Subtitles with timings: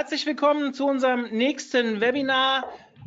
[0.00, 2.64] Herzlich willkommen zu unserem nächsten Webinar.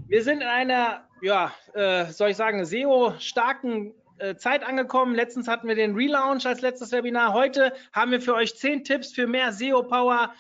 [0.08, 5.16] Wir sind in einer, ja, äh, soll ich sagen, SEO-starken äh, Zeit angekommen.
[5.16, 7.34] Letztens hatten wir den Relaunch als letztes Webinar.
[7.34, 10.36] Heute haben wir für euch zehn Tipps für mehr SEO-Power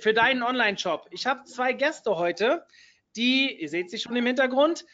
[0.00, 1.08] für deinen Online-Shop.
[1.10, 2.64] Ich habe zwei Gäste heute,
[3.16, 4.84] die, ihr seht sie schon im Hintergrund,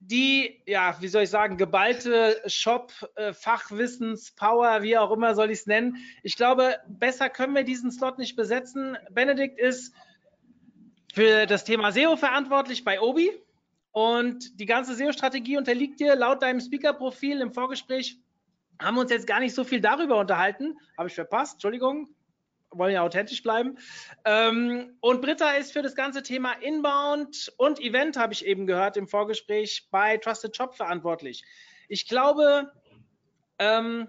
[0.00, 5.66] die, ja, wie soll ich sagen, geballte Shop-Fachwissens-Power, äh, wie auch immer soll ich es
[5.66, 5.98] nennen.
[6.22, 8.96] Ich glaube, besser können wir diesen Slot nicht besetzen.
[9.10, 9.92] Benedikt ist
[11.12, 13.30] für das Thema SEO verantwortlich bei Obi.
[13.92, 18.18] Und die ganze SEO-Strategie unterliegt dir laut deinem Speaker-Profil im Vorgespräch.
[18.80, 20.78] Haben wir uns jetzt gar nicht so viel darüber unterhalten.
[20.96, 22.08] Habe ich verpasst, Entschuldigung.
[22.70, 23.78] Wollen ja authentisch bleiben.
[24.24, 28.98] Ähm, und Britta ist für das ganze Thema Inbound und Event, habe ich eben gehört
[28.98, 31.44] im Vorgespräch, bei Trusted Shop verantwortlich.
[31.88, 32.70] Ich glaube,
[33.58, 34.06] ähm,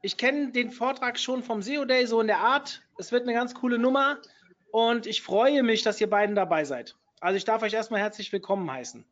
[0.00, 2.82] ich kenne den Vortrag schon vom SEO Day so in der Art.
[2.96, 4.18] Es wird eine ganz coole Nummer
[4.74, 6.96] und ich freue mich, dass ihr beiden dabei seid.
[7.20, 9.04] Also ich darf euch erstmal herzlich willkommen heißen.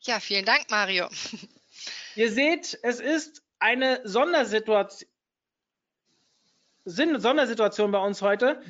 [0.00, 1.08] Ja, vielen Dank, Mario.
[2.16, 5.08] Ihr seht, es ist eine Sondersituation,
[6.84, 8.60] Sondersituation bei uns heute.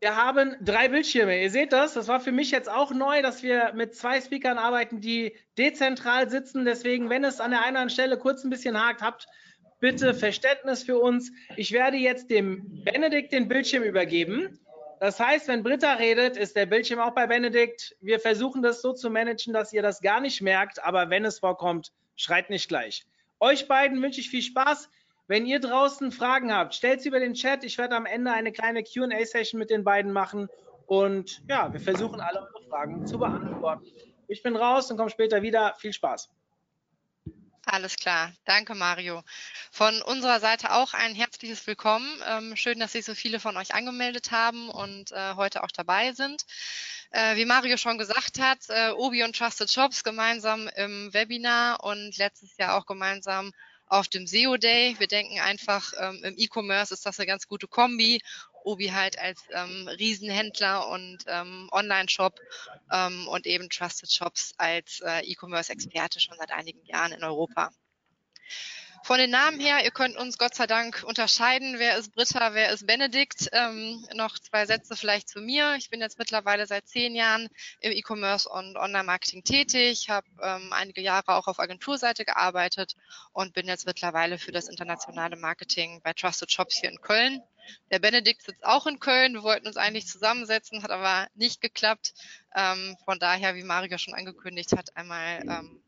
[0.00, 1.42] Wir haben drei Bildschirme.
[1.42, 1.92] Ihr seht das.
[1.92, 6.30] Das war für mich jetzt auch neu, dass wir mit zwei Speakern arbeiten, die dezentral
[6.30, 6.64] sitzen.
[6.64, 9.26] Deswegen, wenn es an der einen oder anderen Stelle kurz ein bisschen hakt, habt
[9.78, 11.30] bitte Verständnis für uns.
[11.56, 14.58] Ich werde jetzt dem Benedikt den Bildschirm übergeben.
[15.00, 17.96] Das heißt, wenn Britta redet, ist der Bildschirm auch bei Benedikt.
[18.02, 21.38] Wir versuchen das so zu managen, dass ihr das gar nicht merkt, aber wenn es
[21.38, 23.06] vorkommt, schreit nicht gleich.
[23.40, 24.90] Euch beiden wünsche ich viel Spaß.
[25.26, 27.64] Wenn ihr draußen Fragen habt, stellt sie über den Chat.
[27.64, 30.50] Ich werde am Ende eine kleine QA-Session mit den beiden machen.
[30.84, 33.86] Und ja, wir versuchen alle eure Fragen zu beantworten.
[34.28, 35.74] Ich bin raus und komme später wieder.
[35.78, 36.28] Viel Spaß.
[37.66, 38.32] Alles klar.
[38.44, 39.22] Danke, Mario.
[39.70, 42.08] Von unserer Seite auch ein herzliches Willkommen.
[42.26, 46.12] Ähm, schön, dass sich so viele von euch angemeldet haben und äh, heute auch dabei
[46.12, 46.44] sind.
[47.10, 52.16] Äh, wie Mario schon gesagt hat, äh, Obi und Trusted Shops gemeinsam im Webinar und
[52.16, 53.52] letztes Jahr auch gemeinsam
[53.90, 54.94] auf dem SEO Day.
[54.98, 58.20] Wir denken einfach, ähm, im E-Commerce ist das eine ganz gute Kombi
[58.64, 62.40] Obi halt als ähm, Riesenhändler und ähm, Online-Shop
[62.92, 67.70] ähm, und eben Trusted Shops als äh, E-Commerce-Experte schon seit einigen Jahren in Europa.
[69.10, 72.70] Von den Namen her, ihr könnt uns Gott sei Dank unterscheiden, wer ist Britta, wer
[72.70, 73.48] ist Benedikt.
[73.50, 75.74] Ähm, noch zwei Sätze vielleicht zu mir.
[75.74, 77.48] Ich bin jetzt mittlerweile seit zehn Jahren
[77.80, 82.94] im E-Commerce und Online-Marketing tätig, habe ähm, einige Jahre auch auf Agenturseite gearbeitet
[83.32, 87.42] und bin jetzt mittlerweile für das internationale Marketing bei Trusted Shops hier in Köln.
[87.90, 89.34] Der Benedikt sitzt auch in Köln.
[89.34, 92.14] Wir wollten uns eigentlich zusammensetzen, hat aber nicht geklappt.
[92.54, 95.82] Ähm, von daher, wie Mario schon angekündigt hat, einmal ähm,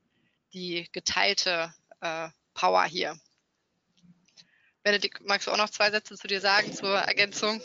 [0.53, 3.14] die geteilte äh, Power hier.
[4.82, 7.60] Benedikt, magst du auch noch zwei Sätze zu dir sagen zur Ergänzung?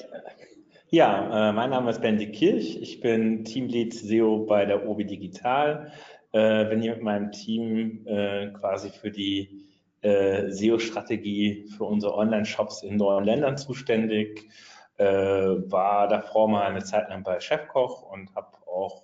[0.89, 2.77] Ja, äh, mein Name ist Benedikt Kirch.
[2.81, 5.91] Ich bin Teamlead SEO bei der Obi Digital.
[6.31, 9.67] Äh, bin hier mit meinem Team äh, quasi für die
[10.01, 14.49] äh, SEO-Strategie für unsere Online-Shops in neuen Ländern zuständig.
[14.97, 19.03] Äh, war davor mal eine Zeit lang bei Chefkoch und habe auch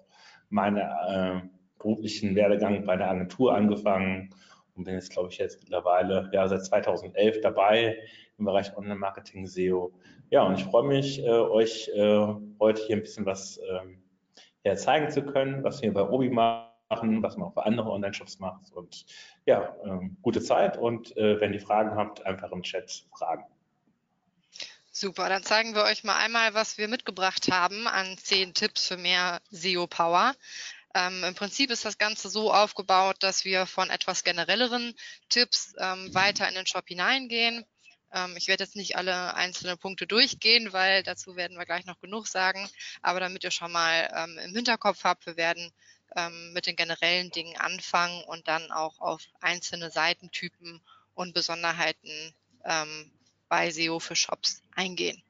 [0.49, 0.81] meine
[1.43, 1.47] äh,
[1.79, 4.33] beruflichen Werdegang bei der Agentur angefangen
[4.75, 7.97] und bin jetzt, glaube ich, jetzt mittlerweile ja seit 2011 dabei
[8.37, 9.93] im Bereich Online-Marketing SEO.
[10.29, 12.27] Ja, und ich freue mich, äh, euch äh,
[12.59, 14.01] heute hier ein bisschen was ähm,
[14.63, 18.39] ja, zeigen zu können, was wir bei Obi machen, was man auch bei anderen Online-Shops
[18.39, 18.71] macht.
[18.71, 19.05] Und
[19.45, 23.45] ja, ähm, gute Zeit und äh, wenn ihr Fragen habt, einfach im Chat fragen.
[24.95, 28.97] Super, dann zeigen wir euch mal einmal, was wir mitgebracht haben an zehn Tipps für
[28.97, 30.33] mehr SEO-Power.
[30.95, 34.93] Ähm, Im Prinzip ist das Ganze so aufgebaut, dass wir von etwas generelleren
[35.29, 37.65] Tipps ähm, weiter in den Shop hineingehen.
[38.13, 41.99] Ähm, ich werde jetzt nicht alle einzelnen Punkte durchgehen, weil dazu werden wir gleich noch
[41.99, 42.69] genug sagen.
[43.01, 45.71] Aber damit ihr schon mal ähm, im Hinterkopf habt, wir werden
[46.15, 50.81] ähm, mit den generellen Dingen anfangen und dann auch auf einzelne Seitentypen
[51.15, 52.35] und Besonderheiten
[52.65, 53.11] ähm,
[53.49, 55.23] bei SEO für Shops eingehen.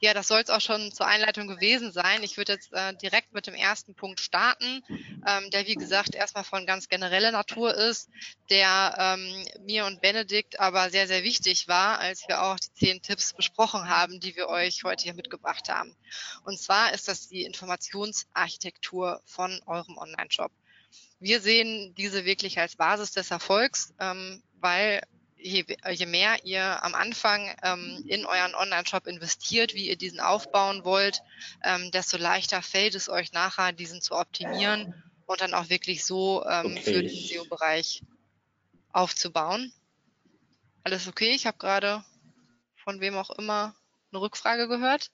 [0.00, 2.22] Ja, das soll es auch schon zur Einleitung gewesen sein.
[2.22, 4.82] Ich würde jetzt äh, direkt mit dem ersten Punkt starten,
[5.26, 8.08] ähm, der wie gesagt erstmal von ganz genereller Natur ist,
[8.50, 13.02] der ähm, mir und Benedikt aber sehr, sehr wichtig war, als wir auch die zehn
[13.02, 15.96] Tipps besprochen haben, die wir euch heute hier mitgebracht haben.
[16.44, 20.52] Und zwar ist das die Informationsarchitektur von eurem Online-Shop.
[21.18, 25.00] Wir sehen diese wirklich als Basis des Erfolgs, ähm, weil
[25.46, 30.84] je, je mehr ihr am Anfang ähm, in euren Online-Shop investiert, wie ihr diesen aufbauen
[30.84, 31.22] wollt,
[31.62, 34.94] ähm, desto leichter fällt es euch nachher, diesen zu optimieren
[35.26, 36.82] und dann auch wirklich so ähm, okay.
[36.82, 38.02] für den SEO-Bereich
[38.92, 39.72] aufzubauen.
[40.82, 41.30] Alles okay?
[41.34, 42.04] Ich habe gerade
[42.76, 43.74] von wem auch immer
[44.12, 45.10] eine Rückfrage gehört.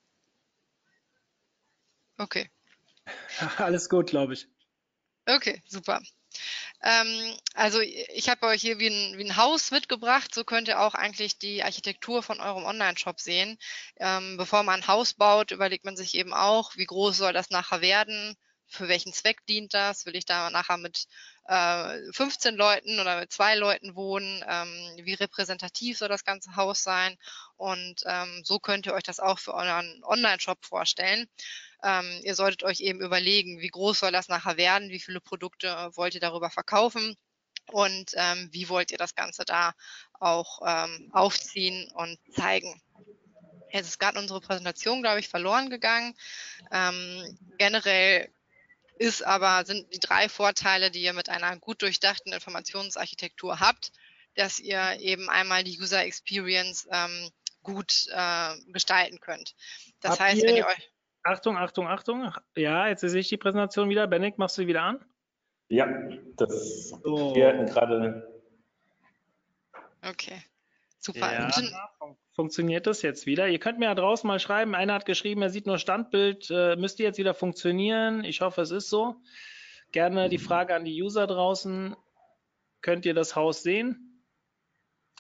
[2.19, 2.51] Okay.
[3.59, 4.49] Alles gut, glaube ich.
[5.27, 6.01] Okay, super.
[6.83, 10.35] Ähm, also ich habe euch hier wie ein, wie ein Haus mitgebracht.
[10.35, 13.59] So könnt ihr auch eigentlich die Architektur von eurem Online-Shop sehen.
[13.97, 17.51] Ähm, bevor man ein Haus baut, überlegt man sich eben auch, wie groß soll das
[17.51, 18.37] nachher werden,
[18.73, 20.07] für welchen Zweck dient das?
[20.07, 21.07] Will ich da nachher mit
[21.47, 24.43] äh, 15 Leuten oder mit zwei Leuten wohnen?
[24.49, 27.17] Ähm, wie repräsentativ soll das ganze Haus sein?
[27.57, 31.29] Und ähm, so könnt ihr euch das auch für euren Online-Shop vorstellen.
[31.83, 35.69] Ähm, ihr solltet euch eben überlegen, wie groß soll das nachher werden, wie viele Produkte
[35.69, 37.17] äh, wollt ihr darüber verkaufen
[37.71, 39.73] und ähm, wie wollt ihr das Ganze da
[40.21, 42.81] auch ähm, aufziehen und zeigen.
[43.73, 46.15] Jetzt ist gerade unsere Präsentation, glaube ich, verloren gegangen.
[46.71, 48.31] Ähm, generell
[48.99, 53.91] ist aber, sind die drei Vorteile, die ihr mit einer gut durchdachten Informationsarchitektur habt,
[54.35, 57.31] dass ihr eben einmal die User Experience ähm,
[57.63, 59.55] gut äh, gestalten könnt.
[60.01, 60.92] Das Habt heißt, wenn ihr euch
[61.23, 62.33] Achtung, Achtung, Achtung.
[62.57, 64.07] Ja, jetzt sehe ich die Präsentation wieder.
[64.07, 65.05] Benedikt, machst du die wieder an?
[65.69, 65.87] Ja,
[66.37, 67.35] das so.
[67.35, 68.43] wir hatten gerade.
[70.05, 70.43] Okay,
[70.99, 71.33] super.
[71.33, 71.51] Ja,
[72.35, 73.49] funktioniert das jetzt wieder?
[73.49, 74.75] Ihr könnt mir ja draußen mal schreiben.
[74.75, 76.51] Einer hat geschrieben, er sieht nur Standbild.
[76.51, 78.25] Äh, müsste jetzt wieder funktionieren?
[78.25, 79.17] Ich hoffe, es ist so.
[79.93, 81.95] Gerne die Frage an die User draußen.
[82.81, 84.25] Könnt ihr das Haus sehen?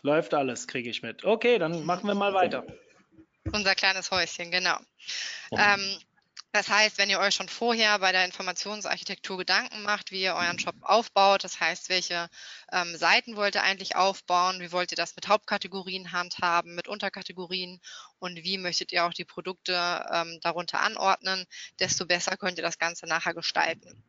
[0.02, 1.24] Läuft alles, kriege ich mit.
[1.24, 2.66] Okay, dann machen wir mal weiter.
[3.50, 4.78] Unser kleines Häuschen, genau.
[5.52, 5.98] Ähm,
[6.52, 10.58] das heißt, wenn ihr euch schon vorher bei der Informationsarchitektur Gedanken macht, wie ihr euren
[10.58, 12.28] Shop aufbaut, das heißt, welche
[12.70, 17.80] ähm, Seiten wollt ihr eigentlich aufbauen, wie wollt ihr das mit Hauptkategorien handhaben, mit Unterkategorien
[18.18, 21.46] und wie möchtet ihr auch die Produkte ähm, darunter anordnen,
[21.80, 24.04] desto besser könnt ihr das Ganze nachher gestalten.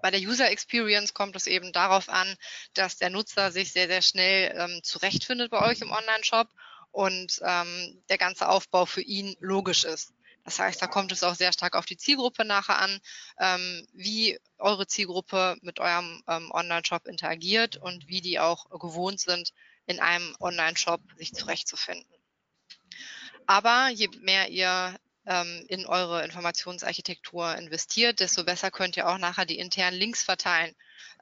[0.00, 2.34] Bei der User Experience kommt es eben darauf an,
[2.72, 6.48] dass der Nutzer sich sehr, sehr schnell ähm, zurechtfindet bei euch im Online-Shop
[6.90, 10.12] und ähm, der ganze Aufbau für ihn logisch ist.
[10.44, 13.00] Das heißt, da kommt es auch sehr stark auf die Zielgruppe nachher an,
[13.38, 19.52] ähm, wie eure Zielgruppe mit eurem ähm, Online-Shop interagiert und wie die auch gewohnt sind,
[19.86, 22.10] in einem Online-Shop sich zurechtzufinden.
[23.46, 29.44] Aber je mehr ihr ähm, in eure Informationsarchitektur investiert, desto besser könnt ihr auch nachher
[29.44, 30.74] die internen Links verteilen.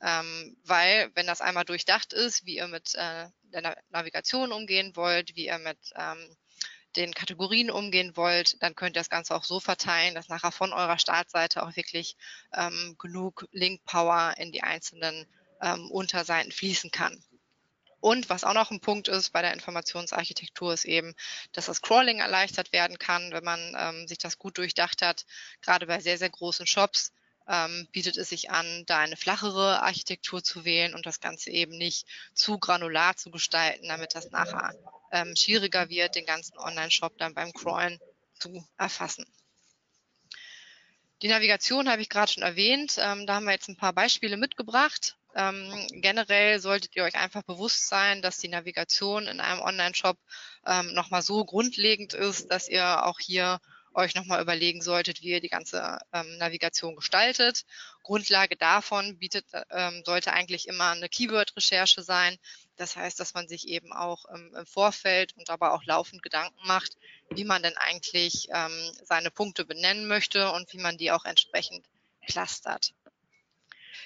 [0.02, 5.36] Ähm, weil, wenn das einmal durchdacht ist, wie ihr mit äh, der Navigation umgehen wollt,
[5.36, 6.36] wie ihr mit ähm,
[6.96, 10.72] den Kategorien umgehen wollt, dann könnt ihr das Ganze auch so verteilen, dass nachher von
[10.72, 12.16] eurer Startseite auch wirklich
[12.54, 15.26] ähm, genug Link-Power in die einzelnen
[15.60, 17.22] ähm, Unterseiten fließen kann.
[18.00, 21.14] Und was auch noch ein Punkt ist bei der Informationsarchitektur ist eben,
[21.52, 25.26] dass das Crawling erleichtert werden kann, wenn man ähm, sich das gut durchdacht hat.
[25.60, 27.12] Gerade bei sehr, sehr großen Shops
[27.48, 31.76] ähm, bietet es sich an, da eine flachere Architektur zu wählen und das Ganze eben
[31.76, 34.74] nicht zu granular zu gestalten, damit das nachher
[35.12, 37.98] ähm, schwieriger wird, den ganzen Online-Shop dann beim Crawlen
[38.38, 39.26] zu erfassen.
[41.22, 42.96] Die Navigation habe ich gerade schon erwähnt.
[42.98, 45.16] Ähm, da haben wir jetzt ein paar Beispiele mitgebracht.
[45.34, 50.18] Ähm, generell solltet ihr euch einfach bewusst sein, dass die Navigation in einem Online-Shop
[50.66, 53.60] ähm, nochmal so grundlegend ist, dass ihr auch hier
[53.96, 57.64] euch nochmal überlegen solltet, wie ihr die ganze ähm, Navigation gestaltet.
[58.02, 62.38] Grundlage davon bietet, ähm, sollte eigentlich immer eine Keyword-Recherche sein.
[62.76, 66.66] Das heißt, dass man sich eben auch ähm, im Vorfeld und aber auch laufend Gedanken
[66.66, 66.96] macht,
[67.30, 71.84] wie man denn eigentlich ähm, seine Punkte benennen möchte und wie man die auch entsprechend
[72.26, 72.92] clustert.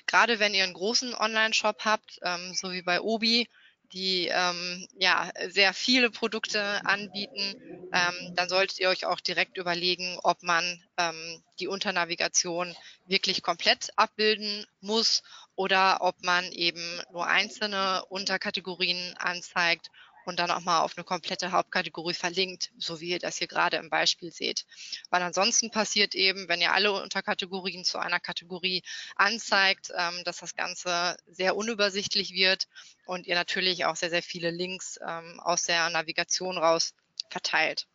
[0.07, 3.49] Gerade wenn ihr einen großen Online-Shop habt, ähm, so wie bei Obi,
[3.93, 7.55] die ähm, ja sehr viele Produkte anbieten,
[7.93, 12.75] ähm, dann solltet ihr euch auch direkt überlegen, ob man ähm, die Unternavigation
[13.07, 15.23] wirklich komplett abbilden muss
[15.57, 19.91] oder ob man eben nur einzelne Unterkategorien anzeigt
[20.31, 23.79] und dann auch mal auf eine komplette Hauptkategorie verlinkt, so wie ihr das hier gerade
[23.79, 24.65] im Beispiel seht.
[25.11, 28.85] Weil ansonsten passiert eben, wenn ihr alle Unterkategorien zu einer Kategorie
[29.17, 32.69] anzeigt, ähm, dass das Ganze sehr unübersichtlich wird
[33.07, 36.95] und ihr natürlich auch sehr, sehr viele Links ähm, aus der Navigation raus
[37.29, 37.89] verteilt.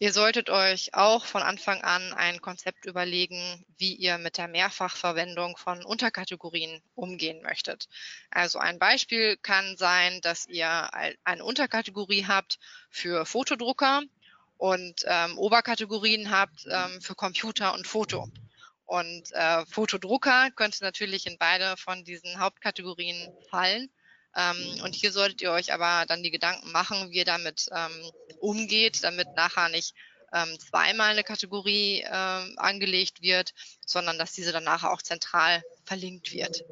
[0.00, 5.56] Ihr solltet euch auch von Anfang an ein Konzept überlegen, wie ihr mit der Mehrfachverwendung
[5.56, 7.88] von Unterkategorien umgehen möchtet.
[8.30, 10.90] Also ein Beispiel kann sein, dass ihr
[11.24, 12.58] eine Unterkategorie habt
[12.90, 14.02] für Fotodrucker
[14.56, 18.28] und ähm, Oberkategorien habt ähm, für Computer und Foto.
[18.86, 23.88] Und äh, Fotodrucker könnte natürlich in beide von diesen Hauptkategorien fallen.
[24.36, 28.10] Ähm, und hier solltet ihr euch aber dann die Gedanken machen, wie ihr damit ähm,
[28.40, 29.94] umgeht, damit nachher nicht
[30.32, 33.54] ähm, zweimal eine Kategorie äh, angelegt wird,
[33.86, 36.64] sondern dass diese dann nachher auch zentral verlinkt wird.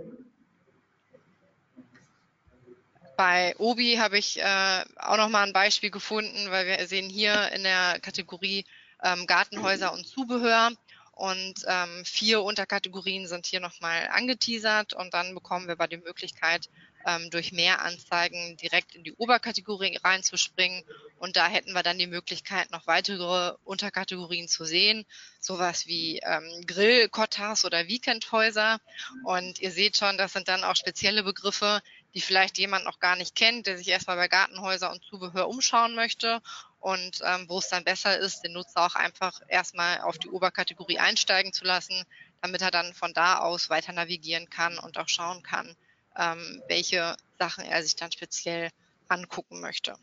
[3.17, 7.63] Bei Obi habe ich äh, auch nochmal ein Beispiel gefunden, weil wir sehen hier in
[7.63, 8.65] der Kategorie
[9.03, 10.73] ähm, Gartenhäuser und Zubehör
[11.13, 16.69] und ähm, vier Unterkategorien sind hier nochmal angeteasert und dann bekommen wir aber die Möglichkeit,
[17.07, 20.85] ähm, durch mehr Anzeigen direkt in die Oberkategorie reinzuspringen.
[21.19, 25.05] Und da hätten wir dann die Möglichkeit, noch weitere Unterkategorien zu sehen,
[25.41, 28.81] sowas wie ähm, Grillkottas oder Weekendhäuser.
[29.25, 31.81] Und ihr seht schon, das sind dann auch spezielle Begriffe,
[32.15, 35.95] die vielleicht jemand noch gar nicht kennt, der sich erstmal bei Gartenhäuser und Zubehör umschauen
[35.95, 36.43] möchte
[36.83, 40.99] und ähm, wo es dann besser ist, den Nutzer auch einfach erstmal auf die Oberkategorie
[40.99, 42.05] einsteigen zu lassen,
[42.41, 45.77] damit er dann von da aus weiter navigieren kann und auch schauen kann,
[46.17, 48.71] ähm, welche Sachen er sich dann speziell
[49.09, 49.95] angucken möchte.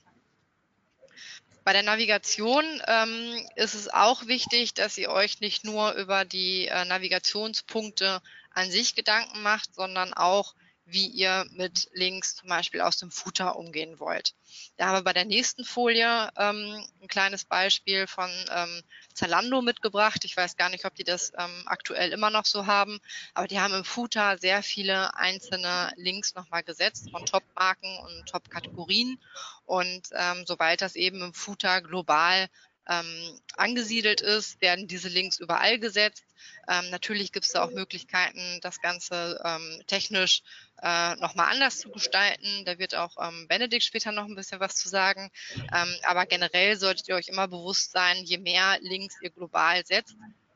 [1.64, 6.68] Bei der Navigation ähm, ist es auch wichtig, dass ihr euch nicht nur über die
[6.68, 10.56] äh, Navigationspunkte an sich Gedanken macht, sondern auch
[10.92, 14.34] wie ihr mit Links zum Beispiel aus dem Footer umgehen wollt.
[14.78, 18.82] Da haben wir bei der nächsten Folie ähm, ein kleines Beispiel von ähm,
[19.14, 20.26] Zalando mitgebracht.
[20.26, 23.00] Ich weiß gar nicht, ob die das ähm, aktuell immer noch so haben,
[23.34, 29.20] aber die haben im Footer sehr viele einzelne Links nochmal gesetzt von Top-Marken und Top-Kategorien.
[29.66, 32.50] Und ähm, sobald das eben im Footer global
[32.88, 36.24] ähm, angesiedelt ist, werden diese Links überall gesetzt.
[36.68, 40.42] Ähm, natürlich gibt es da auch Möglichkeiten, das Ganze ähm, technisch
[40.82, 42.66] äh, nochmal anders zu gestalten.
[42.66, 45.32] Da wird auch ähm, Benedikt später noch ein bisschen was zu sagen.
[45.74, 50.16] Ähm, aber generell solltet ihr euch immer bewusst sein, je mehr Links ihr global setzt,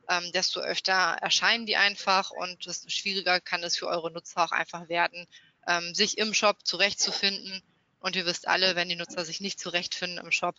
[0.09, 4.51] ähm, desto öfter erscheinen die einfach und desto schwieriger kann es für eure Nutzer auch
[4.51, 5.27] einfach werden,
[5.67, 7.61] ähm, sich im Shop zurechtzufinden.
[7.99, 10.55] Und ihr wisst alle, wenn die Nutzer sich nicht zurechtfinden im Shop,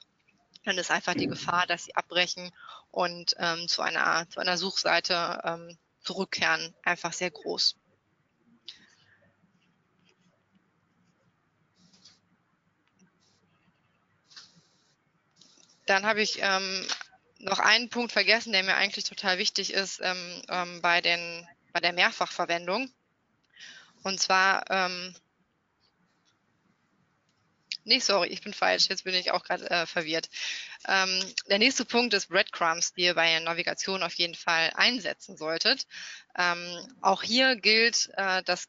[0.65, 2.51] dann ist einfach die Gefahr, dass sie abbrechen
[2.91, 7.77] und ähm, zu, einer, zu einer Suchseite ähm, zurückkehren, einfach sehr groß.
[15.87, 16.87] Dann habe ich ähm,
[17.41, 21.81] noch einen Punkt vergessen, der mir eigentlich total wichtig ist ähm, ähm, bei, den, bei
[21.81, 22.91] der Mehrfachverwendung.
[24.03, 25.15] Und zwar ähm,
[27.85, 28.89] Nee, sorry, ich bin falsch.
[28.89, 30.31] Jetzt bin ich auch gerade äh, verwirrt.
[30.89, 35.37] Ähm, der nächste Punkt ist Breadcrumbs, die ihr bei der Navigation auf jeden Fall einsetzen
[35.37, 35.87] solltet.
[36.37, 38.69] Ähm, auch hier gilt, äh, das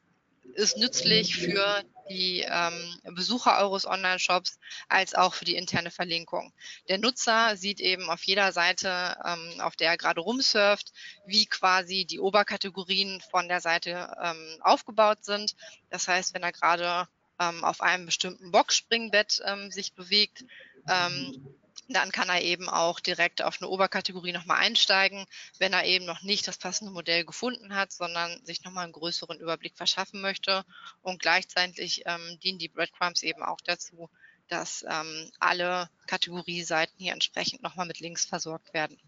[0.53, 6.53] ist nützlich für die ähm, Besucher eures Online-Shops als auch für die interne Verlinkung.
[6.88, 10.91] Der Nutzer sieht eben auf jeder Seite, ähm, auf der er gerade rumsurft,
[11.25, 15.55] wie quasi die Oberkategorien von der Seite ähm, aufgebaut sind.
[15.89, 17.07] Das heißt, wenn er gerade
[17.39, 20.46] ähm, auf einem bestimmten Boxspringbett ähm, sich bewegt,
[20.88, 21.56] ähm,
[21.88, 25.25] dann kann er eben auch direkt auf eine Oberkategorie nochmal einsteigen,
[25.60, 29.39] wenn er eben noch nicht das passende Modell gefunden hat, sondern sich nochmal einen größeren
[29.39, 30.65] Überblick verschaffen möchte.
[31.01, 34.10] Und gleichzeitig ähm, dienen die Breadcrumbs eben auch dazu,
[34.48, 39.00] dass ähm, alle Kategorieseiten hier entsprechend nochmal mit Links versorgt werden.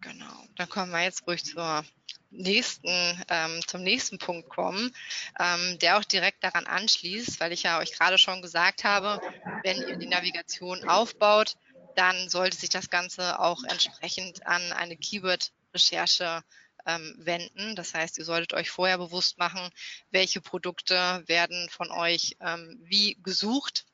[0.00, 1.84] Genau, dann kommen wir jetzt ruhig zur
[2.30, 4.94] nächsten, ähm, zum nächsten Punkt kommen,
[5.38, 9.20] ähm, der auch direkt daran anschließt, weil ich ja euch gerade schon gesagt habe,
[9.62, 11.56] wenn ihr die Navigation aufbaut,
[11.96, 16.42] dann sollte sich das Ganze auch entsprechend an eine Keyword-Recherche
[16.86, 17.76] ähm, wenden.
[17.76, 19.70] Das heißt, ihr solltet euch vorher bewusst machen,
[20.10, 23.84] welche Produkte werden von euch ähm, wie gesucht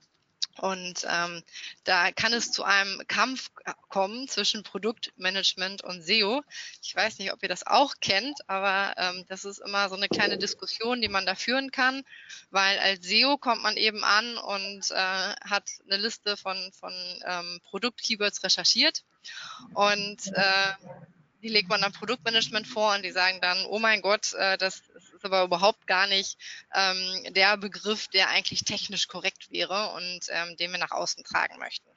[0.58, 1.42] und ähm,
[1.84, 3.50] da kann es zu einem Kampf
[3.88, 6.42] kommen zwischen Produktmanagement und SEO.
[6.82, 10.08] Ich weiß nicht, ob ihr das auch kennt, aber ähm, das ist immer so eine
[10.08, 12.02] kleine Diskussion, die man da führen kann,
[12.50, 16.92] weil als SEO kommt man eben an und äh, hat eine Liste von, von
[17.24, 19.04] ähm, Produktkeywords recherchiert
[19.74, 20.72] und äh,
[21.42, 24.82] die legt man dann Produktmanagement vor und die sagen dann, oh mein Gott, äh, das
[25.26, 26.38] aber überhaupt gar nicht
[26.74, 31.58] ähm, der Begriff, der eigentlich technisch korrekt wäre und ähm, den wir nach außen tragen
[31.58, 31.88] möchten.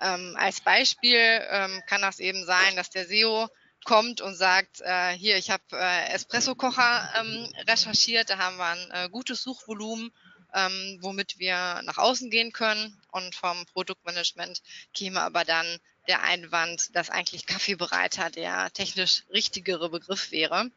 [0.00, 1.18] Ähm, als Beispiel
[1.50, 3.48] ähm, kann das eben sein, dass der SEO
[3.84, 8.90] kommt und sagt, äh, hier, ich habe äh, Espresso-Kocher ähm, recherchiert, da haben wir ein
[8.90, 10.10] äh, gutes Suchvolumen
[10.54, 12.96] ähm, womit wir nach außen gehen können.
[13.10, 14.62] Und vom Produktmanagement
[14.94, 15.66] käme aber dann
[16.08, 20.70] der Einwand, dass eigentlich Kaffeebereiter der technisch richtigere Begriff wäre.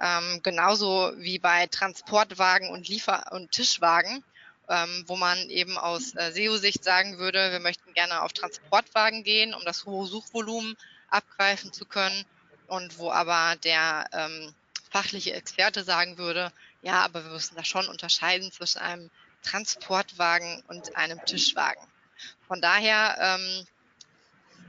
[0.00, 4.22] Ähm, genauso wie bei Transportwagen und Liefer- und Tischwagen,
[4.68, 9.54] ähm, wo man eben aus äh, SEO-Sicht sagen würde, wir möchten gerne auf Transportwagen gehen,
[9.54, 10.76] um das hohe Suchvolumen
[11.08, 12.24] abgreifen zu können.
[12.66, 14.52] Und wo aber der ähm,
[14.90, 16.52] fachliche Experte sagen würde,
[16.82, 19.10] ja, aber wir müssen da schon unterscheiden zwischen einem
[19.42, 21.86] Transportwagen und einem Tischwagen.
[22.48, 23.66] Von daher, ähm,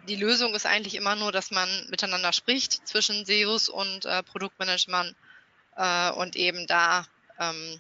[0.08, 5.16] die Lösung ist eigentlich immer nur, dass man miteinander spricht zwischen SEOs und äh, Produktmanagement
[5.76, 7.06] äh, und eben da
[7.40, 7.80] ähm,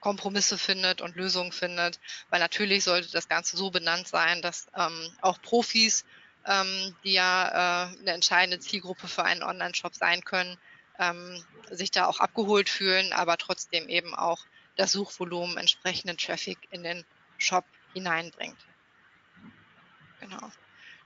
[0.00, 1.98] Kompromisse findet und Lösungen findet,
[2.30, 6.04] weil natürlich sollte das Ganze so benannt sein, dass ähm, auch Profis,
[6.46, 10.58] ähm, die ja äh, eine entscheidende Zielgruppe für einen Online-Shop sein können,
[10.98, 14.44] ähm, sich da auch abgeholt fühlen, aber trotzdem eben auch
[14.76, 17.04] das Suchvolumen entsprechenden Traffic in den
[17.38, 17.64] Shop
[17.94, 18.58] hineinbringt.
[20.20, 20.50] Genau.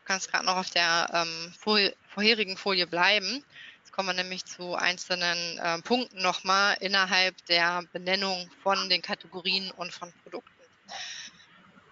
[0.09, 3.45] Kannst gerade noch auf der ähm, vor, vorherigen Folie bleiben.
[3.81, 9.71] Jetzt kommen wir nämlich zu einzelnen äh, Punkten nochmal innerhalb der Benennung von den Kategorien
[9.73, 10.51] und von Produkten.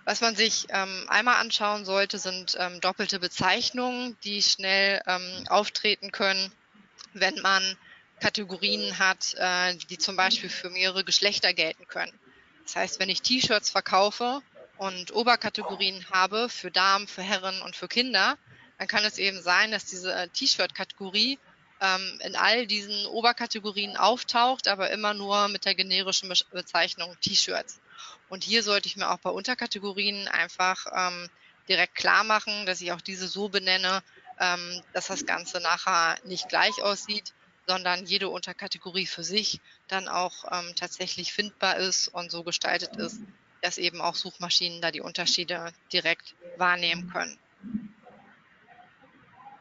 [0.06, 6.10] Was man sich ähm, einmal anschauen sollte, sind ähm, doppelte Bezeichnungen, die schnell ähm, auftreten
[6.10, 6.50] können,
[7.12, 7.76] wenn man
[8.20, 12.18] Kategorien hat, äh, die zum Beispiel für mehrere Geschlechter gelten können.
[12.62, 14.40] Das heißt, wenn ich T-Shirts verkaufe
[14.78, 18.36] und Oberkategorien habe für Damen, für Herren und für Kinder,
[18.78, 21.38] dann kann es eben sein, dass diese T-Shirt-Kategorie
[21.80, 27.80] ähm, in all diesen Oberkategorien auftaucht, aber immer nur mit der generischen Bezeichnung T-Shirts.
[28.28, 31.28] Und hier sollte ich mir auch bei Unterkategorien einfach ähm,
[31.68, 34.02] direkt klar machen, dass ich auch diese so benenne,
[34.40, 37.32] ähm, dass das Ganze nachher nicht gleich aussieht,
[37.66, 43.20] sondern jede Unterkategorie für sich dann auch ähm, tatsächlich findbar ist und so gestaltet ist,
[43.66, 47.36] dass eben auch Suchmaschinen da die Unterschiede direkt wahrnehmen können.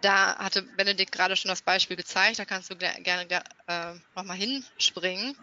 [0.01, 5.35] Da hatte Benedikt gerade schon das Beispiel gezeigt, da kannst du gerne äh, nochmal hinspringen.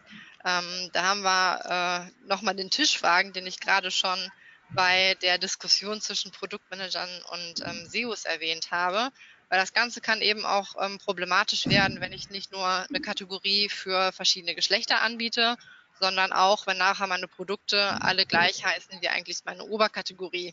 [0.44, 4.30] Ähm, da haben wir äh, nochmal den Tischwagen, den ich gerade schon
[4.70, 9.10] bei der Diskussion zwischen Produktmanagern und ähm, SEOs erwähnt habe
[9.52, 13.68] weil das Ganze kann eben auch ähm, problematisch werden, wenn ich nicht nur eine Kategorie
[13.68, 15.58] für verschiedene Geschlechter anbiete,
[16.02, 20.52] sondern auch, wenn nachher meine Produkte alle gleich heißen wie eigentlich meine Oberkategorie.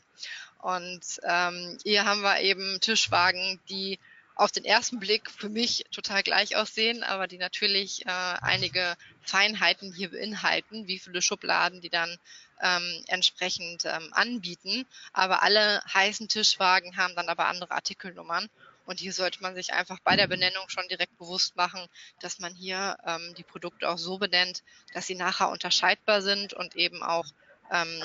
[0.59, 3.97] Und ähm, hier haben wir eben Tischwagen, die
[4.35, 9.91] auf den ersten Blick für mich total gleich aussehen, aber die natürlich äh, einige Feinheiten
[9.91, 12.15] hier beinhalten, wie viele Schubladen die dann
[12.61, 14.85] ähm, entsprechend ähm, anbieten.
[15.13, 18.49] Aber alle heißen Tischwagen haben dann aber andere Artikelnummern.
[18.89, 21.79] Und hier sollte man sich einfach bei der Benennung schon direkt bewusst machen,
[22.21, 24.63] dass man hier ähm, die Produkte auch so benennt,
[24.95, 27.27] dass sie nachher unterscheidbar sind und eben auch
[27.71, 28.03] ähm,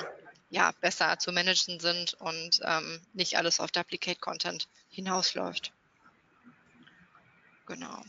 [0.51, 5.73] ja, besser zu managen sind und ähm, nicht alles auf Duplicate Content hinausläuft.
[7.65, 8.03] Genau.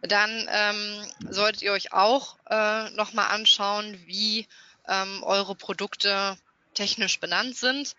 [0.00, 4.48] Dann ähm, solltet ihr euch auch äh, nochmal anschauen, wie
[4.88, 6.38] ähm, eure Produkte
[6.72, 7.94] technisch benannt sind.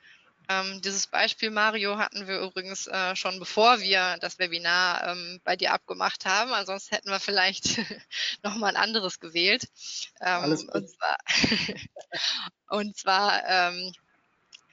[0.49, 5.55] Ähm, dieses Beispiel, Mario, hatten wir übrigens äh, schon bevor wir das Webinar ähm, bei
[5.55, 6.53] dir abgemacht haben.
[6.53, 7.79] Ansonsten hätten wir vielleicht
[8.43, 9.67] nochmal ein anderes gewählt.
[10.21, 11.17] Ähm, und zwar,
[12.69, 13.93] und zwar ähm,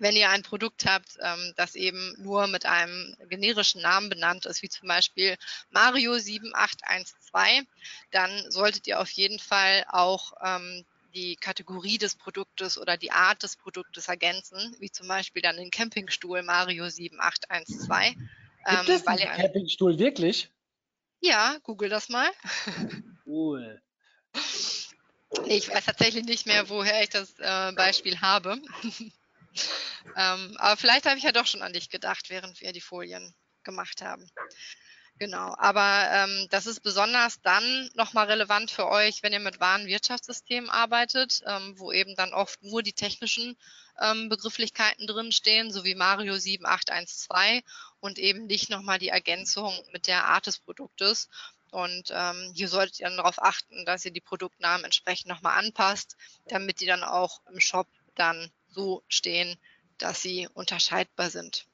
[0.03, 4.61] wenn ihr ein Produkt habt, ähm, das eben nur mit einem generischen Namen benannt ist,
[4.63, 5.37] wie zum Beispiel
[5.71, 7.67] Mario 7812,
[8.11, 13.43] dann solltet ihr auf jeden Fall auch ähm, die Kategorie des Produktes oder die Art
[13.43, 18.15] des Produktes ergänzen, wie zum Beispiel dann den Campingstuhl Mario 7812.
[18.15, 18.29] Gibt
[18.67, 20.51] ähm, es den Campingstuhl wirklich?
[21.21, 22.31] Ja, google das mal.
[23.25, 23.81] Cool.
[25.47, 28.61] Ich weiß tatsächlich nicht mehr, woher ich das äh, Beispiel habe.
[30.17, 33.35] ähm, aber vielleicht habe ich ja doch schon an dich gedacht, während wir die Folien
[33.63, 34.29] gemacht haben.
[35.23, 40.69] Genau, aber ähm, das ist besonders dann nochmal relevant für euch, wenn ihr mit Warenwirtschaftssystemen
[40.69, 43.57] arbeitet, ähm, wo eben dann oft nur die technischen
[44.01, 47.63] ähm, Begrifflichkeiten drinstehen, so wie Mario 7812
[48.01, 51.29] und eben nicht nochmal die Ergänzung mit der Art des Produktes.
[51.71, 56.17] Und ähm, hier solltet ihr dann darauf achten, dass ihr die Produktnamen entsprechend nochmal anpasst,
[56.49, 59.57] damit die dann auch im Shop dann so stehen,
[59.99, 61.69] dass sie unterscheidbar sind.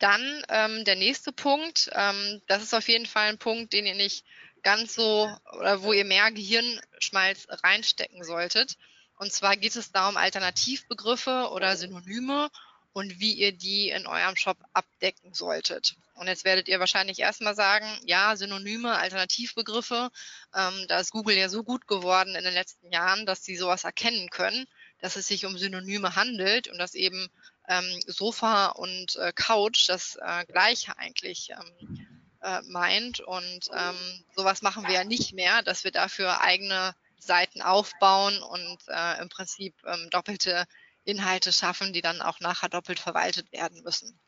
[0.00, 3.94] Dann ähm, der nächste Punkt, ähm, das ist auf jeden Fall ein Punkt, den ihr
[3.94, 4.24] nicht
[4.62, 8.76] ganz so oder wo ihr mehr Gehirnschmalz reinstecken solltet.
[9.18, 12.50] Und zwar geht es da um Alternativbegriffe oder Synonyme
[12.92, 15.96] und wie ihr die in eurem Shop abdecken solltet.
[16.14, 20.10] Und jetzt werdet ihr wahrscheinlich erstmal sagen, ja, Synonyme, Alternativbegriffe,
[20.54, 23.84] ähm, da ist Google ja so gut geworden in den letzten Jahren, dass sie sowas
[23.84, 24.66] erkennen können,
[24.98, 27.30] dass es sich um Synonyme handelt und dass eben
[27.70, 32.06] ähm, Sofa und äh, Couch das äh, gleiche eigentlich ähm,
[32.42, 33.20] äh, meint.
[33.20, 38.78] Und ähm, sowas machen wir ja nicht mehr, dass wir dafür eigene Seiten aufbauen und
[38.88, 40.66] äh, im Prinzip ähm, doppelte
[41.04, 44.18] Inhalte schaffen, die dann auch nachher doppelt verwaltet werden müssen.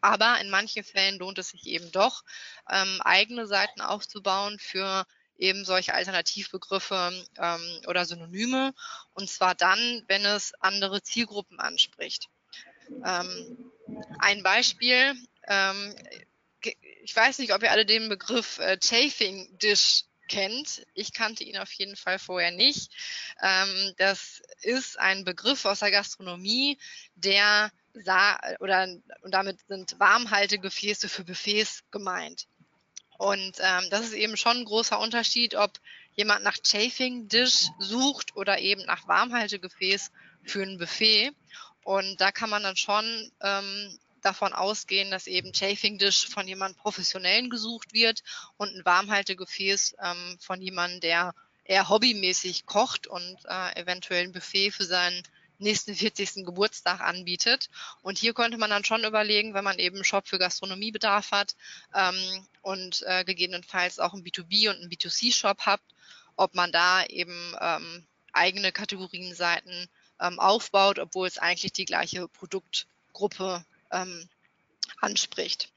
[0.00, 2.24] Aber in manchen Fällen lohnt es sich eben doch,
[2.70, 8.74] ähm, eigene Seiten aufzubauen für eben solche Alternativbegriffe ähm, oder Synonyme.
[9.12, 12.28] Und zwar dann, wenn es andere Zielgruppen anspricht.
[13.04, 13.70] Ähm,
[14.18, 15.14] ein Beispiel,
[15.48, 15.94] ähm,
[17.02, 20.86] ich weiß nicht, ob ihr alle den Begriff äh, Chafing Dish kennt.
[20.94, 22.92] Ich kannte ihn auf jeden Fall vorher nicht.
[23.42, 26.78] Ähm, das ist ein Begriff aus der Gastronomie,
[27.16, 28.86] der sah oder
[29.22, 32.46] und damit sind Warmhaltegefäße für Buffets gemeint.
[33.18, 35.72] Und ähm, das ist eben schon ein großer Unterschied, ob
[36.14, 40.10] jemand nach Chafing Dish sucht oder eben nach Warmhaltegefäß
[40.44, 41.32] für ein Buffet.
[41.90, 46.76] Und da kann man dann schon ähm, davon ausgehen, dass eben Chafing Dish von jemand
[46.76, 48.22] Professionellen gesucht wird
[48.56, 54.70] und ein Warmhaltegefäß ähm, von jemandem, der eher hobbymäßig kocht und äh, eventuell ein Buffet
[54.70, 55.20] für seinen
[55.58, 56.44] nächsten 40.
[56.46, 57.70] Geburtstag anbietet.
[58.02, 61.56] Und hier könnte man dann schon überlegen, wenn man eben einen Shop für Gastronomiebedarf hat
[61.92, 65.80] ähm, und äh, gegebenenfalls auch einen B2B und einen B2C-Shop hat,
[66.36, 69.88] ob man da eben ähm, eigene Kategorienseiten
[70.20, 74.28] aufbaut, obwohl es eigentlich die gleiche Produktgruppe ähm,
[75.00, 75.70] anspricht.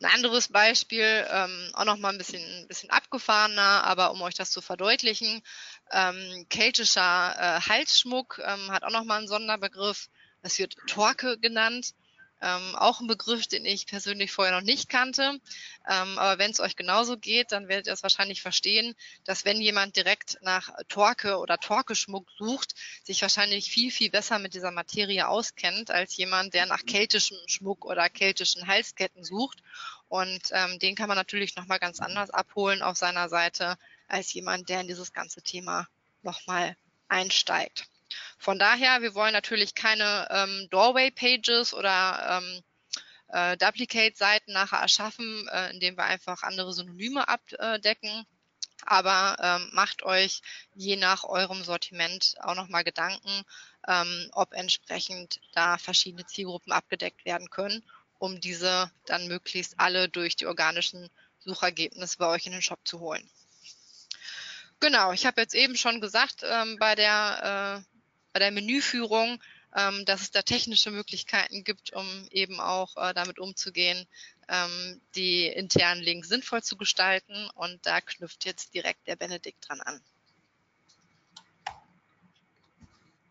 [0.00, 4.34] Ein anderes Beispiel, ähm, auch noch mal ein bisschen, ein bisschen abgefahrener, aber um euch
[4.34, 5.42] das zu verdeutlichen,
[5.90, 10.08] ähm, keltischer äh, Halsschmuck ähm, hat auch noch mal einen Sonderbegriff.
[10.42, 11.94] Das wird Torque genannt.
[12.42, 15.40] Ähm, auch ein Begriff, den ich persönlich vorher noch nicht kannte.
[15.88, 18.94] Ähm, aber wenn es euch genauso geht, dann werdet ihr es wahrscheinlich verstehen,
[19.24, 24.52] dass wenn jemand direkt nach Torque oder Torque-Schmuck sucht, sich wahrscheinlich viel, viel besser mit
[24.52, 29.62] dieser Materie auskennt, als jemand, der nach keltischem Schmuck oder keltischen Halsketten sucht.
[30.08, 34.68] Und ähm, den kann man natürlich nochmal ganz anders abholen auf seiner Seite, als jemand,
[34.68, 35.88] der in dieses ganze Thema
[36.22, 36.76] nochmal
[37.08, 37.88] einsteigt.
[38.38, 42.62] Von daher, wir wollen natürlich keine ähm, Doorway-Pages oder ähm,
[43.28, 48.26] äh, Duplicate-Seiten nachher erschaffen, äh, indem wir einfach andere Synonyme abdecken.
[48.84, 50.42] Aber ähm, macht euch
[50.74, 53.42] je nach eurem Sortiment auch nochmal Gedanken,
[53.88, 57.82] ähm, ob entsprechend da verschiedene Zielgruppen abgedeckt werden können,
[58.18, 63.00] um diese dann möglichst alle durch die organischen Suchergebnisse bei euch in den Shop zu
[63.00, 63.28] holen.
[64.78, 67.95] Genau, ich habe jetzt eben schon gesagt, ähm, bei der äh,
[68.36, 69.38] bei der Menüführung,
[69.74, 74.06] ähm, dass es da technische Möglichkeiten gibt, um eben auch äh, damit umzugehen,
[74.50, 77.48] ähm, die internen Links sinnvoll zu gestalten.
[77.54, 80.00] Und da knüpft jetzt direkt der Benedikt dran an.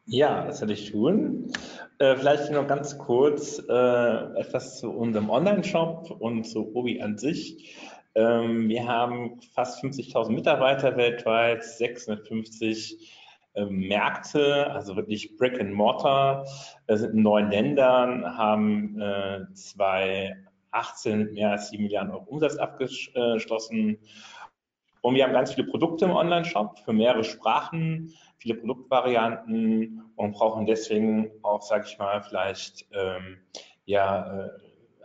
[0.08, 1.54] Ja, das werde ich tun.
[2.00, 7.76] Äh, vielleicht noch ganz kurz äh, etwas zu unserem Online-Shop und zu Obi an sich.
[8.16, 13.08] Ähm, wir haben fast 50.000 Mitarbeiter weltweit, 650 ähm,
[13.70, 16.46] Märkte, also wirklich Brick and Mortar,
[16.90, 23.98] sind in neun Ländern, haben äh, 2018 mehr als sieben Milliarden Euro Umsatz abgeschlossen.
[25.02, 30.66] Und wir haben ganz viele Produkte im Online-Shop für mehrere Sprachen, viele Produktvarianten und brauchen
[30.66, 33.38] deswegen auch, sage ich mal, vielleicht ähm,
[33.86, 34.50] ja äh,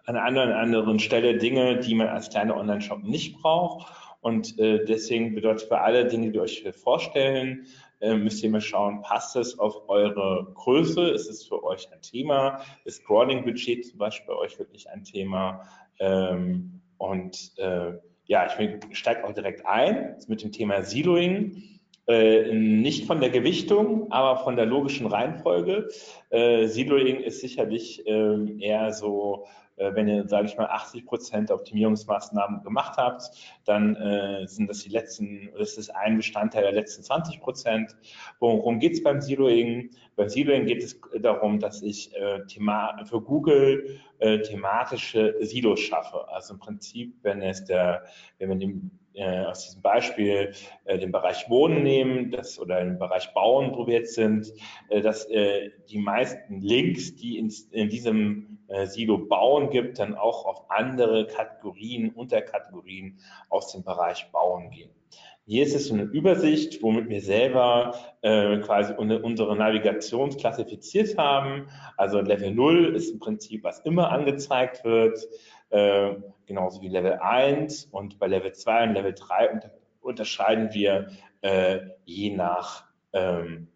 [0.07, 3.93] an einer anderen, anderen Stelle Dinge, die man als kleiner Online-Shop nicht braucht.
[4.23, 7.67] Und äh, deswegen bedeutet für alle Dinge, die euch vorstellen,
[8.01, 11.11] müsst ihr mal schauen, passt es auf eure Größe?
[11.11, 12.61] Ist es für euch ein Thema?
[12.85, 15.63] Ist Scrolling-Budget zum Beispiel bei euch wirklich ein Thema?
[15.99, 17.93] Ähm, und äh,
[18.25, 21.63] ja, ich steige auch direkt ein mit dem Thema Siloing.
[22.07, 25.89] Äh, nicht von der Gewichtung, aber von der logischen Reihenfolge.
[26.31, 29.47] Äh, Siloing ist sicherlich äh, eher so
[29.95, 33.31] wenn ihr, sage ich mal, 80 Prozent Optimierungsmaßnahmen gemacht habt,
[33.65, 37.97] dann äh, sind das die letzten, das ist ein Bestandteil der letzten 20 Prozent.
[38.39, 39.91] Worum geht es beim Siloing?
[40.17, 46.29] Beim Siloing geht es darum, dass ich äh, Thema, für Google äh, thematische Silos schaffe.
[46.29, 48.05] Also im Prinzip, wenn es der,
[48.39, 50.53] wenn man dem äh, aus diesem Beispiel
[50.85, 54.53] äh, den Bereich Wohnen nehmen, das, oder den Bereich Bauen, wo wir jetzt sind,
[54.89, 60.15] äh, dass äh, die meisten Links, die in, in diesem äh, Silo Bauen gibt, dann
[60.15, 63.19] auch auf andere Kategorien, Unterkategorien
[63.49, 64.91] aus dem Bereich Bauen gehen.
[65.47, 71.67] Hier ist es so eine Übersicht, womit wir selber äh, quasi unsere Navigation klassifiziert haben.
[71.97, 75.19] Also Level 0 ist im Prinzip, was immer angezeigt wird,
[75.71, 76.15] äh,
[76.47, 77.87] genauso wie Level 1.
[77.87, 81.09] Und bei Level 2 und Level 3 unter unterscheiden wir
[81.43, 83.69] äh, je nach ähm,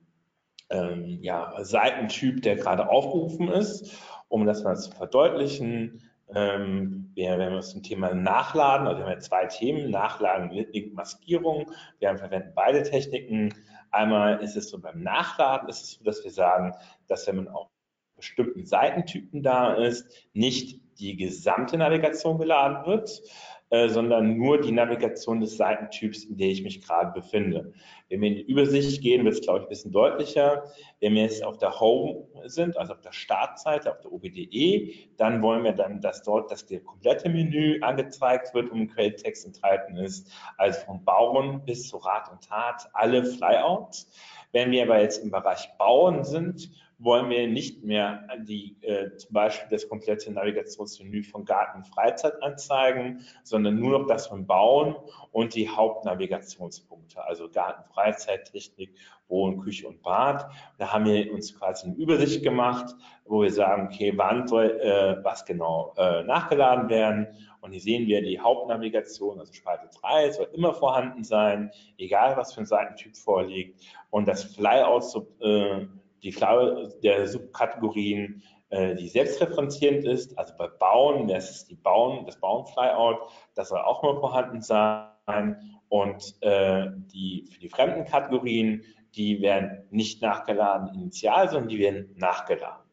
[0.70, 3.94] ähm, ja, Seitentyp, der gerade aufgerufen ist.
[4.28, 6.02] Um das mal zu verdeutlichen,
[6.34, 10.50] ähm, wir, wenn wir uns zum Thema Nachladen, also wir haben ja zwei Themen, Nachladen
[10.50, 11.70] und Maskierung.
[11.98, 13.54] Wir haben, verwenden beide Techniken.
[13.90, 16.72] Einmal ist es so beim Nachladen ist es so, dass wir sagen,
[17.06, 17.68] dass wenn man auf
[18.16, 23.22] bestimmten Seitentypen da ist, nicht die gesamte Navigation geladen wird,
[23.70, 27.72] äh, sondern nur die Navigation des Seitentyps, in der ich mich gerade befinde.
[28.14, 30.62] Wenn wir in die Übersicht gehen, wird es, glaube ich, ein bisschen deutlicher.
[31.00, 35.42] Wenn wir jetzt auf der Home sind, also auf der Startseite, auf der OBDE, dann
[35.42, 40.30] wollen wir dann, dass dort das komplette Menü angezeigt wird und im Quelltext enthalten ist,
[40.58, 44.08] also vom Bauen bis zu Rat und Tat, alle Flyouts.
[44.52, 49.32] Wenn wir aber jetzt im Bereich Bauen sind, wollen wir nicht mehr die, äh, zum
[49.32, 54.96] Beispiel das komplette Navigationsmenü von Garten und Freizeit anzeigen, sondern nur noch das von Bauen
[55.32, 58.90] und die Hauptnavigationspunkte, also Garten, Freizeit, Technik,
[59.28, 60.46] Wohnen, Küche und Bad.
[60.78, 65.24] Da haben wir uns quasi eine Übersicht gemacht, wo wir sagen, okay, wann soll äh,
[65.24, 67.28] was genau äh, nachgeladen werden.
[67.60, 72.52] Und hier sehen wir die Hauptnavigation, also Spalte 3, soll immer vorhanden sein, egal was
[72.52, 73.80] für ein Seitentyp vorliegt.
[74.10, 75.04] Und das Flyout
[75.40, 75.86] äh,
[76.24, 80.36] die Farbe der Subkategorien, äh, die selbstreferenzierend ist.
[80.38, 83.18] Also bei Bauen, das ist die Bauen, das Bauen-Flyout,
[83.54, 85.73] das soll auch mal vorhanden sein.
[85.88, 92.14] Und äh, die, für die fremden Kategorien, die werden nicht nachgeladen initial, sondern die werden
[92.16, 92.84] nachgeladen.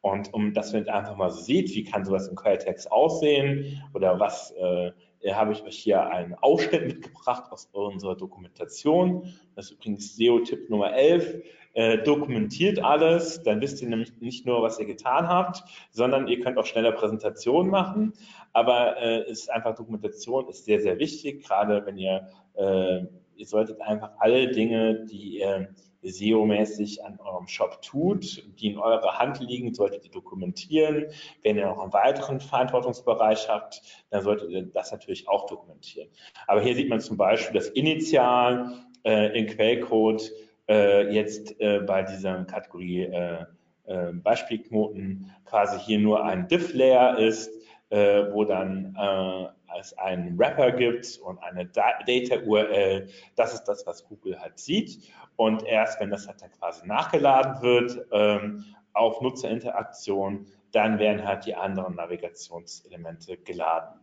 [0.00, 4.18] Und um dass man einfach mal so sieht, wie kann sowas im Quelltext aussehen oder
[4.20, 4.92] was äh,
[5.26, 9.34] habe ich euch hier einen Ausschnitt mitgebracht aus unserer Dokumentation.
[9.54, 11.42] Das ist übrigens SEO-Tipp Nummer 11
[11.78, 16.40] äh, dokumentiert alles, dann wisst ihr nämlich nicht nur, was ihr getan habt, sondern ihr
[16.40, 18.14] könnt auch schneller Präsentationen machen.
[18.52, 23.04] Aber äh, ist einfach Dokumentation ist sehr, sehr wichtig, gerade wenn ihr, äh,
[23.36, 25.68] ihr solltet einfach alle Dinge, die ihr
[26.08, 31.06] SEO-mäßig an eurem Shop tut, die in eurer Hand liegen, solltet ihr dokumentieren.
[31.42, 36.08] Wenn ihr noch einen weiteren Verantwortungsbereich habt, dann solltet ihr das natürlich auch dokumentieren.
[36.46, 40.32] Aber hier sieht man zum Beispiel das Initial äh, in Quellcode
[40.68, 43.44] äh, jetzt äh, bei dieser Kategorie äh,
[43.88, 47.50] äh, Beispielknoten quasi hier nur ein Diff-Layer ist,
[47.90, 53.08] äh, wo dann äh, es einen Wrapper gibt und eine Data-URL.
[53.36, 55.10] Das ist das, was Google halt sieht.
[55.36, 61.46] Und erst wenn das halt dann quasi nachgeladen wird ähm, auf Nutzerinteraktion, dann werden halt
[61.46, 64.00] die anderen Navigationselemente geladen.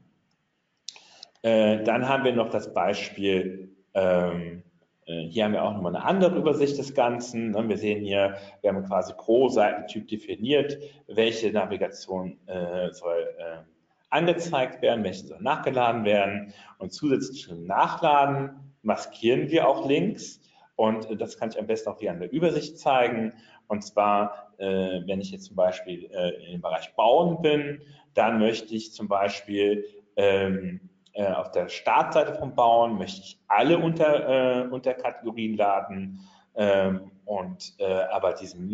[1.42, 4.64] Äh, dann haben wir noch das Beispiel ähm,
[5.06, 7.52] äh, hier haben wir auch nochmal eine andere Übersicht des Ganzen.
[7.52, 7.68] Ne?
[7.68, 13.75] Wir sehen hier, wir haben quasi pro Seitentyp definiert, welche Navigation äh, soll äh,
[14.10, 16.54] angezeigt werden, welche soll nachgeladen werden.
[16.78, 20.42] Und zusätzlich zum Nachladen maskieren wir auch Links.
[20.76, 23.34] Und das kann ich am besten auch hier an der Übersicht zeigen.
[23.68, 27.82] Und zwar, äh, wenn ich jetzt zum Beispiel äh, im Bereich Bauen bin,
[28.14, 30.82] dann möchte ich zum Beispiel ähm,
[31.14, 36.20] äh, auf der Startseite vom Bauen möchte ich alle unter, äh, Unterkategorien laden
[36.56, 38.68] ähm, und äh, aber diesen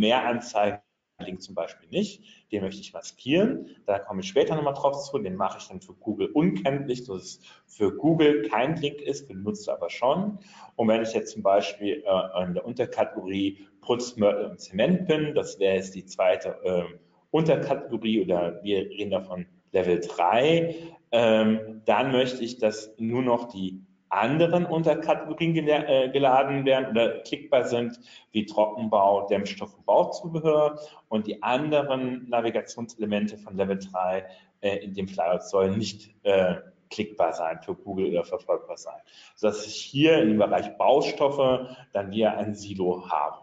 [1.22, 2.24] Mehranzeigen-Link zum Beispiel nicht.
[2.52, 3.76] Den möchte ich maskieren.
[3.86, 5.18] Da komme ich später nochmal drauf zu.
[5.20, 9.74] Den mache ich dann für Google unkenntlich, dass es für Google kein Link ist, Nutzer
[9.74, 10.40] aber schon.
[10.76, 15.34] Und wenn ich jetzt zum Beispiel äh, in der Unterkategorie Putz, Mörtel und Zement bin,
[15.36, 16.84] das wäre jetzt die zweite äh,
[17.32, 20.76] Unterkategorie oder wir reden davon Level 3,
[21.14, 27.66] ähm, dann möchte ich, dass nur noch die anderen Unterkategorien äh, geladen werden oder klickbar
[27.66, 28.00] sind,
[28.32, 30.80] wie Trockenbau, Dämmstoff und Bauzubehör.
[31.10, 34.26] Und die anderen Navigationselemente von Level 3
[34.62, 36.56] äh, in dem Flyout sollen nicht äh,
[36.90, 39.00] klickbar sein für Google oder verfolgbar sein.
[39.36, 43.38] Sodass ich hier im Bereich Baustoffe dann wieder ein Silo habe.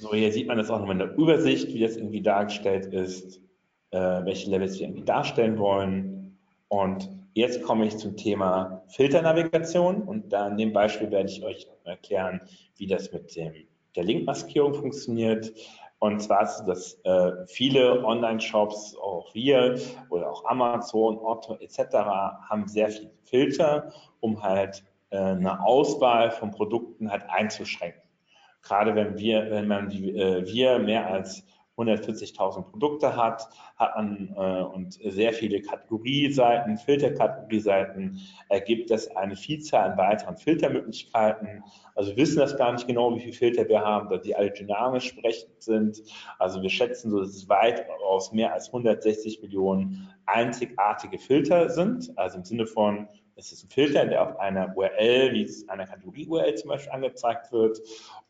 [0.00, 3.40] So, hier sieht man das auch nochmal in der Übersicht, wie das irgendwie dargestellt ist
[3.94, 6.13] äh, welche Levels wir irgendwie darstellen wollen.
[6.68, 11.68] Und jetzt komme ich zum Thema Filternavigation und da in dem Beispiel werde ich euch
[11.84, 12.40] erklären,
[12.76, 13.52] wie das mit dem,
[13.96, 15.52] der Linkmaskierung funktioniert.
[15.98, 19.78] Und zwar ist es, dass äh, viele Online-Shops, auch wir
[20.10, 21.94] oder auch Amazon, Otto etc.
[22.48, 28.02] haben sehr viele Filter, um halt äh, eine Auswahl von Produkten halt einzuschränken.
[28.62, 31.44] Gerade wenn wir, wenn man die, äh, wir mehr als
[31.76, 39.90] 140.000 Produkte hat, hat man äh, und sehr viele Kategorieseiten, Filterkategorieseiten, ergibt das eine Vielzahl
[39.90, 41.64] an weiteren Filtermöglichkeiten.
[41.94, 44.52] Also wir wissen das gar nicht genau, wie viele Filter wir haben, da die alle
[44.52, 46.02] dynamisch sprechend sind.
[46.38, 52.38] Also wir schätzen so, dass es weitaus mehr als 160 Millionen einzigartige Filter sind, also
[52.38, 56.54] im Sinne von es ist ein Filter, der auf einer URL, wie es einer Kategorie-URL
[56.54, 57.80] zum Beispiel angezeigt wird.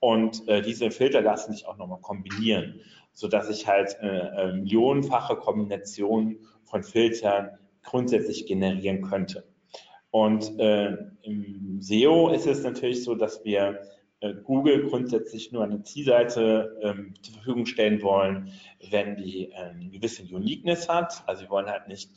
[0.00, 2.80] Und äh, diese Filter lassen sich auch nochmal kombinieren
[3.14, 7.50] so dass ich halt äh, äh, millionenfache Kombinationen von Filtern
[7.82, 9.44] grundsätzlich generieren könnte.
[10.10, 13.80] Und äh, im SEO ist es natürlich so, dass wir
[14.20, 18.50] äh, Google grundsätzlich nur eine Zielseite ähm, zur Verfügung stellen wollen,
[18.90, 21.22] wenn die äh, eine gewisse Uniqueness hat.
[21.26, 22.10] Also wir wollen halt nicht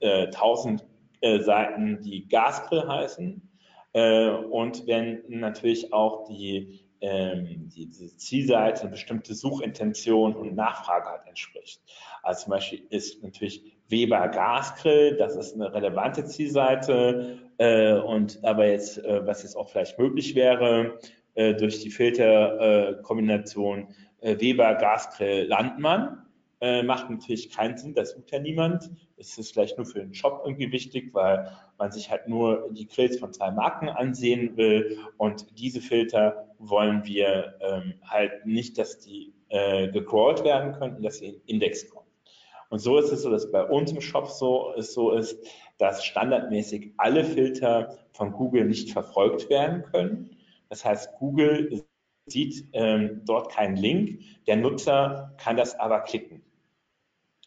[0.00, 0.84] äh, tausend
[1.20, 3.48] äh, Seiten, die Gasgrill heißen.
[3.92, 11.10] Äh, und wenn natürlich auch die ähm, die, diese Zielseite eine bestimmte Suchintention und Nachfrage
[11.10, 11.82] halt entspricht.
[12.22, 18.68] Also zum Beispiel ist natürlich Weber Gasgrill, das ist eine relevante Zielseite äh, und aber
[18.68, 20.98] jetzt, äh, was jetzt auch vielleicht möglich wäre,
[21.34, 23.88] äh, durch die Filterkombination
[24.20, 26.24] äh, Weber Gasgrill Landmann,
[26.62, 28.90] äh, macht natürlich keinen Sinn, das sucht ja niemand.
[29.18, 32.86] Es ist vielleicht nur für den Shop irgendwie wichtig, weil man sich halt nur die
[32.86, 38.98] Grills von zwei Marken ansehen will und diese Filter wollen wir ähm, halt nicht, dass
[39.00, 42.06] die äh, gecrawlt werden können, dass sie in Index kommen.
[42.70, 45.46] Und so ist es so, dass bei uns im Shop so, es so ist,
[45.78, 50.36] dass standardmäßig alle Filter von Google nicht verfolgt werden können.
[50.68, 51.84] Das heißt, Google
[52.26, 56.42] sieht ähm, dort keinen Link, der Nutzer kann das aber klicken.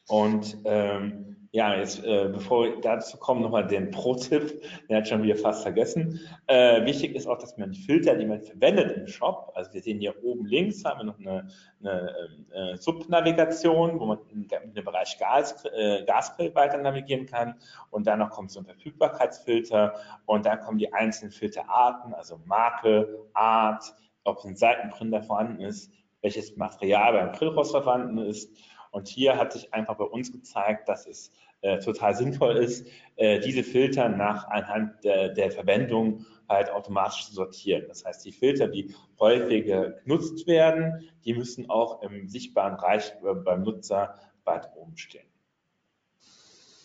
[0.08, 5.24] Und ähm, ja, jetzt äh, bevor wir dazu kommen, nochmal den Pro-Tipp, den hat schon
[5.24, 6.20] wieder fast vergessen.
[6.46, 9.82] Äh, wichtig ist auch, dass man die Filter, die man verwendet im Shop, also wir
[9.82, 11.48] sehen hier oben links, haben wir noch eine,
[11.80, 17.56] eine äh, Subnavigation, wo man in, in den Bereich Gas, äh, Gasgrill weiter navigieren kann
[17.90, 23.26] und dann noch kommt so ein Verfügbarkeitsfilter und dann kommen die einzelnen Filterarten, also Marke,
[23.34, 25.92] Art, ob ein Seitenprinter vorhanden ist,
[26.22, 28.52] welches Material beim Grillrost vorhanden ist
[28.98, 31.32] und hier hat sich einfach bei uns gezeigt, dass es
[31.62, 37.36] äh, total sinnvoll ist, äh, diese Filter nach anhand der, der, Verwendung halt automatisch zu
[37.36, 37.86] sortieren.
[37.88, 43.36] Das heißt, die Filter, die häufiger genutzt werden, die müssen auch im sichtbaren Bereich äh,
[43.36, 45.28] beim Nutzer weit oben stehen.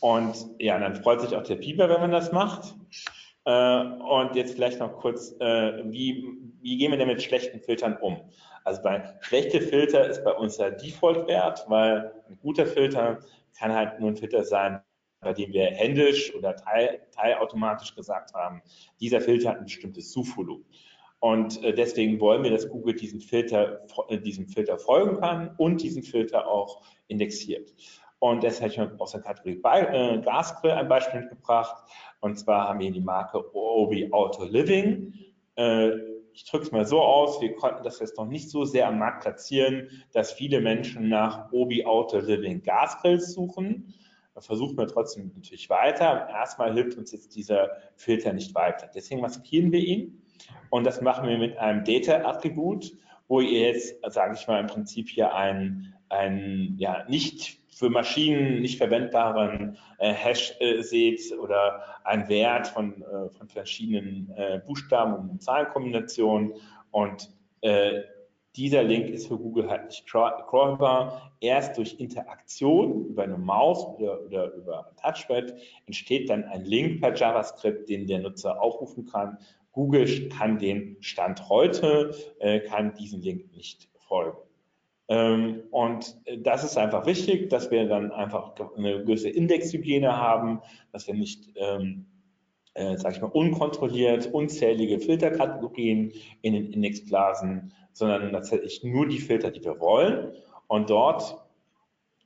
[0.01, 2.75] Und ja, dann freut sich auch der Pieper, wenn man das macht.
[3.45, 7.97] Äh, und jetzt vielleicht noch kurz, äh, wie, wie gehen wir denn mit schlechten Filtern
[7.97, 8.21] um?
[8.65, 13.19] Also bei schlechte Filter ist bei uns der Default-Wert, weil ein guter Filter
[13.59, 14.81] kann halt nur ein Filter sein,
[15.21, 18.63] bei dem wir händisch oder teil, teilautomatisch gesagt haben,
[19.01, 20.65] dieser Filter hat ein bestimmtes Suchvolumen.
[21.21, 23.87] Und äh, deswegen wollen wir, dass Google diesen Filter,
[24.25, 27.73] diesem Filter folgen kann und diesen Filter auch indexiert.
[28.23, 31.85] Und deshalb habe ich aus der Kategorie äh, Gasgrill ein Beispiel mitgebracht.
[32.21, 35.13] Und zwar haben wir die Marke Obi Auto Living
[36.35, 38.99] ich drücke es mal so aus, wir konnten das jetzt noch nicht so sehr am
[38.99, 43.95] Markt platzieren, dass viele Menschen nach Obi Auto Living Gasgrills suchen.
[44.35, 46.29] Da versuchen wir trotzdem natürlich weiter.
[46.31, 48.91] Erstmal hilft uns jetzt dieser Filter nicht weiter.
[48.95, 50.23] Deswegen maskieren wir ihn
[50.71, 52.93] und das machen wir mit einem Data-Attribut,
[53.29, 58.61] wo ihr jetzt, sage ich mal, im Prinzip hier ein, ein ja, nicht für Maschinen
[58.61, 65.31] nicht verwendbaren äh, Hash äh, seht oder ein Wert von, äh, von verschiedenen äh, Buchstaben
[65.31, 66.55] und Zahlenkombinationen.
[66.91, 67.31] Und
[67.63, 68.03] äh,
[68.55, 71.33] dieser Link ist für Google halt nicht crawlbar.
[71.41, 75.55] Erst durch Interaktion über eine Maus oder, oder über ein Touchpad
[75.87, 79.39] entsteht dann ein Link per JavaScript, den der Nutzer aufrufen kann.
[79.73, 84.37] Google kann den Stand heute, äh, kann diesen Link nicht folgen.
[85.13, 91.07] Ähm, und das ist einfach wichtig, dass wir dann einfach eine gewisse Indexhygiene haben, dass
[91.07, 92.07] wir nicht, ähm,
[92.73, 99.19] äh, sag ich mal, unkontrolliert unzählige Filterkategorien in den Index blasen, sondern tatsächlich nur die
[99.19, 100.33] Filter, die wir wollen.
[100.67, 101.37] Und dort,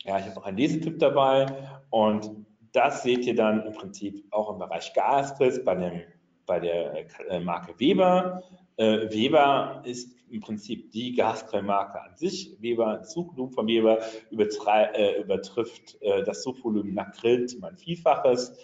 [0.05, 1.47] ja, ich habe noch einen Lesetipp dabei
[1.91, 2.31] und
[2.71, 6.07] das seht ihr dann im Prinzip auch im Bereich Gasgrills bei,
[6.47, 8.45] bei der äh, Marke Weber.
[8.77, 12.57] Äh, Weber ist im Prinzip die Gasquellmarke an sich.
[12.61, 18.59] Weber, das Suchvolumen von Weber äh, übertrifft äh, das Suchvolumen nach Grill um ein Vielfaches.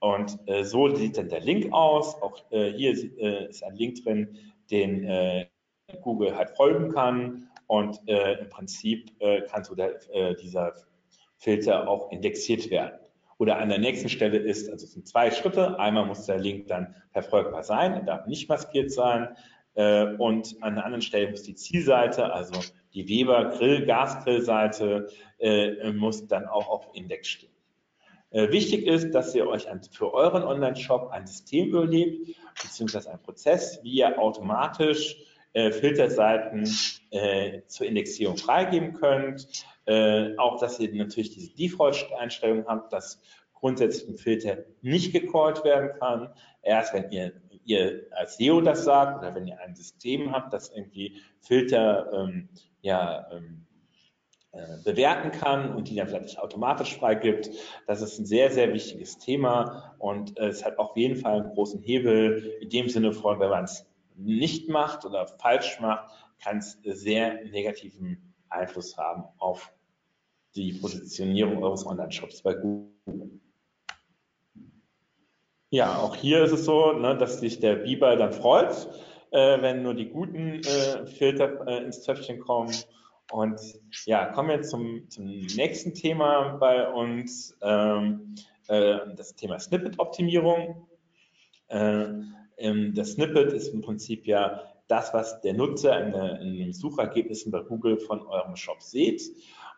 [0.00, 2.14] Und äh, so sieht dann der Link aus.
[2.22, 4.38] Auch äh, hier äh, ist ein Link drin,
[4.70, 5.46] den
[6.02, 7.48] Google halt folgen kann.
[7.66, 9.18] und im Prinzip
[9.50, 9.98] kann so der,
[10.34, 10.74] dieser
[11.38, 12.98] Filter auch indexiert werden.
[13.38, 16.66] Oder an der nächsten Stelle ist, also es sind zwei Schritte, einmal muss der Link
[16.66, 19.34] dann verfolgbar sein, er darf nicht maskiert sein
[19.78, 22.60] äh, und an der anderen Stelle muss die Zielseite, also
[22.94, 27.52] die Weber Grill, Gasgrillseite, äh, muss dann auch auf Index stehen.
[28.30, 33.78] Äh, wichtig ist, dass ihr euch für euren Online-Shop ein System überlegt, beziehungsweise ein Prozess,
[33.84, 35.16] wie ihr automatisch
[35.52, 36.68] äh, Filterseiten
[37.10, 39.46] äh, zur Indexierung freigeben könnt.
[39.86, 43.20] Äh, auch, dass ihr natürlich diese Default-Einstellung habt, dass
[43.54, 46.34] grundsätzlich ein Filter nicht gecallt werden kann.
[46.62, 47.32] Erst wenn ihr,
[47.68, 52.48] ihr als SEO das sagt oder wenn ihr ein System habt, das irgendwie Filter ähm,
[52.80, 53.66] ja, ähm,
[54.52, 57.50] äh, bewerten kann und die dann vielleicht automatisch freigibt.
[57.86, 61.54] Das ist ein sehr, sehr wichtiges Thema und äh, es hat auf jeden Fall einen
[61.54, 66.10] großen Hebel in dem Sinne von, wenn man es nicht macht oder falsch macht,
[66.42, 69.72] kann es sehr negativen Einfluss haben auf
[70.54, 73.40] die Positionierung eures Online-Shops bei Google.
[75.70, 78.88] Ja, auch hier ist es so, ne, dass sich der Biber dann freut,
[79.32, 82.74] äh, wenn nur die guten äh, Filter äh, ins Töpfchen kommen
[83.30, 83.60] und
[84.06, 88.34] ja, kommen wir zum, zum nächsten Thema bei uns, ähm,
[88.68, 90.86] äh, das Thema Snippet-Optimierung.
[91.68, 92.06] Äh,
[92.56, 97.52] ähm, das Snippet ist im Prinzip ja das, was der Nutzer in, in den Suchergebnissen
[97.52, 99.20] bei Google von eurem Shop sieht.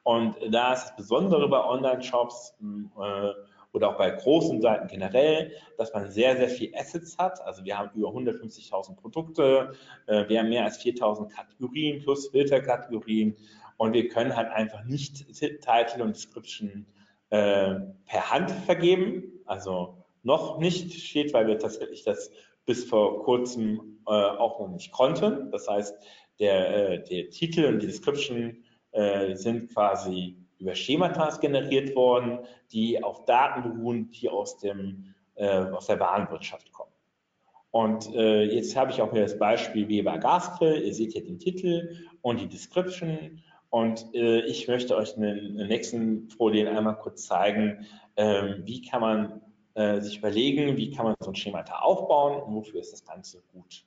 [0.05, 3.31] Und da ist das Besondere bei Online-Shops, äh,
[3.73, 7.41] oder auch bei großen Seiten generell, dass man sehr, sehr viel Assets hat.
[7.43, 9.73] Also wir haben über 150.000 Produkte,
[10.07, 13.37] äh, wir haben mehr als 4.000 Kategorien plus Filterkategorien
[13.77, 16.87] und wir können halt einfach nicht Title und Description
[17.31, 19.41] äh, per Hand vergeben.
[19.47, 22.31] Also noch nicht steht, weil wir tatsächlich das
[22.67, 25.51] bis vor kurzem äh, auch noch nicht konnten.
[25.51, 25.95] Das heißt,
[26.39, 32.41] der, äh, der Titel und die Description äh, sind quasi über Schemata generiert worden,
[32.73, 36.93] die auf Daten beruhen, die aus, dem, äh, aus der Warenwirtschaft kommen.
[37.71, 40.83] Und äh, jetzt habe ich auch hier das Beispiel Weber Gasgrill.
[40.83, 43.43] Ihr seht hier den Titel und die Description.
[43.71, 47.87] Und äh, ich möchte euch in den, nächsten Folien einmal kurz zeigen,
[48.17, 49.41] ähm, wie kann man
[49.75, 53.41] äh, sich überlegen, wie kann man so ein Schemata aufbauen und wofür ist das Ganze
[53.53, 53.85] gut.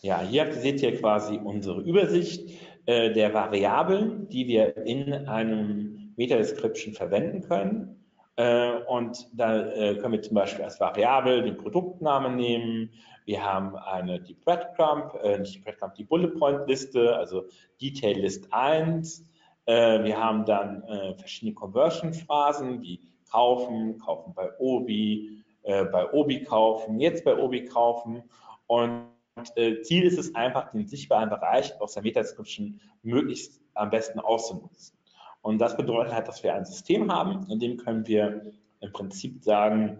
[0.00, 2.48] Ja, hier seht ihr quasi unsere Übersicht
[2.86, 8.04] äh, der Variablen, die wir in einem Meta-Description verwenden können.
[8.36, 12.90] Äh, und da äh, können wir zum Beispiel als Variable den Produktnamen nehmen.
[13.24, 17.44] Wir haben eine, die Breadcrumb, äh, nicht die Breadcrumb, die Bullet Point Liste, also
[17.80, 19.26] Detail List 1.
[19.64, 26.44] Äh, wir haben dann äh, verschiedene Conversion Phrasen wie kaufen, kaufen bei Obi, bei Obi
[26.44, 28.22] kaufen, jetzt bei Obi kaufen.
[28.68, 29.08] Und
[29.56, 34.96] äh, Ziel ist es einfach, den sichtbaren Bereich aus der Meta-Description möglichst am besten auszunutzen.
[35.42, 39.42] Und das bedeutet halt, dass wir ein System haben, in dem können wir im Prinzip
[39.44, 39.98] sagen,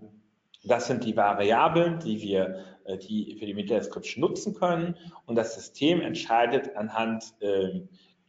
[0.64, 4.96] das sind die Variablen, die wir äh, die für die Meta-Description nutzen können.
[5.26, 7.80] Und das System entscheidet anhand äh,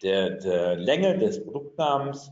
[0.01, 2.31] der, der Länge des Produktnamens,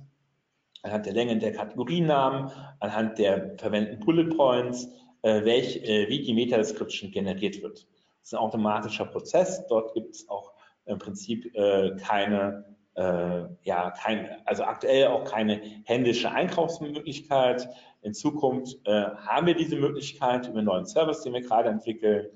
[0.84, 4.88] anhand der Länge der Kategorienamen, anhand der verwendeten Bullet Points,
[5.22, 7.88] äh, welch, äh, wie die Meta-Description generiert wird.
[8.26, 9.68] Das ist ein automatischer Prozess.
[9.68, 10.52] Dort gibt es auch
[10.88, 12.66] im Prinzip äh, keine,
[12.96, 17.70] äh, ja, kein, also aktuell auch keine händische Einkaufsmöglichkeit.
[18.02, 22.30] In Zukunft äh, haben wir diese Möglichkeit über einen neuen Service, den wir gerade entwickeln.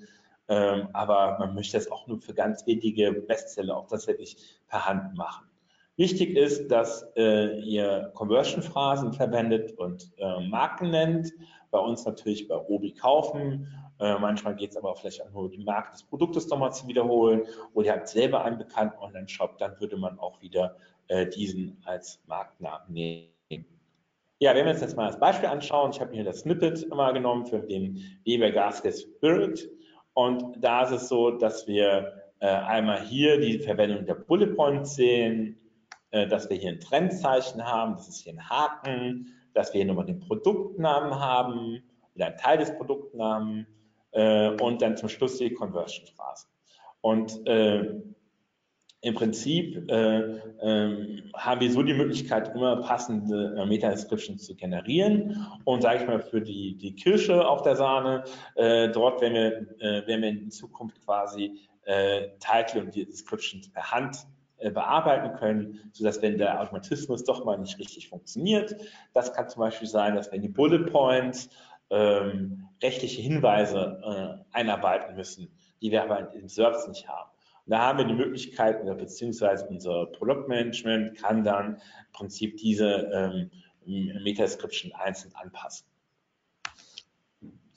[0.48, 4.38] Ähm, aber man möchte es auch nur für ganz wenige Bestseller auch tatsächlich
[4.68, 5.48] per Hand machen.
[5.96, 11.34] Wichtig ist, dass äh, ihr Conversion-Phrasen verwendet und äh, Marken nennt.
[11.72, 13.68] Bei uns natürlich bei Obi kaufen
[14.00, 17.44] äh, manchmal geht es aber vielleicht auch nur, die Marke des Produktes nochmal zu wiederholen
[17.74, 20.78] oder ihr habt selber einen bekannten Online-Shop, dann würde man auch wieder
[21.08, 23.30] äh, diesen als Markennamen nehmen.
[24.42, 27.12] Ja, wenn wir uns jetzt mal das Beispiel anschauen, ich habe mir das Snippet immer
[27.12, 29.70] genommen für den Weber Gasket Spirit
[30.14, 34.96] und da ist es so, dass wir äh, einmal hier die Verwendung der Bullet Points
[34.96, 35.58] sehen,
[36.12, 39.88] äh, dass wir hier ein Trendzeichen haben, das ist hier ein Haken, dass wir hier
[39.88, 41.84] nochmal den Produktnamen haben
[42.16, 43.68] oder einen Teil des Produktnamen,
[44.12, 46.48] äh, und dann zum Schluss die Conversion-Phrase.
[47.02, 48.02] Und äh,
[49.02, 55.48] im Prinzip äh, äh, haben wir so die Möglichkeit, immer passende äh, Meta-Descriptions zu generieren.
[55.64, 59.80] Und sage ich mal, für die, die Kirsche auf der Sahne, äh, dort werden wir,
[59.80, 64.28] äh, werden wir in Zukunft quasi äh, Title und die Descriptions per Hand
[64.74, 68.76] bearbeiten können, sodass wenn der Automatismus doch mal nicht richtig funktioniert,
[69.14, 71.50] das kann zum Beispiel sein, dass wenn die Bullet Points
[71.90, 77.30] ähm, rechtliche Hinweise äh, einarbeiten müssen, die wir aber im Service nicht haben.
[77.66, 83.52] da haben wir die Möglichkeit, beziehungsweise unser Produktmanagement kann dann im Prinzip diese ähm,
[83.86, 85.86] Meta-Description einzeln anpassen.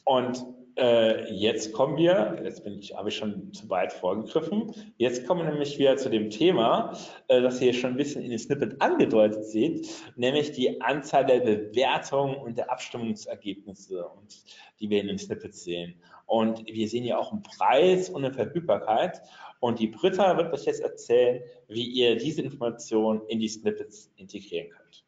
[0.05, 0.45] Und
[0.77, 5.45] äh, jetzt kommen wir, jetzt bin ich, habe ich schon zu weit vorgegriffen, jetzt kommen
[5.45, 6.97] wir nämlich wieder zu dem Thema,
[7.29, 11.41] äh, das ihr schon ein bisschen in den Snippet angedeutet seht, nämlich die Anzahl der
[11.41, 14.45] Bewertungen und der Abstimmungsergebnisse, und,
[14.81, 16.01] die wir in dem Snippet sehen.
[16.27, 19.21] Und wir sehen ja auch einen Preis und eine Verfügbarkeit.
[19.61, 24.71] Und die Britta wird euch jetzt erzählen, wie ihr diese Informationen in die Snippets integrieren
[24.71, 25.02] könnt.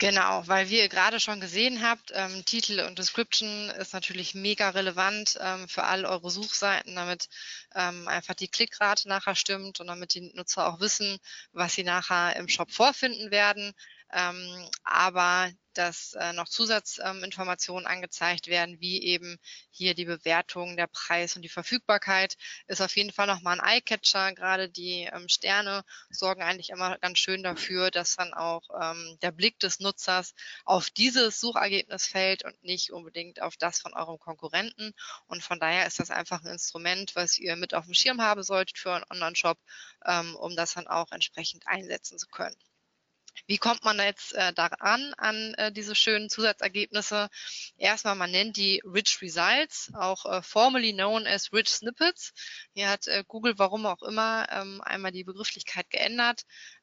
[0.00, 4.70] Genau, weil wie ihr gerade schon gesehen habt, ähm, Titel und Description ist natürlich mega
[4.70, 7.28] relevant ähm, für all eure Suchseiten, damit
[7.74, 11.18] ähm, einfach die Klickrate nachher stimmt und damit die Nutzer auch wissen,
[11.50, 13.72] was sie nachher im Shop vorfinden werden.
[14.12, 19.38] Ähm, aber dass äh, noch Zusatzinformationen ähm, angezeigt werden, wie eben
[19.70, 24.32] hier die Bewertung, der Preis und die Verfügbarkeit, ist auf jeden Fall nochmal ein Eyecatcher.
[24.34, 29.30] Gerade die ähm, Sterne sorgen eigentlich immer ganz schön dafür, dass dann auch ähm, der
[29.30, 34.94] Blick des Nutzers auf dieses Suchergebnis fällt und nicht unbedingt auf das von eurem Konkurrenten.
[35.28, 38.42] Und von daher ist das einfach ein Instrument, was ihr mit auf dem Schirm haben
[38.42, 39.58] solltet für einen Online-Shop,
[40.04, 42.56] ähm, um das dann auch entsprechend einsetzen zu können.
[43.46, 47.28] Wie kommt man jetzt äh, daran, an äh, diese schönen Zusatzergebnisse?
[47.76, 52.32] Erstmal, man nennt die Rich Results, auch äh, formerly known as Rich Snippets.
[52.74, 56.42] Hier hat äh, Google, warum auch immer, ähm, einmal die Begrifflichkeit geändert.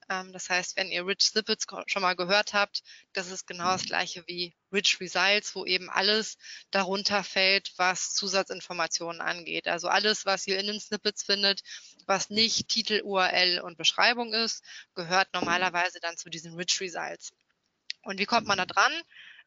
[0.10, 2.84] Ähm, das heißt, wenn ihr Rich Snippets schon mal gehört habt,
[3.14, 6.38] das ist genau das gleiche wie Rich Results, wo eben alles
[6.72, 9.68] darunter fällt, was Zusatzinformationen angeht.
[9.68, 11.62] Also alles, was ihr in den Snippets findet,
[12.06, 17.32] was nicht Titel, URL und Beschreibung ist, gehört normalerweise dann zu diesen Rich Results.
[18.04, 18.94] Und wie kommt man da dran?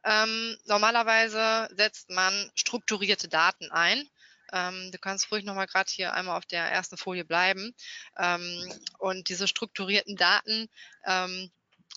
[0.05, 4.09] Ähm, normalerweise setzt man strukturierte Daten ein.
[4.53, 7.75] Ähm, du kannst ruhig nochmal gerade hier einmal auf der ersten Folie bleiben.
[8.19, 10.69] Ähm, und diese strukturierten Daten
[11.05, 11.51] ähm,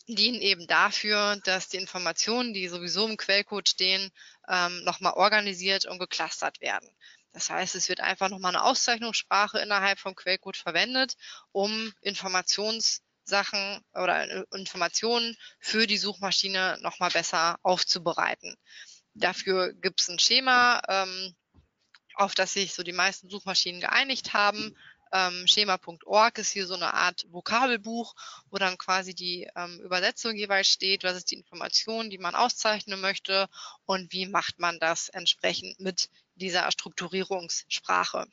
[0.07, 4.11] dienen eben dafür, dass die Informationen, die sowieso im Quellcode stehen,
[4.47, 6.89] ähm, nochmal organisiert und geclustert werden.
[7.33, 11.15] Das heißt, es wird einfach nochmal eine Auszeichnungssprache innerhalb vom Quellcode verwendet,
[11.51, 18.57] um Informationssachen oder äh, Informationen für die Suchmaschine nochmal besser aufzubereiten.
[19.13, 21.35] Dafür gibt es ein Schema, ähm,
[22.15, 24.75] auf das sich so die meisten Suchmaschinen geeinigt haben.
[25.13, 28.15] Ähm, Schema.org ist hier so eine Art Vokabelbuch,
[28.49, 33.01] wo dann quasi die ähm, Übersetzung jeweils steht, was ist die Information, die man auszeichnen
[33.01, 33.49] möchte
[33.85, 38.25] und wie macht man das entsprechend mit dieser Strukturierungssprache.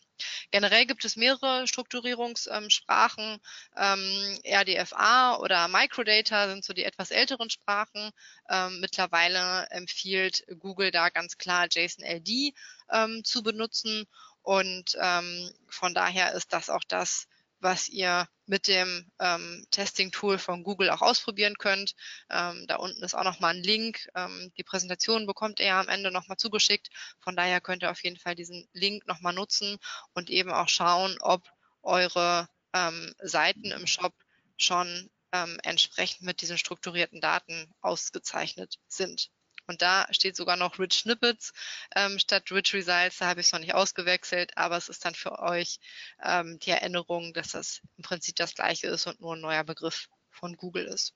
[0.50, 3.38] Generell gibt es mehrere Strukturierungssprachen.
[3.76, 8.10] Ähm, RDFA oder Microdata sind so die etwas älteren Sprachen.
[8.48, 12.54] Ähm, mittlerweile empfiehlt Google da ganz klar JSON-LD
[12.92, 14.04] ähm, zu benutzen.
[14.42, 17.26] Und ähm, von daher ist das auch das,
[17.60, 21.94] was ihr mit dem ähm, Testing-Tool von Google auch ausprobieren könnt.
[22.30, 24.08] Ähm, da unten ist auch nochmal ein Link.
[24.14, 26.88] Ähm, die Präsentation bekommt ihr ja am Ende nochmal zugeschickt.
[27.20, 29.78] Von daher könnt ihr auf jeden Fall diesen Link nochmal nutzen
[30.14, 31.48] und eben auch schauen, ob
[31.82, 34.14] eure ähm, Seiten im Shop
[34.56, 39.30] schon ähm, entsprechend mit diesen strukturierten Daten ausgezeichnet sind.
[39.68, 41.52] Und da steht sogar noch Rich Snippets
[41.94, 43.18] ähm, statt Rich Results.
[43.18, 45.78] Da habe ich es noch nicht ausgewechselt, aber es ist dann für euch
[46.24, 50.08] ähm, die Erinnerung, dass das im Prinzip das gleiche ist und nur ein neuer Begriff
[50.30, 51.14] von Google ist.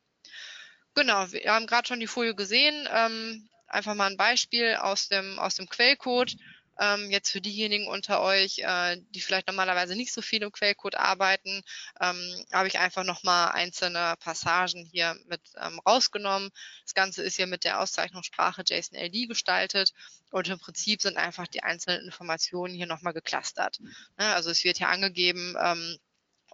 [0.94, 2.86] Genau, wir haben gerade schon die Folie gesehen.
[2.92, 6.36] Ähm, einfach mal ein Beispiel aus dem, aus dem Quellcode.
[6.78, 10.94] Ähm, jetzt für diejenigen unter euch, äh, die vielleicht normalerweise nicht so viel im Quellcode
[10.94, 11.62] arbeiten,
[12.00, 16.50] ähm, habe ich einfach nochmal einzelne Passagen hier mit ähm, rausgenommen.
[16.84, 19.92] Das Ganze ist hier mit der Auszeichnungssprache JSON-LD gestaltet
[20.30, 23.78] und im Prinzip sind einfach die einzelnen Informationen hier nochmal geclustert.
[24.18, 25.98] Ne, also es wird hier angegeben, ähm,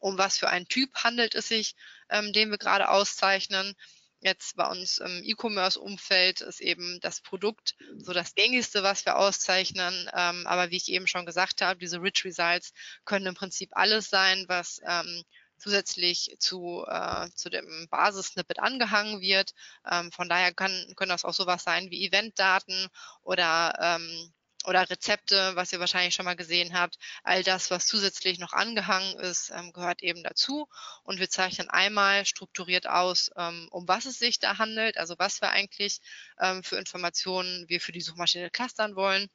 [0.00, 1.74] um was für einen Typ handelt es sich,
[2.08, 3.74] ähm, den wir gerade auszeichnen
[4.20, 10.10] jetzt bei uns im E-Commerce-Umfeld ist eben das Produkt so das gängigste, was wir auszeichnen.
[10.14, 12.72] Ähm, aber wie ich eben schon gesagt habe, diese Rich Results
[13.04, 15.22] können im Prinzip alles sein, was ähm,
[15.58, 19.52] zusätzlich zu, äh, zu dem Basis-Snippet angehangen wird.
[19.90, 22.88] Ähm, von daher kann, können das auch sowas sein wie Eventdaten
[23.22, 24.32] oder ähm,
[24.66, 26.98] oder Rezepte, was ihr wahrscheinlich schon mal gesehen habt.
[27.22, 30.68] All das, was zusätzlich noch angehangen ist, ähm, gehört eben dazu.
[31.04, 35.40] Und wir zeichnen einmal strukturiert aus, ähm, um was es sich da handelt, also was
[35.40, 36.00] wir eigentlich
[36.40, 39.28] ähm, für Informationen wir für die Suchmaschine clustern wollen.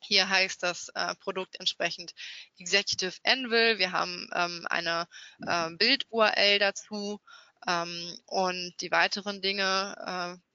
[0.00, 2.14] Hier heißt das äh, Produkt entsprechend
[2.58, 3.78] Executive Anvil.
[3.78, 5.08] Wir haben ähm, eine
[5.46, 7.20] äh, Bild-URL dazu
[7.66, 10.47] ähm, und die weiteren Dinge, äh,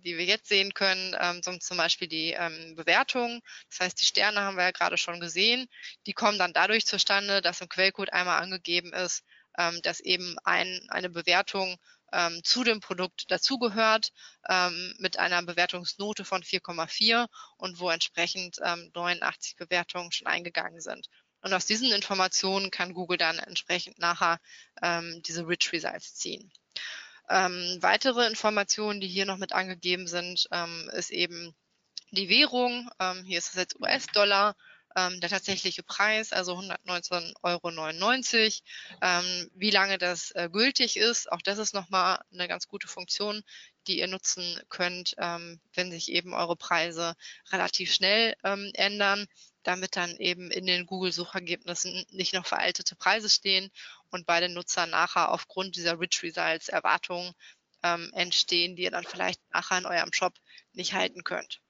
[0.00, 3.40] die wir jetzt sehen können, ähm, zum Beispiel die ähm, Bewertungen.
[3.70, 5.66] Das heißt, die Sterne haben wir ja gerade schon gesehen.
[6.06, 9.22] Die kommen dann dadurch zustande, dass im Quellcode einmal angegeben ist,
[9.58, 11.76] ähm, dass eben ein, eine Bewertung
[12.12, 14.10] ähm, zu dem Produkt dazugehört
[14.48, 21.06] ähm, mit einer Bewertungsnote von 4,4 und wo entsprechend ähm, 89 Bewertungen schon eingegangen sind.
[21.42, 24.38] Und aus diesen Informationen kann Google dann entsprechend nachher
[24.82, 26.52] ähm, diese Rich Results ziehen.
[27.30, 31.54] Ähm, weitere Informationen, die hier noch mit angegeben sind, ähm, ist eben
[32.10, 32.90] die Währung.
[32.98, 34.56] Ähm, hier ist es jetzt US-Dollar.
[34.96, 37.70] Ähm, der tatsächliche Preis, also 119,99 Euro.
[39.02, 43.42] Ähm, wie lange das äh, gültig ist, auch das ist nochmal eine ganz gute Funktion,
[43.86, 47.14] die ihr nutzen könnt, ähm, wenn sich eben eure Preise
[47.52, 49.26] relativ schnell ähm, ändern,
[49.62, 53.70] damit dann eben in den Google-Suchergebnissen nicht noch veraltete Preise stehen
[54.10, 57.32] und bei den Nutzern nachher aufgrund dieser Rich Results Erwartungen
[57.82, 60.34] ähm, entstehen, die ihr dann vielleicht nachher in eurem Shop
[60.72, 61.60] nicht halten könnt.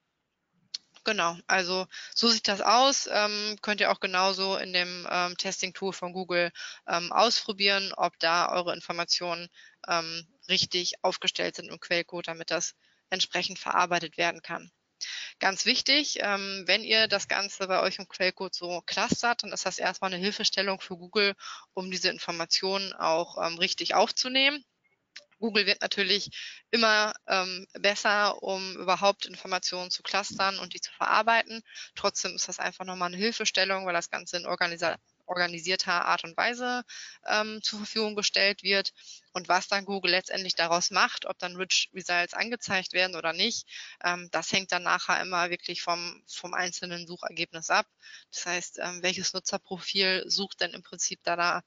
[1.03, 3.07] Genau, also so sieht das aus.
[3.11, 6.51] Ähm, könnt ihr auch genauso in dem ähm, Testing-Tool von Google
[6.87, 9.49] ähm, ausprobieren, ob da eure Informationen
[9.87, 12.75] ähm, richtig aufgestellt sind im Quellcode, damit das
[13.09, 14.71] entsprechend verarbeitet werden kann.
[15.39, 19.65] Ganz wichtig, ähm, wenn ihr das Ganze bei euch im Quellcode so clustert, dann ist
[19.65, 21.35] das erstmal eine Hilfestellung für Google,
[21.73, 24.63] um diese Informationen auch ähm, richtig aufzunehmen.
[25.41, 26.29] Google wird natürlich
[26.71, 31.61] immer ähm, besser, um überhaupt Informationen zu clustern und die zu verarbeiten.
[31.95, 34.95] Trotzdem ist das einfach nochmal eine Hilfestellung, weil das Ganze in organisa
[35.31, 36.83] organisierter Art und Weise
[37.25, 38.93] ähm, zur Verfügung gestellt wird.
[39.33, 43.65] Und was dann Google letztendlich daraus macht, ob dann Rich Results angezeigt werden oder nicht,
[44.03, 47.87] ähm, das hängt dann nachher immer wirklich vom, vom einzelnen Suchergebnis ab.
[48.31, 51.63] Das heißt, ähm, welches Nutzerprofil sucht denn im Prinzip da, da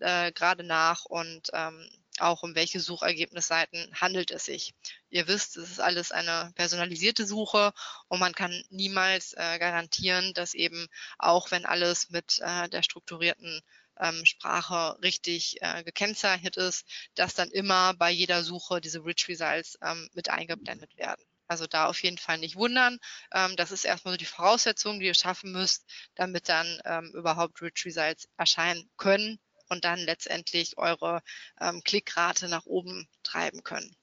[0.00, 1.88] äh, gerade nach und ähm,
[2.20, 4.74] auch um welche Suchergebnisseiten handelt es sich.
[5.10, 7.72] Ihr wisst, es ist alles eine personalisierte Suche
[8.08, 10.88] und man kann niemals äh, garantieren, dass eben
[11.18, 13.60] auch wenn alles mit äh, der strukturierten
[14.00, 19.78] ähm, Sprache richtig äh, gekennzeichnet ist, dass dann immer bei jeder Suche diese Rich Results
[19.82, 21.24] ähm, mit eingeblendet werden.
[21.46, 22.98] Also da auf jeden Fall nicht wundern.
[23.32, 25.84] Ähm, das ist erstmal so die Voraussetzung, die ihr schaffen müsst,
[26.14, 29.38] damit dann ähm, überhaupt Rich Results erscheinen können
[29.68, 31.22] und dann letztendlich eure
[31.60, 33.94] ähm, Klickrate nach oben treiben können.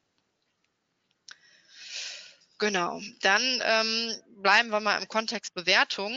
[2.57, 6.13] Genau, dann ähm, bleiben wir mal im Kontext Bewertung.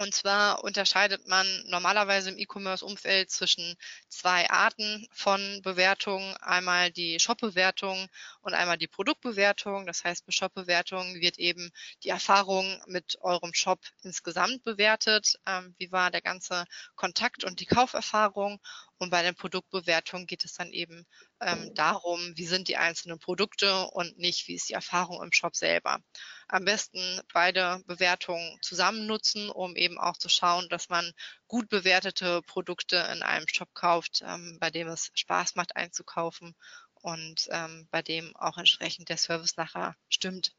[0.00, 3.76] Und zwar unterscheidet man normalerweise im E-Commerce-Umfeld zwischen
[4.08, 6.36] zwei Arten von Bewertungen.
[6.36, 8.08] Einmal die Shop-Bewertung
[8.40, 9.86] und einmal die Produktbewertung.
[9.86, 11.72] Das heißt, bei Shop-Bewertung wird eben
[12.04, 15.36] die Erfahrung mit eurem Shop insgesamt bewertet.
[15.46, 18.60] Ähm, wie war der ganze Kontakt und die Kauferfahrung?
[18.98, 21.06] Und bei den Produktbewertungen geht es dann eben
[21.40, 25.54] ähm, darum, wie sind die einzelnen Produkte und nicht, wie ist die Erfahrung im Shop
[25.54, 26.00] selber.
[26.48, 31.12] Am besten beide Bewertungen zusammen nutzen, um eben auch zu schauen, dass man
[31.46, 36.54] gut bewertete Produkte in einem Shop kauft, ähm, bei dem es Spaß macht einzukaufen
[36.94, 40.54] und ähm, bei dem auch entsprechend der Service nachher stimmt.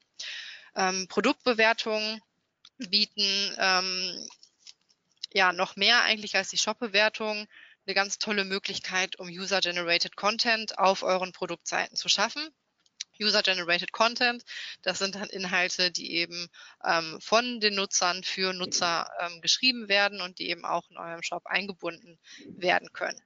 [0.75, 2.21] Ähm, Produktbewertungen
[2.77, 4.29] bieten ähm,
[5.33, 7.47] ja noch mehr eigentlich als die Shop-Bewertung
[7.89, 12.47] eine ganz tolle Möglichkeit, um User-Generated Content auf euren Produktseiten zu schaffen.
[13.19, 14.43] User-Generated Content,
[14.83, 16.49] das sind dann Inhalte, die eben
[16.85, 21.23] ähm, von den Nutzern für Nutzer ähm, geschrieben werden und die eben auch in eurem
[21.23, 23.19] Shop eingebunden werden können.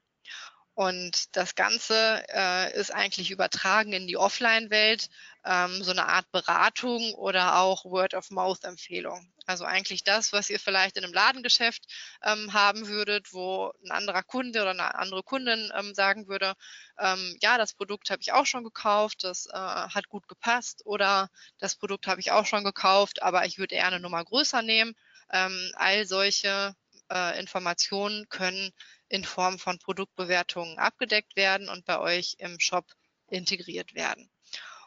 [0.75, 5.07] Und das Ganze äh, ist eigentlich übertragen in die Offline-Welt,
[5.45, 9.31] ähm, so eine Art Beratung oder auch Word-of-Mouth-Empfehlung.
[9.45, 11.85] Also eigentlich das, was ihr vielleicht in einem Ladengeschäft
[12.23, 16.53] ähm, haben würdet, wo ein anderer Kunde oder eine andere Kundin ähm, sagen würde,
[16.97, 21.29] ähm, ja, das Produkt habe ich auch schon gekauft, das äh, hat gut gepasst oder
[21.59, 24.95] das Produkt habe ich auch schon gekauft, aber ich würde eher eine Nummer größer nehmen.
[25.31, 26.75] Ähm, all solche
[27.11, 28.71] äh, Informationen können
[29.13, 32.87] in Form von Produktbewertungen abgedeckt werden und bei euch im Shop
[33.29, 34.27] integriert werden.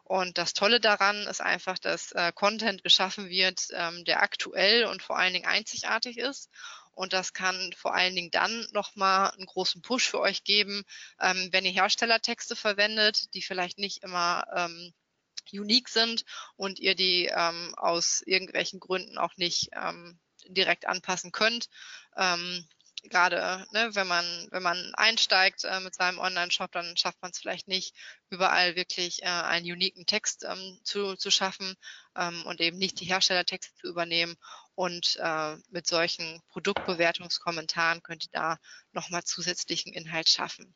[0.02, 5.00] Und das Tolle daran ist einfach, dass äh, Content geschaffen wird, ähm, der aktuell und
[5.00, 6.50] vor allen Dingen einzigartig ist.
[6.90, 10.82] Und das kann vor allen Dingen dann nochmal einen großen Push für euch geben,
[11.20, 14.92] ähm, wenn ihr Herstellertexte verwendet, die vielleicht nicht immer ähm,
[15.52, 16.24] unique sind
[16.56, 20.18] und ihr die ähm, aus irgendwelchen Gründen auch nicht ähm,
[20.48, 21.68] direkt anpassen könnt.
[22.16, 22.66] Ähm,
[23.08, 27.38] gerade ne, wenn man wenn man einsteigt äh, mit seinem Online-Shop, dann schafft man es
[27.38, 27.94] vielleicht nicht,
[28.30, 31.74] überall wirklich äh, einen uniken Text ähm, zu, zu schaffen
[32.16, 34.36] ähm, und eben nicht die Herstellertexte zu übernehmen.
[34.74, 38.58] Und äh, mit solchen Produktbewertungskommentaren könnt ihr da
[38.92, 40.74] nochmal zusätzlichen Inhalt schaffen.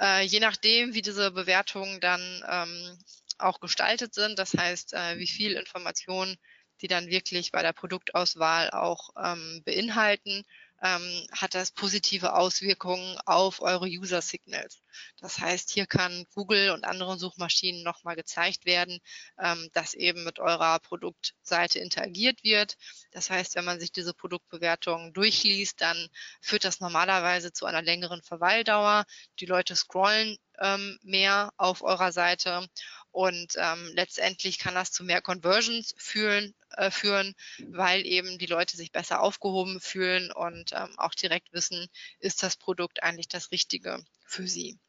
[0.00, 2.98] Äh, je nachdem, wie diese Bewertungen dann ähm,
[3.38, 4.38] auch gestaltet sind.
[4.38, 6.38] Das heißt, äh, wie viel Informationen
[6.80, 10.44] die dann wirklich bei der Produktauswahl auch ähm, beinhalten
[10.84, 14.82] ähm, hat das positive Auswirkungen auf eure User Signals.
[15.18, 19.00] Das heißt, hier kann Google und anderen Suchmaschinen nochmal gezeigt werden,
[19.38, 22.76] ähm, dass eben mit eurer Produktseite interagiert wird.
[23.12, 26.08] Das heißt, wenn man sich diese Produktbewertungen durchliest, dann
[26.42, 29.06] führt das normalerweise zu einer längeren Verweildauer.
[29.40, 32.68] Die Leute scrollen ähm, mehr auf eurer Seite
[33.14, 37.36] und ähm, letztendlich kann das zu mehr Conversions führen, äh, führen,
[37.68, 41.86] weil eben die Leute sich besser aufgehoben fühlen und ähm, auch direkt wissen,
[42.18, 44.80] ist das Produkt eigentlich das Richtige für sie.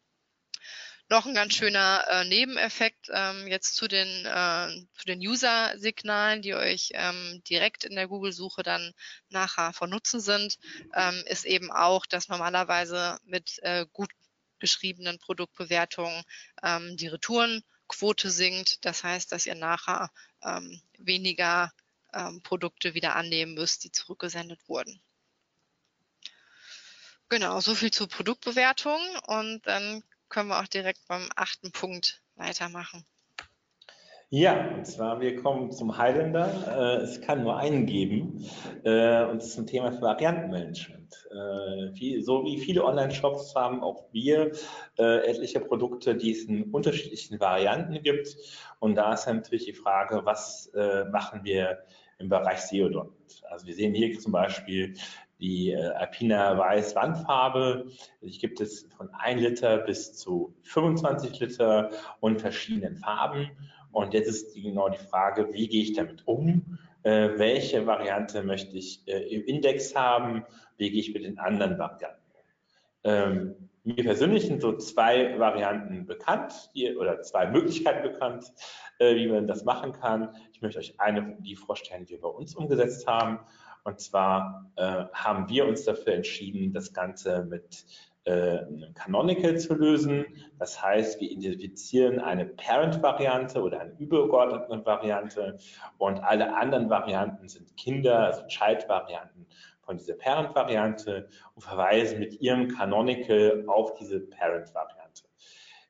[1.08, 6.56] Noch ein ganz schöner äh, Nebeneffekt ähm, jetzt zu den, äh, zu den User-Signalen, die
[6.56, 8.92] euch ähm, direkt in der Google-Suche dann
[9.30, 10.58] nachher von Nutzen sind,
[10.96, 14.10] ähm, ist eben auch, dass normalerweise mit äh, gut
[14.58, 16.24] geschriebenen Produktbewertungen
[16.64, 18.84] ähm, die Retouren Quote sinkt.
[18.86, 20.12] Das heißt, dass ihr nachher
[20.44, 21.72] ähm, weniger
[22.14, 25.02] ähm, Produkte wieder annehmen müsst, die zurückgesendet wurden.
[27.30, 33.06] Genau, so viel zur Produktbewertung und dann können wir auch direkt beim achten Punkt weitermachen.
[34.32, 36.50] Ja, und zwar wir kommen zum Highlander.
[36.68, 38.44] Äh, es kann nur einen geben
[38.84, 41.28] äh, und es ist ein Thema für Variantenmanagement.
[41.30, 44.52] Äh, so wie viele Online-Shops haben auch wir
[44.98, 48.36] etliche Produkte, die es in unterschiedlichen Varianten gibt.
[48.80, 50.72] Und da ist natürlich die Frage, was
[51.12, 51.84] machen wir
[52.18, 53.12] im Bereich SEO?
[53.50, 54.96] Also wir sehen hier zum Beispiel
[55.40, 57.88] die Alpina Weiß Wandfarbe.
[58.22, 63.52] Die gibt es von 1 Liter bis zu 25 Liter und verschiedenen Farben.
[63.96, 66.78] Und jetzt ist genau die Frage, wie gehe ich damit um?
[67.04, 70.44] Äh, welche Variante möchte ich äh, im Index haben?
[70.76, 72.42] Wie gehe ich mit den anderen Varianten um?
[73.06, 78.52] Ähm, mir persönlich sind so zwei Varianten bekannt die, oder zwei Möglichkeiten bekannt,
[79.00, 80.36] äh, wie man das machen kann.
[80.52, 83.40] Ich möchte euch eine die vorstellen, die wir bei uns umgesetzt haben.
[83.86, 87.86] Und zwar äh, haben wir uns dafür entschieden, das Ganze mit
[88.26, 88.60] äh,
[88.96, 90.26] Canonical zu lösen.
[90.60, 95.58] Das heißt, wir identifizieren eine Parent-Variante oder eine übergeordnete Variante
[95.98, 99.46] und alle anderen Varianten sind Kinder, also Child-Varianten
[99.82, 105.24] von dieser Parent-Variante und verweisen mit ihrem Canonical auf diese Parent-Variante.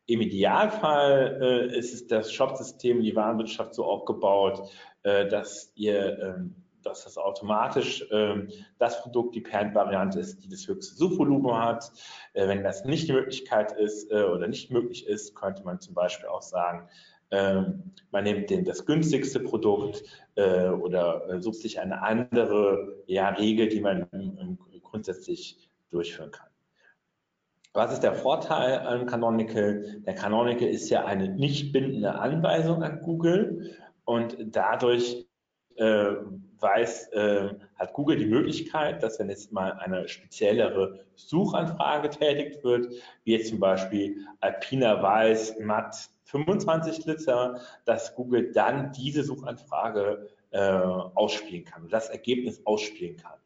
[0.08, 1.40] Im Idealfall
[1.72, 4.70] äh, ist das Shop-System, die Warenwirtschaft so aufgebaut,
[5.04, 10.68] äh, dass ihr ähm, dass das automatisch ähm, das Produkt die Parent-Variante ist, die das
[10.68, 11.92] höchste Suchvolumen hat.
[12.34, 15.96] Äh, wenn das nicht die Möglichkeit ist äh, oder nicht möglich ist, könnte man zum
[15.96, 16.88] Beispiel auch sagen,
[17.32, 20.04] ähm, man nimmt den, das günstigste Produkt
[20.36, 24.08] äh, oder äh, sucht sich eine andere ja, Regel, die man
[24.84, 26.48] grundsätzlich durchführen kann.
[27.74, 30.02] Was ist der Vorteil an Canonical?
[30.06, 33.76] Der Canonical ist ja eine nicht bindende Anweisung an Google
[34.06, 35.28] und dadurch
[35.76, 36.16] äh,
[36.60, 42.88] weiß, äh, hat Google die Möglichkeit, dass wenn jetzt mal eine speziellere Suchanfrage getätigt wird,
[43.24, 50.60] wie jetzt zum Beispiel Alpina Weiß Matt 25 Liter, dass Google dann diese Suchanfrage äh,
[50.60, 53.38] ausspielen kann, das Ergebnis ausspielen kann.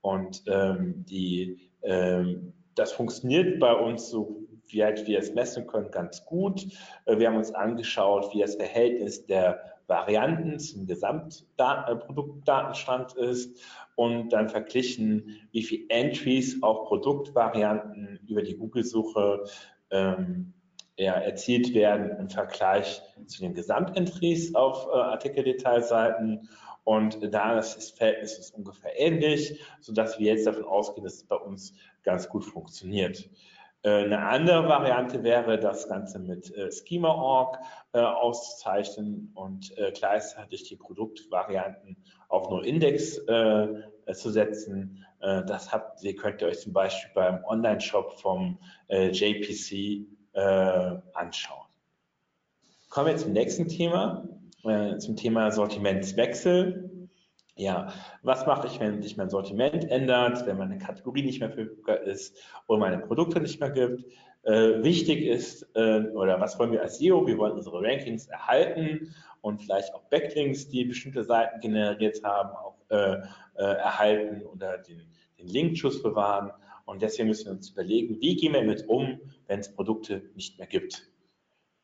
[0.00, 5.90] Und ähm, die, ähm, das funktioniert bei uns so wie halt wir es messen können,
[5.90, 6.66] ganz gut.
[7.04, 13.62] Äh, wir haben uns angeschaut, wie das Verhältnis der Varianten zum Gesamtproduktdatenstand ist
[13.94, 19.44] und dann verglichen, wie viele Entries auf Produktvarianten über die Google-Suche
[19.90, 20.54] ähm,
[20.96, 26.48] ja, erzielt werden im Vergleich zu den Gesamtentries auf äh, Artikeldetailseiten.
[26.84, 31.24] Und da ist das Verhältnis ist ungefähr ähnlich, sodass wir jetzt davon ausgehen, dass es
[31.24, 33.30] bei uns ganz gut funktioniert.
[33.82, 37.58] Äh, eine andere Variante wäre, das Ganze mit äh, Schema.org
[37.92, 41.96] äh, auszuzeichnen und gleichzeitig die Produktvarianten
[42.28, 43.20] auf nur Index
[44.14, 45.04] zu setzen.
[45.20, 48.58] Das habt ihr könnt ihr euch zum Beispiel beim Online-Shop vom
[48.88, 50.06] JPC
[51.12, 51.66] anschauen.
[52.88, 54.26] Kommen wir zum nächsten Thema,
[54.98, 56.91] zum Thema Sortimentswechsel.
[57.56, 57.92] Ja,
[58.22, 62.36] was mache ich, wenn sich mein Sortiment ändert, wenn meine Kategorie nicht mehr verfügbar ist
[62.66, 64.04] oder meine Produkte nicht mehr gibt?
[64.44, 67.26] Äh, wichtig ist, äh, oder was wollen wir als SEO?
[67.26, 72.76] Wir wollen unsere Rankings erhalten und vielleicht auch Backlinks, die bestimmte Seiten generiert haben, auch
[72.88, 73.18] äh,
[73.56, 75.02] äh erhalten oder den,
[75.38, 76.50] den Linkschuss bewahren.
[76.86, 80.58] Und deswegen müssen wir uns überlegen, wie gehen wir damit um, wenn es Produkte nicht
[80.58, 81.11] mehr gibt.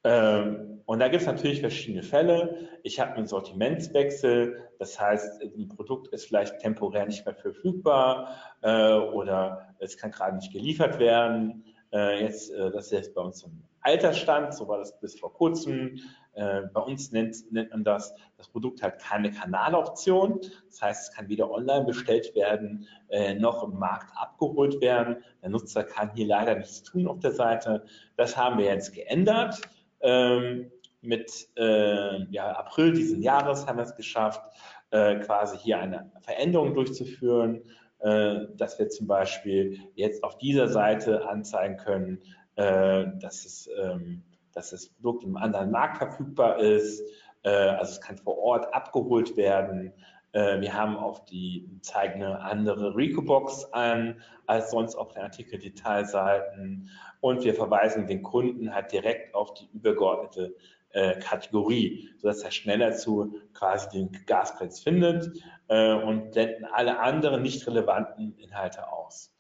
[0.05, 2.69] Ähm, und da gibt es natürlich verschiedene Fälle.
[2.83, 8.95] Ich habe einen Sortimentswechsel, das heißt, ein Produkt ist vielleicht temporär nicht mehr verfügbar äh,
[8.95, 11.65] oder es kann gerade nicht geliefert werden.
[11.93, 15.19] Äh, jetzt, äh, das ist jetzt bei uns ein alter Stand, so war das bis
[15.19, 15.99] vor kurzem.
[16.33, 20.41] Äh, bei uns nennt, nennt man das, das Produkt hat keine Kanaloption.
[20.69, 25.17] Das heißt, es kann weder online bestellt werden, äh, noch im Markt abgeholt werden.
[25.43, 27.85] Der Nutzer kann hier leider nichts tun auf der Seite.
[28.17, 29.61] Das haben wir jetzt geändert.
[30.01, 30.71] Ähm,
[31.01, 34.43] mit äh, ja, April diesen Jahres haben wir es geschafft,
[34.91, 37.63] äh, quasi hier eine Veränderung durchzuführen,
[38.01, 42.23] äh, dass wir zum Beispiel jetzt auf dieser Seite anzeigen können,
[42.57, 44.23] äh, dass, es, ähm,
[44.53, 47.03] dass das Produkt im anderen Markt verfügbar ist.
[47.43, 49.93] Äh, also es kann vor Ort abgeholt werden.
[50.33, 56.91] Äh, wir haben auf die zeigen eine andere Rico-Box an als sonst auf den Artikel-Detailseiten
[57.21, 60.55] und wir verweisen den Kunden halt direkt auf die übergeordnete
[60.91, 65.31] äh, Kategorie, sodass er schneller zu quasi den Gasplatz findet
[65.69, 69.35] äh, und blenden alle anderen nicht relevanten Inhalte aus.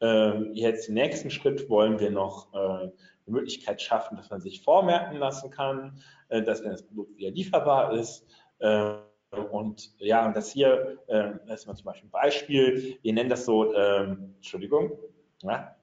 [0.00, 2.88] Ähm, jetzt im nächsten Schritt wollen wir noch äh,
[3.26, 7.30] die Möglichkeit schaffen, dass man sich vormerken lassen kann, äh, dass wenn das Produkt wieder
[7.30, 8.26] lieferbar ist,
[8.58, 8.94] äh,
[9.32, 12.98] und ja, und das hier, äh, das ist mal zum Beispiel ein Beispiel.
[13.02, 14.92] Wir nennen das so, ähm, Entschuldigung,
[15.42, 15.74] ja,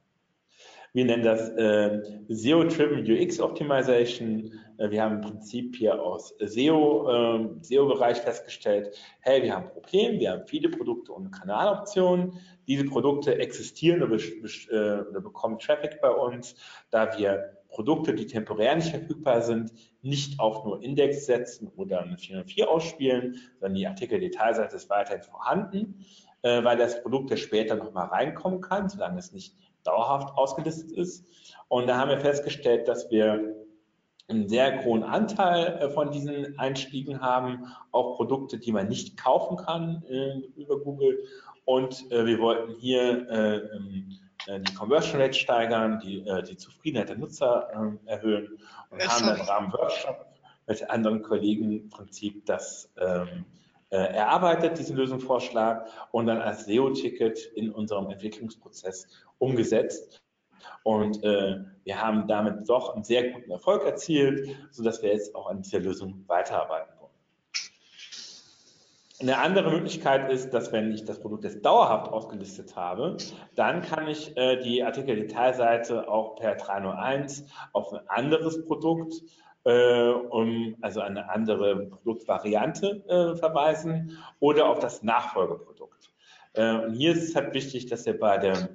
[0.93, 4.51] wir nennen das äh, SEO-Driven UX Optimization.
[4.77, 9.73] Äh, wir haben im Prinzip hier aus SEO, äh, SEO-Bereich festgestellt, hey, wir haben ein
[9.73, 12.33] Problem, wir haben viele Produkte und Kanaloptionen.
[12.67, 16.55] Diese Produkte existieren oder, äh, oder bekommen Traffic bei uns,
[16.89, 22.17] da wir Produkte, die temporär nicht verfügbar sind, nicht auf nur Index setzen oder eine
[22.17, 26.05] 404 ausspielen, sondern die Artikel-Detailseite ist weiterhin vorhanden,
[26.41, 31.25] äh, weil das Produkt ja später nochmal reinkommen kann, solange es nicht dauerhaft ausgelistet ist.
[31.67, 33.55] Und da haben wir festgestellt, dass wir
[34.29, 39.57] einen sehr hohen Anteil äh, von diesen Einstiegen haben, auch Produkte, die man nicht kaufen
[39.57, 41.23] kann äh, über Google.
[41.65, 46.57] Und äh, wir wollten hier äh, ähm, äh, die Conversion Rate steigern, die, äh, die
[46.57, 48.57] Zufriedenheit der Nutzer ähm, erhöhen
[48.89, 50.25] und haben dann im Rahmen Workshop
[50.67, 53.45] mit anderen Kollegen im Prinzip das ähm,
[53.91, 59.07] erarbeitet, diesen Lösungsvorschlag und dann als SEO-Ticket in unserem Entwicklungsprozess
[59.39, 60.21] umgesetzt.
[60.83, 65.47] Und äh, wir haben damit doch einen sehr guten Erfolg erzielt, sodass wir jetzt auch
[65.47, 66.98] an dieser Lösung weiterarbeiten.
[69.21, 73.17] Eine andere Möglichkeit ist, dass wenn ich das Produkt jetzt dauerhaft ausgelistet habe,
[73.53, 79.13] dann kann ich äh, die Artikel-Detailseite auch per 301 auf ein anderes Produkt,
[79.65, 86.13] äh, um, also eine andere Produktvariante äh, verweisen oder auf das Nachfolgeprodukt.
[86.53, 88.69] Äh, und hier ist es halt wichtig, dass ihr bei der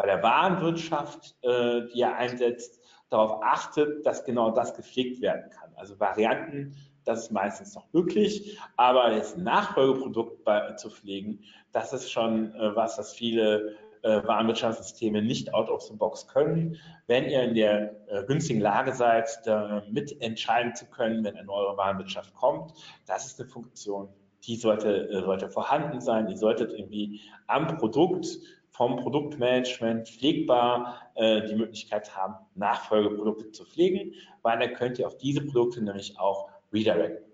[0.00, 2.80] bei der Warenwirtschaft, äh, die er einsetzt,
[3.10, 5.72] darauf achtet, dass genau das gepflegt werden kann.
[5.74, 6.74] Also Varianten,
[7.10, 11.40] das ist meistens noch möglich, aber jetzt ein Nachfolgeprodukt bei, zu pflegen,
[11.72, 16.76] das ist schon äh, was, das viele äh, Warenwirtschaftssysteme nicht out of the box können.
[17.06, 21.76] Wenn ihr in der äh, günstigen Lage seid, da mitentscheiden zu können, wenn eine neue
[21.76, 22.72] Warenwirtschaft kommt,
[23.06, 24.08] das ist eine Funktion,
[24.44, 28.26] die sollte, äh, sollte vorhanden sein, die sollte irgendwie am Produkt
[28.70, 35.18] vom Produktmanagement pflegbar äh, die Möglichkeit haben, Nachfolgeprodukte zu pflegen, weil dann könnt ihr auf
[35.18, 37.26] diese Produkte nämlich auch redirecten.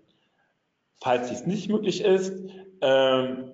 [0.99, 2.33] Falls dies nicht möglich ist,
[2.81, 3.53] ähm,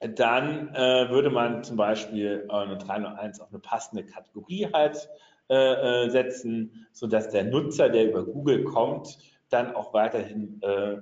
[0.00, 5.08] dann äh, würde man zum Beispiel äh, eine 301 auf eine passende Kategorie halt
[5.50, 9.18] äh, äh, setzen, sodass der Nutzer, der über Google kommt,
[9.50, 10.96] dann auch weiterhin äh,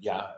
[0.00, 0.34] ja,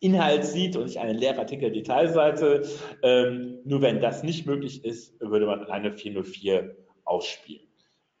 [0.00, 2.62] Inhalt sieht und nicht eine leere Artikel-Detailseite.
[3.02, 7.65] Ähm, nur wenn das nicht möglich ist, würde man eine 404 ausspielen.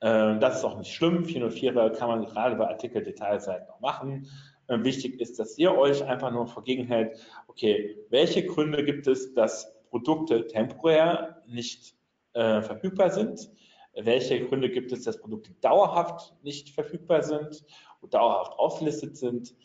[0.06, 1.24] Ähm, das ist auch nicht schlimm.
[1.24, 4.28] 404 kann man gerade bei Artikel-Detailseiten auch machen.
[4.68, 9.34] Ähm, wichtig ist, dass ihr euch einfach nur vergegen hält, okay, welche Gründe gibt es,
[9.34, 11.96] dass Produkte temporär nicht
[12.34, 13.50] äh, verfügbar sind?
[13.94, 17.64] Welche Gründe gibt es, dass Produkte dauerhaft nicht verfügbar sind
[18.00, 19.56] und dauerhaft aufgelistet sind?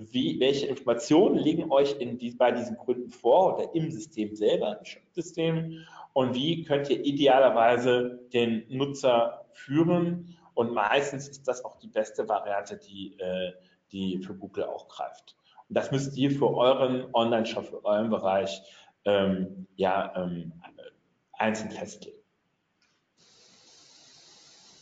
[0.00, 4.84] wie, welche Informationen liegen euch die, bei diesen Kunden vor oder im System selber, im
[5.12, 11.88] System und wie könnt ihr idealerweise den Nutzer führen und meistens ist das auch die
[11.88, 13.52] beste Variante, die, äh,
[13.92, 15.36] die für Google auch greift.
[15.68, 18.60] Und das müsst ihr für euren Online-Shop, für euren Bereich
[19.04, 20.52] ähm, ja, ähm,
[21.32, 22.18] einzeln festlegen.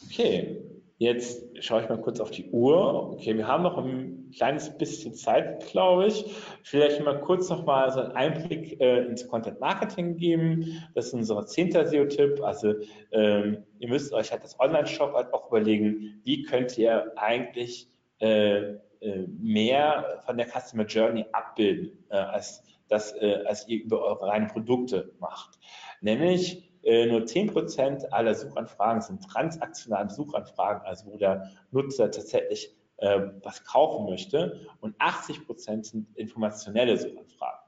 [0.07, 0.63] Okay,
[1.01, 3.13] Jetzt schaue ich mal kurz auf die Uhr.
[3.13, 6.25] Okay, wir haben noch ein kleines bisschen Zeit, glaube ich.
[6.65, 10.83] Vielleicht mal kurz noch mal so einen Einblick äh, ins Content Marketing geben.
[10.97, 12.43] Das ist unser zehnter SEO-Tipp.
[12.43, 12.75] Also
[13.13, 17.89] ähm, ihr müsst euch halt das Online-Shop halt auch überlegen, wie könnt ihr eigentlich
[18.19, 24.03] äh, äh, mehr von der Customer Journey abbilden, äh, als, das, äh, als ihr über
[24.03, 25.61] eure reinen Produkte macht.
[26.01, 33.65] Nämlich nur 10% aller Suchanfragen sind transaktionale Suchanfragen, also wo der Nutzer tatsächlich äh, was
[33.65, 34.61] kaufen möchte.
[34.81, 37.61] Und 80% sind informationelle Suchanfragen.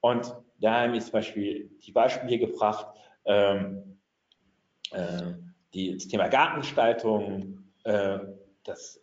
[0.00, 2.86] Und da haben wir zum Beispiel die Beispiele gebracht,
[3.24, 3.98] ähm,
[4.92, 5.32] äh,
[5.74, 8.18] die, das Thema Gartengestaltung, äh,
[8.64, 9.00] das,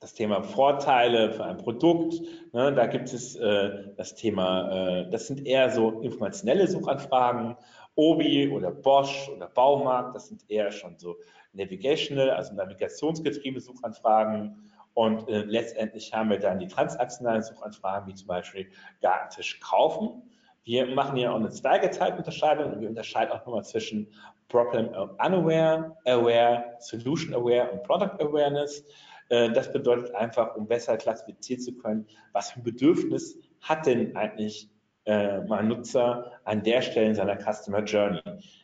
[0.00, 2.14] das Thema Vorteile für ein Produkt,
[2.52, 7.56] ne, da gibt es äh, das Thema, äh, das sind eher so informationelle Suchanfragen,
[7.94, 11.16] Obi oder Bosch oder Baumarkt, das sind eher schon so
[11.52, 14.70] navigational, also navigationsgetriebene Suchanfragen.
[14.94, 18.68] Und äh, letztendlich haben wir dann die transaktionalen Suchanfragen, wie zum Beispiel
[19.00, 20.22] Gartentisch kaufen.
[20.64, 24.08] Wir machen hier auch eine zweigeteilten Unterscheidung und wir unterscheiden auch nochmal zwischen
[24.48, 28.84] Problem Unaware, Aware, Solution Aware und Product Awareness.
[29.30, 34.14] Äh, das bedeutet einfach, um besser klassifizieren zu können, was für ein Bedürfnis hat denn
[34.14, 34.68] eigentlich
[35.04, 38.20] äh, mein Nutzer an der Stelle in seiner Customer Journey.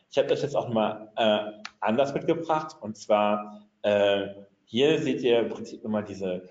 [0.09, 4.27] Ich habe das jetzt auch mal äh, anders mitgebracht und zwar äh,
[4.65, 6.43] hier seht ihr im Prinzip immer diese,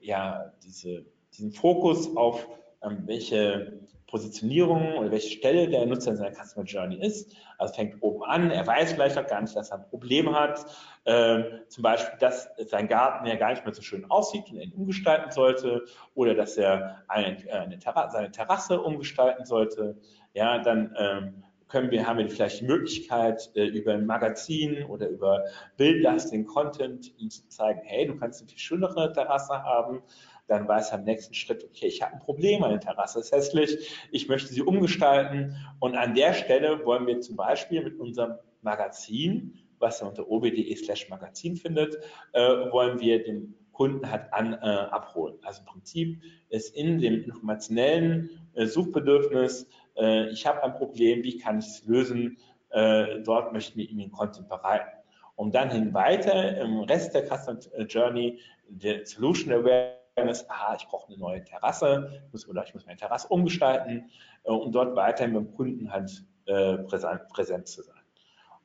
[0.00, 2.48] ja, diese, diesen Fokus auf
[2.82, 3.81] ähm, welche
[4.12, 7.34] Positionierung oder welche Stelle der Nutzer in seiner Customer Journey ist.
[7.56, 10.66] Also fängt oben an, er weiß vielleicht auch gar nicht, dass er ein Problem hat.
[11.06, 14.64] Ähm, zum Beispiel, dass sein Garten ja gar nicht mehr so schön aussieht und er
[14.64, 19.96] ihn umgestalten sollte oder dass er eine, eine Terra seine Terrasse umgestalten sollte.
[20.34, 25.08] Ja, dann ähm, können wir, haben wir vielleicht die Möglichkeit, äh, über ein Magazin oder
[25.08, 25.44] über
[25.78, 30.02] bildlastigen Content ihm zu zeigen, hey, du kannst eine viel schönere Terrasse haben
[30.46, 33.90] dann weiß er im nächsten Schritt, okay, ich habe ein Problem, meine Terrasse ist hässlich,
[34.10, 35.56] ich möchte sie umgestalten.
[35.80, 40.74] Und an der Stelle wollen wir zum Beispiel mit unserem Magazin, was er unter ob.de
[40.76, 41.98] slash Magazin findet,
[42.32, 42.40] äh,
[42.70, 45.36] wollen wir den Kunden halt an, äh, abholen.
[45.42, 49.66] Also im Prinzip ist in dem informationellen äh, Suchbedürfnis,
[49.96, 52.38] äh, ich habe ein Problem, wie kann ich es lösen?
[52.70, 54.88] Äh, dort möchten wir ihm den Content bereiten.
[55.34, 58.38] Um dann hin weiter im Rest der Customer Journey,
[58.68, 62.98] der Solution Aware ist, aha, ich brauche eine neue Terrasse, muss, oder ich muss meine
[62.98, 64.10] Terrasse umgestalten,
[64.44, 68.02] äh, um dort weiterhin beim Kunden halt äh, präsent, präsent, zu sein.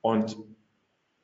[0.01, 0.37] Und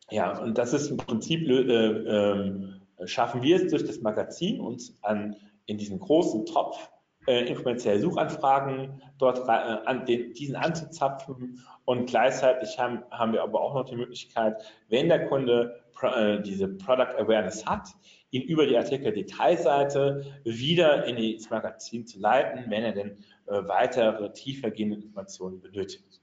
[0.10, 2.70] ja, und das ist im Prinzip, äh, äh,
[3.06, 6.90] schaffen wir es durch das Magazin, uns an, in diesen großen Topf
[7.26, 13.62] äh, informationelle Suchanfragen dort äh, an den, diesen anzuzapfen und gleichzeitig haben, haben wir aber
[13.62, 17.90] auch noch die Möglichkeit, wenn der Kunde äh, diese Product Awareness hat,
[18.34, 24.34] ihn über die Artikel-Detailseite wieder in das Magazin zu leiten, wenn er denn äh, weitere
[24.34, 26.20] tiefergehende Informationen benötigt.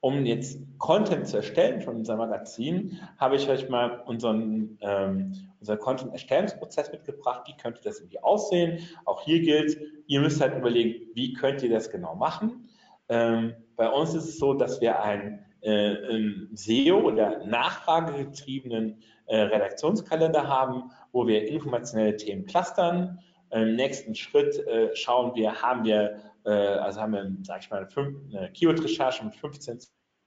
[0.00, 5.78] Um jetzt Content zu erstellen von unserem Magazin, habe ich euch mal unseren, ähm, unseren
[5.78, 7.44] Content-Erstellungsprozess mitgebracht.
[7.46, 8.80] Wie könnte das irgendwie aussehen?
[9.06, 12.68] Auch hier gilt, ihr müsst halt überlegen, wie könnt ihr das genau machen.
[13.08, 15.94] Ähm, bei uns ist es so, dass wir ein äh,
[16.52, 23.20] SEO oder nachfragegetriebenen äh, Redaktionskalender haben, wo wir informationelle Themen clustern.
[23.50, 27.88] Im nächsten Schritt äh, schauen wir, haben wir, äh, also haben wir, sage ich mal,
[27.96, 29.78] eine Keyword-Recherche mit 15,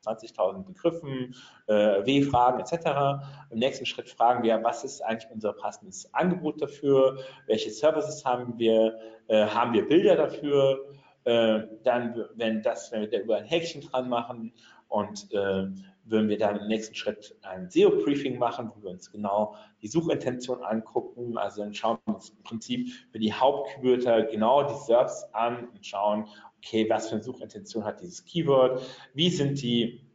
[0.05, 1.35] 20.000 Begriffen,
[1.67, 1.73] äh,
[2.05, 3.21] W-Fragen etc.
[3.51, 7.19] Im nächsten Schritt fragen wir, was ist eigentlich unser passendes Angebot dafür?
[7.47, 8.97] Welche Services haben wir?
[9.27, 10.93] Äh, haben wir Bilder dafür?
[11.25, 14.53] Äh, dann, wenn das, wenn wir da über ein Häkchen dran machen
[14.87, 15.67] und äh,
[16.09, 20.63] würden wir dann im nächsten Schritt ein SEO-Briefing machen, wo wir uns genau die Suchintention
[20.63, 21.37] angucken.
[21.37, 25.85] Also dann schauen wir uns im Prinzip für die Hauptkeywörter genau die SERPs an und
[25.85, 26.27] schauen,
[26.57, 28.81] okay, was für eine Suchintention hat dieses Keyword,
[29.13, 30.07] wie sind die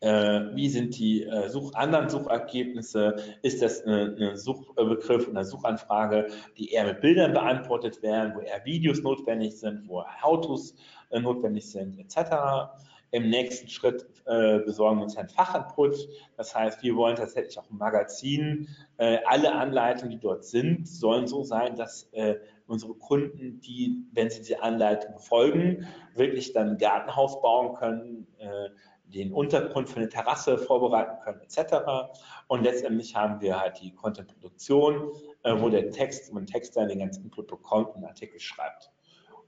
[0.00, 3.16] äh, wie sind die äh, Such anderen Suchergebnisse?
[3.42, 9.02] Ist das ein Suchbegriff, eine Suchanfrage, die eher mit Bildern beantwortet werden, wo eher Videos
[9.02, 10.74] notwendig sind, wo How-Tos
[11.10, 12.70] äh, notwendig sind, etc.
[13.12, 16.08] Im nächsten Schritt äh, besorgen wir uns einen Fachinput.
[16.36, 21.26] Das heißt, wir wollen tatsächlich auch im Magazin, äh, alle Anleitungen, die dort sind, sollen
[21.26, 22.36] so sein, dass äh,
[22.66, 28.70] unsere Kunden, die, wenn sie diese Anleitung folgen, wirklich dann ein Gartenhaus bauen können, äh,
[29.10, 32.12] den Untergrund für eine Terrasse vorbereiten können, etc.
[32.46, 35.10] Und letztendlich haben wir halt die Content-Produktion,
[35.42, 38.92] äh, wo der Text, ein Texter den ganzen Input bekommt und einen Artikel schreibt.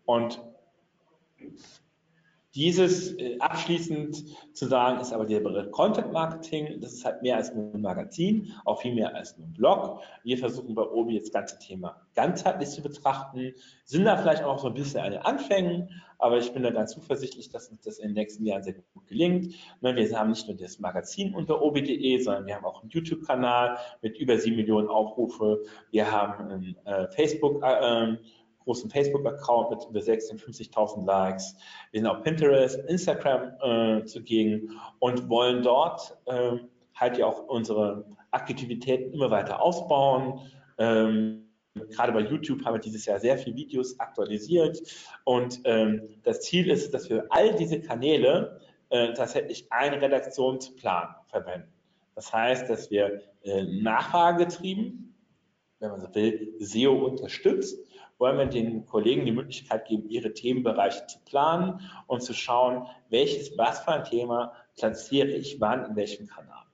[0.04, 0.42] Und
[2.55, 4.24] dieses äh, abschließend
[4.55, 6.80] zu sagen, ist aber der Begriff Content Marketing.
[6.80, 10.00] Das ist halt mehr als nur ein Magazin, auch viel mehr als nur ein Blog.
[10.22, 14.68] Wir versuchen bei Obi das ganze Thema ganzheitlich zu betrachten, sind da vielleicht auch so
[14.68, 15.88] ein bisschen an den Anfängen,
[16.18, 19.07] aber ich bin da ganz zuversichtlich, dass uns das in den nächsten Jahren sehr gut
[19.07, 19.55] gelingt.
[19.80, 23.78] Ne, wir haben nicht nur das Magazin unter obi.de, sondern wir haben auch einen YouTube-Kanal
[24.03, 25.64] mit über sieben Millionen Aufrufe.
[25.90, 28.16] Wir haben einen äh, Facebook- äh,
[28.64, 31.56] großen Facebook-Account mit über 56.000 Likes.
[31.90, 36.58] Wir sind auf Pinterest, Instagram äh, zugegen und wollen dort äh,
[36.94, 40.40] halt ja auch unsere Aktivitäten immer weiter ausbauen.
[40.78, 44.80] Ähm, gerade bei YouTube haben wir dieses Jahr sehr viele Videos aktualisiert
[45.24, 48.60] und ähm, das Ziel ist, dass wir all diese Kanäle
[48.90, 51.72] äh, tatsächlich einen Redaktionsplan verwenden.
[52.14, 55.14] Das heißt, dass wir äh, nachfragegetrieben,
[55.80, 57.78] wenn man so will, SEO unterstützt,
[58.18, 63.56] wollen wir den Kollegen die Möglichkeit geben, ihre Themenbereiche zu planen und zu schauen, welches,
[63.58, 66.64] was für ein Thema platziere ich wann in welchem Kanal.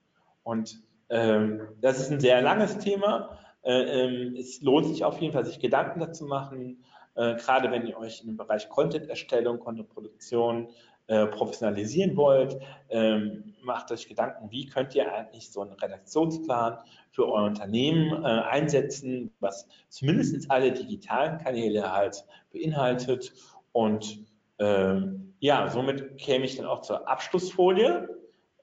[0.43, 0.81] Und
[1.11, 3.39] ähm, das ist ein sehr langes Thema.
[3.63, 6.85] Äh, ähm, es lohnt sich auf jeden Fall, sich Gedanken dazu machen,
[7.15, 10.69] äh, gerade wenn ihr euch im Bereich Content-Erstellung, Content-Produktion
[11.09, 12.59] äh, professionalisieren wollt,
[12.91, 16.79] ähm, macht euch Gedanken, wie könnt ihr eigentlich so einen Redaktionsplan
[17.11, 23.33] für euer Unternehmen äh, einsetzen, was zumindest alle digitalen Kanäle halt beinhaltet.
[23.73, 24.21] Und
[24.59, 28.09] ähm, ja, somit käme ich dann auch zur Abschlussfolie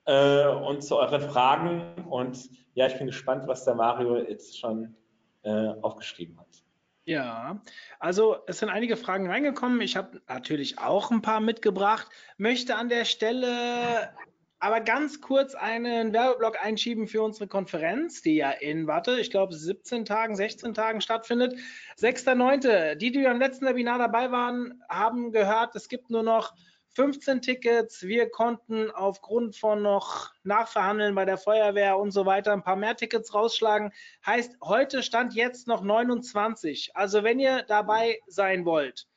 [0.06, 2.06] äh, und zu euren Fragen.
[2.10, 4.96] Und ja, ich bin gespannt, was der Mario jetzt schon
[5.44, 6.65] äh, aufgeschrieben hat.
[7.06, 7.62] Ja,
[8.00, 9.80] also es sind einige Fragen reingekommen.
[9.82, 12.10] Ich habe natürlich auch ein paar mitgebracht.
[12.38, 14.12] Möchte an der Stelle
[14.60, 19.54] aber ganz kurz einen Werbeblock einschieben für unsere Konferenz, die ja in, warte, ich glaube
[19.54, 21.54] 17 Tagen, 16 Tagen stattfindet.
[22.00, 22.96] 6.9.
[22.96, 26.56] Die, die beim letzten Webinar dabei waren, haben gehört, es gibt nur noch
[26.96, 28.04] 15 Tickets.
[28.04, 32.96] Wir konnten aufgrund von noch Nachverhandeln bei der Feuerwehr und so weiter ein paar mehr
[32.96, 33.92] Tickets rausschlagen.
[34.26, 36.96] Heißt, heute stand jetzt noch 29.
[36.96, 39.08] Also wenn ihr dabei sein wollt,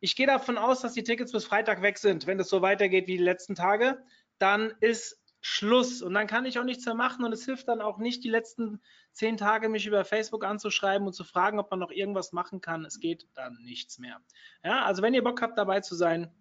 [0.00, 3.06] ich gehe davon aus, dass die Tickets bis Freitag weg sind, wenn es so weitergeht
[3.06, 4.02] wie die letzten Tage,
[4.38, 7.80] dann ist Schluss und dann kann ich auch nichts mehr machen und es hilft dann
[7.80, 8.80] auch nicht, die letzten
[9.12, 12.84] zehn Tage mich über Facebook anzuschreiben und zu fragen, ob man noch irgendwas machen kann.
[12.84, 14.20] Es geht dann nichts mehr.
[14.64, 16.32] Ja, also wenn ihr Bock habt, dabei zu sein,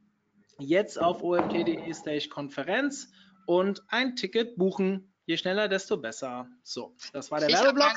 [0.60, 3.10] jetzt auf omt.de slash Konferenz
[3.45, 5.14] und ein Ticket buchen.
[5.26, 6.47] Je schneller, desto besser.
[6.64, 7.95] So, das war der ich Werbeblock.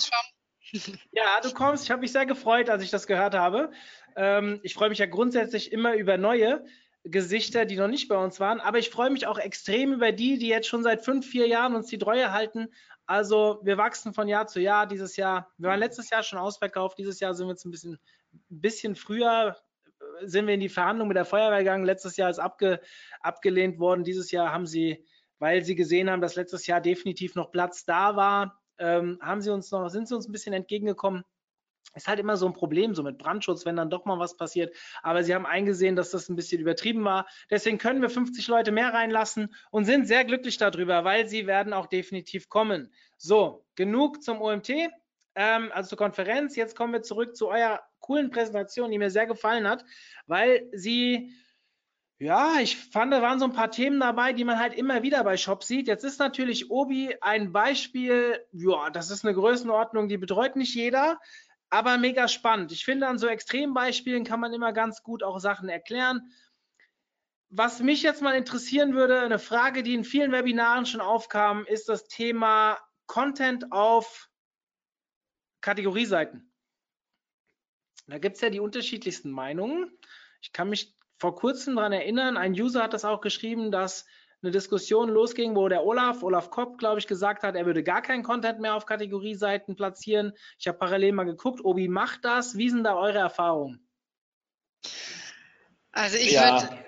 [1.12, 1.84] Ja, du kommst.
[1.84, 3.70] Ich habe mich sehr gefreut, als ich das gehört habe.
[4.16, 6.64] Ähm, ich freue mich ja grundsätzlich immer über neue
[7.04, 8.60] Gesichter, die noch nicht bei uns waren.
[8.60, 11.74] Aber ich freue mich auch extrem über die, die jetzt schon seit fünf, vier Jahren
[11.74, 12.68] uns die Treue halten.
[13.06, 14.86] Also wir wachsen von Jahr zu Jahr.
[14.86, 16.98] Dieses Jahr, wir waren letztes Jahr schon ausverkauft.
[16.98, 17.98] Dieses Jahr sind wir jetzt ein bisschen,
[18.32, 19.56] ein bisschen früher
[20.22, 21.84] sind wir in die Verhandlung mit der Feuerwehr gegangen.
[21.84, 22.80] Letztes Jahr ist abge,
[23.20, 24.04] abgelehnt worden.
[24.04, 25.04] Dieses Jahr haben sie,
[25.38, 29.50] weil sie gesehen haben, dass letztes Jahr definitiv noch Platz da war, ähm, haben sie
[29.50, 31.24] uns noch, sind sie uns ein bisschen entgegengekommen.
[31.94, 34.74] Ist halt immer so ein Problem, so mit Brandschutz, wenn dann doch mal was passiert.
[35.02, 37.26] Aber sie haben eingesehen, dass das ein bisschen übertrieben war.
[37.50, 41.72] Deswegen können wir 50 Leute mehr reinlassen und sind sehr glücklich darüber, weil sie werden
[41.72, 42.92] auch definitiv kommen.
[43.16, 44.72] So, genug zum OMT,
[45.34, 46.56] ähm, also zur Konferenz.
[46.56, 49.84] Jetzt kommen wir zurück zu eurer coolen Präsentation, die mir sehr gefallen hat,
[50.26, 51.34] weil sie
[52.18, 55.24] ja, ich fand, da waren so ein paar Themen dabei, die man halt immer wieder
[55.24, 55.88] bei Shop sieht.
[55.88, 61.18] Jetzt ist natürlich Obi ein Beispiel, ja, das ist eine Größenordnung, die betreut nicht jeder,
[61.70, 62.70] aber mega spannend.
[62.70, 66.20] Ich finde, an so Extrembeispielen kann man immer ganz gut auch Sachen erklären.
[67.50, 71.88] Was mich jetzt mal interessieren würde, eine Frage, die in vielen Webinaren schon aufkam, ist
[71.88, 74.30] das Thema Content auf
[75.64, 76.52] Kategorieseiten.
[78.06, 79.90] Da gibt es ja die unterschiedlichsten Meinungen.
[80.42, 84.04] Ich kann mich vor kurzem daran erinnern, ein User hat das auch geschrieben, dass
[84.42, 88.02] eine Diskussion losging, wo der Olaf, Olaf Kopp, glaube ich, gesagt hat, er würde gar
[88.02, 90.34] keinen Content mehr auf Kategorieseiten platzieren.
[90.58, 92.58] Ich habe parallel mal geguckt, Obi macht das.
[92.58, 93.88] Wie sind da eure Erfahrungen?
[95.92, 96.60] Also ich ja.
[96.60, 96.84] würde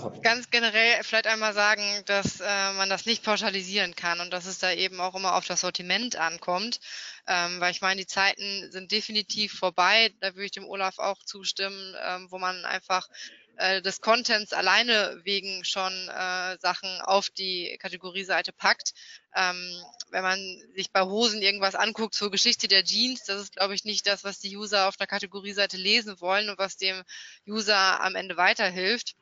[0.00, 0.10] so.
[0.22, 4.58] Ganz generell vielleicht einmal sagen, dass äh, man das nicht pauschalisieren kann und dass es
[4.58, 6.80] da eben auch immer auf das Sortiment ankommt.
[7.26, 10.12] Ähm, weil ich meine, die Zeiten sind definitiv vorbei.
[10.20, 13.08] Da würde ich dem Olaf auch zustimmen, ähm, wo man einfach
[13.56, 18.92] äh, des Contents alleine wegen schon äh, Sachen auf die Kategorieseite packt.
[19.34, 19.72] Ähm,
[20.10, 20.38] wenn man
[20.74, 24.24] sich bei Hosen irgendwas anguckt zur Geschichte der Jeans, das ist, glaube ich, nicht das,
[24.24, 27.02] was die User auf einer Kategorieseite lesen wollen und was dem
[27.46, 29.14] User am Ende weiterhilft.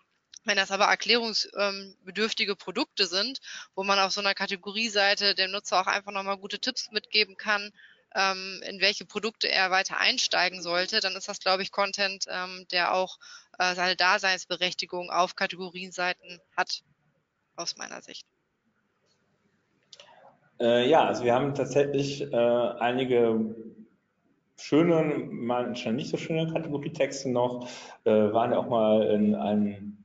[0.51, 3.39] Wenn das aber erklärungsbedürftige Produkte sind,
[3.77, 7.71] wo man auf so einer Kategorieseite dem Nutzer auch einfach nochmal gute Tipps mitgeben kann,
[8.17, 12.67] ähm, in welche Produkte er weiter einsteigen sollte, dann ist das, glaube ich, Content, ähm,
[12.73, 13.19] der auch
[13.61, 16.81] äh, seine Daseinsberechtigung auf Kategorienseiten hat,
[17.55, 18.27] aus meiner Sicht.
[20.59, 23.55] Äh, ja, also wir haben tatsächlich äh, einige
[24.57, 27.69] schöne, manchmal nicht so schöne Kategorietexte noch,
[28.05, 30.00] waren ja auch mal in einem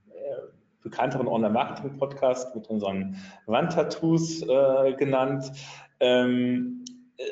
[0.86, 3.18] bekannteren Online-Marketing-Podcast mit unseren
[3.48, 5.52] Wandtattoos äh, genannt.
[6.00, 6.86] Ähm,
[7.18, 7.24] äh,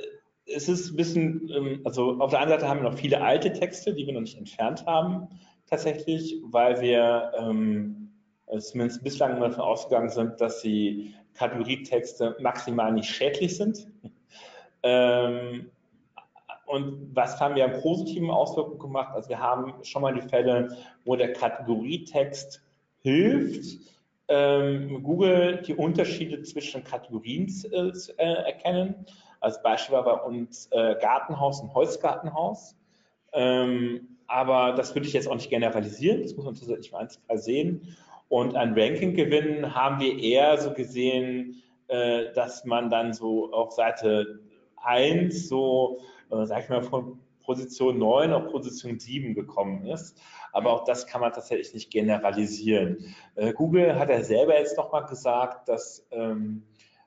[0.46, 3.54] es ist ein bisschen, ähm, also auf der einen Seite haben wir noch viele alte
[3.54, 5.28] Texte, die wir noch nicht entfernt haben,
[5.68, 8.12] tatsächlich, weil wir ähm,
[8.60, 13.88] zumindest bislang davon ausgegangen sind, dass die Kategorietexte maximal nicht schädlich sind.
[14.82, 15.72] Ähm,
[16.66, 19.14] und was haben wir an positiven Auswirkungen gemacht?
[19.14, 20.76] Also wir haben schon mal die Fälle,
[21.06, 22.64] wo der Kategorietext
[23.04, 23.80] hilft,
[24.30, 29.06] ähm, Google die Unterschiede zwischen Kategorien äh, zu äh, erkennen.
[29.42, 32.76] Als Beispiel war bei uns äh, Gartenhaus und Holzgartenhaus.
[33.34, 37.38] Ähm, aber das würde ich jetzt auch nicht generalisieren, das muss man tatsächlich mal einzeln
[37.38, 37.96] sehen.
[38.30, 43.74] Und ein Ranking gewinnen haben wir eher so gesehen, äh, dass man dann so auf
[43.74, 44.40] Seite
[44.78, 46.00] 1 so,
[46.32, 50.20] äh, sag ich mal, von Position 9 auf Position 7 gekommen ist.
[50.52, 53.16] Aber auch das kann man tatsächlich nicht generalisieren.
[53.36, 56.64] Äh, Google hat ja selber jetzt nochmal gesagt, dass ähm,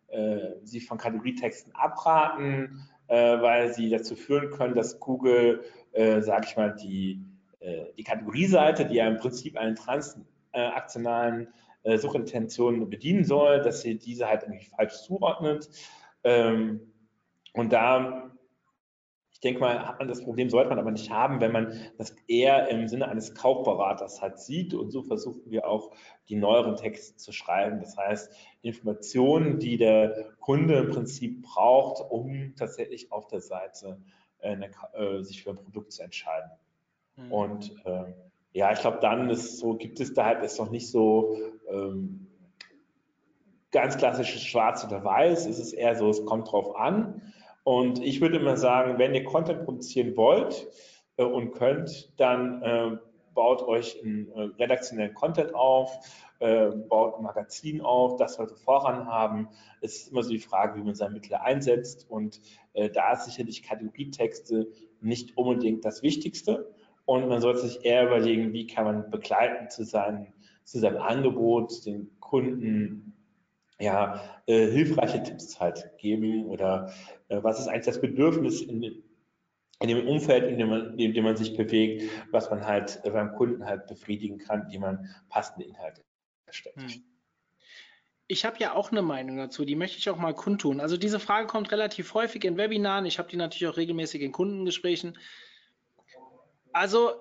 [0.09, 6.47] äh, sie von Kategorietexten abraten, äh, weil sie dazu führen können, dass Google, äh, sage
[6.49, 7.23] ich mal, die,
[7.61, 11.49] äh, die Kategorieseite, die ja im Prinzip einen transaktionalen
[11.83, 15.69] äh, Suchintention bedienen soll, dass sie diese halt irgendwie falsch zuordnet.
[16.25, 16.81] Ähm,
[17.53, 18.31] und da
[19.37, 22.17] ich denke mal, hat man das Problem, sollte man aber nicht haben, wenn man das
[22.27, 24.73] eher im Sinne eines Kaufberaters halt sieht.
[24.73, 25.91] Und so versuchen wir auch
[26.31, 27.79] die neueren Texte zu schreiben.
[27.81, 34.01] Das heißt, Informationen, die der Kunde im Prinzip braucht, um tatsächlich auf der Seite
[34.39, 34.57] äh,
[34.95, 36.51] äh, sich für ein Produkt zu entscheiden.
[37.17, 37.33] Mhm.
[37.33, 38.15] Und äh,
[38.55, 41.37] ja, ich glaube, dann ist so, gibt es da halt ist noch nicht so
[41.69, 42.27] ähm,
[43.71, 45.45] ganz klassisches Schwarz oder Weiß.
[45.45, 47.35] Es ist eher so, es kommt drauf an.
[47.67, 50.69] Und ich würde immer sagen, wenn ihr Content produzieren wollt
[51.17, 52.97] äh, und könnt, dann äh,
[53.35, 55.99] baut euch einen äh, redaktionellen Content auf,
[56.39, 59.49] äh, baut ein Magazin auf, das sollte Voran haben.
[59.81, 62.07] Es ist immer so die Frage, wie man seine Mittel einsetzt.
[62.09, 62.41] Und
[62.75, 64.71] äh, da ist sicherlich Kategorietexte
[65.01, 66.73] nicht unbedingt das Wichtigste.
[67.05, 70.33] Und man sollte sich eher überlegen, wie kann man begleiten zu, seinen,
[70.63, 73.16] zu seinem Angebot, den Kunden
[73.79, 76.93] ja, äh, hilfreiche Tipps halt geben oder
[77.29, 81.25] äh, was ist eigentlich das Bedürfnis in, in dem Umfeld, in dem, man, in dem
[81.25, 85.67] man sich bewegt, was man halt äh, beim Kunden halt befriedigen kann, indem man passende
[85.67, 86.03] Inhalte
[86.47, 86.77] erstellt.
[86.77, 87.05] Hm.
[88.29, 90.81] Ich habe ja auch eine Meinung dazu, die möchte ich auch mal kundtun.
[90.81, 93.07] Also diese Frage kommt relativ häufig in Webinaren.
[93.07, 95.17] Ich habe die natürlich auch regelmäßig in Kundengesprächen.
[96.73, 97.13] Also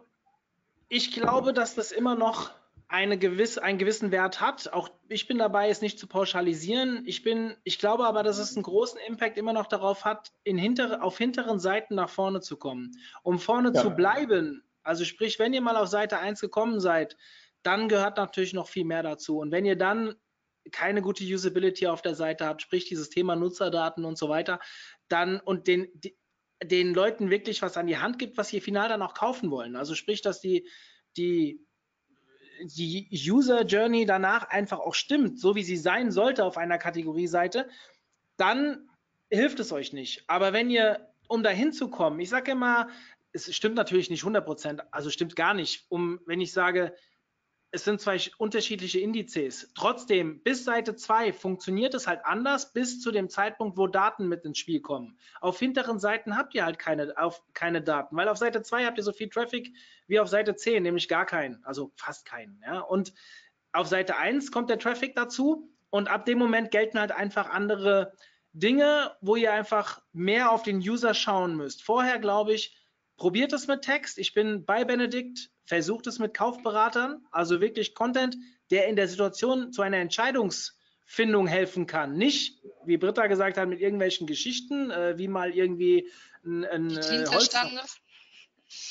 [0.90, 2.52] ich glaube, dass das immer noch
[2.88, 4.72] eine gewisse, einen gewissen Wert hat.
[4.74, 7.04] Auch ich bin dabei, es nicht zu pauschalisieren.
[7.06, 10.58] Ich bin, ich glaube aber, dass es einen großen Impact immer noch darauf hat, in
[10.58, 12.92] hinter, auf hinteren Seiten nach vorne zu kommen.
[13.24, 13.82] Um vorne ja.
[13.82, 17.18] zu bleiben, also sprich, wenn ihr mal auf Seite 1 gekommen seid,
[17.64, 19.40] dann gehört natürlich noch viel mehr dazu.
[19.40, 20.16] Und wenn ihr dann
[20.72, 24.60] keine gute Usability auf der Seite habt, sprich dieses Thema Nutzerdaten und so weiter,
[25.08, 25.88] dann und den,
[26.64, 29.76] den Leuten wirklich was an die Hand gibt, was sie final dann auch kaufen wollen.
[29.76, 30.68] Also sprich, dass die,
[31.18, 31.66] die
[32.64, 37.70] die User Journey danach einfach auch stimmt, so wie sie sein sollte auf einer Kategorieseite,
[38.38, 38.90] dann
[39.30, 40.24] hilft es euch nicht.
[40.28, 42.90] Aber wenn ihr, um dahin zu kommen, ich sage immer,
[43.32, 46.96] es stimmt natürlich nicht 100 Prozent, also stimmt gar nicht, um, wenn ich sage,
[47.76, 49.70] es sind zwei unterschiedliche Indizes.
[49.76, 54.46] Trotzdem, bis Seite 2 funktioniert es halt anders, bis zu dem Zeitpunkt, wo Daten mit
[54.46, 55.20] ins Spiel kommen.
[55.42, 58.98] Auf hinteren Seiten habt ihr halt keine, auf, keine Daten, weil auf Seite 2 habt
[58.98, 59.76] ihr so viel Traffic
[60.08, 62.62] wie auf Seite 10, nämlich gar keinen, also fast keinen.
[62.66, 62.80] Ja?
[62.80, 63.14] Und
[63.74, 68.14] auf Seite 1 kommt der Traffic dazu und ab dem Moment gelten halt einfach andere
[68.54, 71.84] Dinge, wo ihr einfach mehr auf den User schauen müsst.
[71.84, 72.75] Vorher glaube ich,
[73.18, 74.18] probiert es mit Text.
[74.18, 78.38] Ich bin bei Benedikt versucht es mit Kaufberatern, also wirklich Content,
[78.72, 82.18] der in der Situation zu einer Entscheidungsfindung helfen kann.
[82.18, 86.10] Nicht, wie Britta gesagt hat, mit irgendwelchen Geschichten, äh, wie mal irgendwie
[86.44, 88.00] ein, ein die Jeans äh, entstanden ist.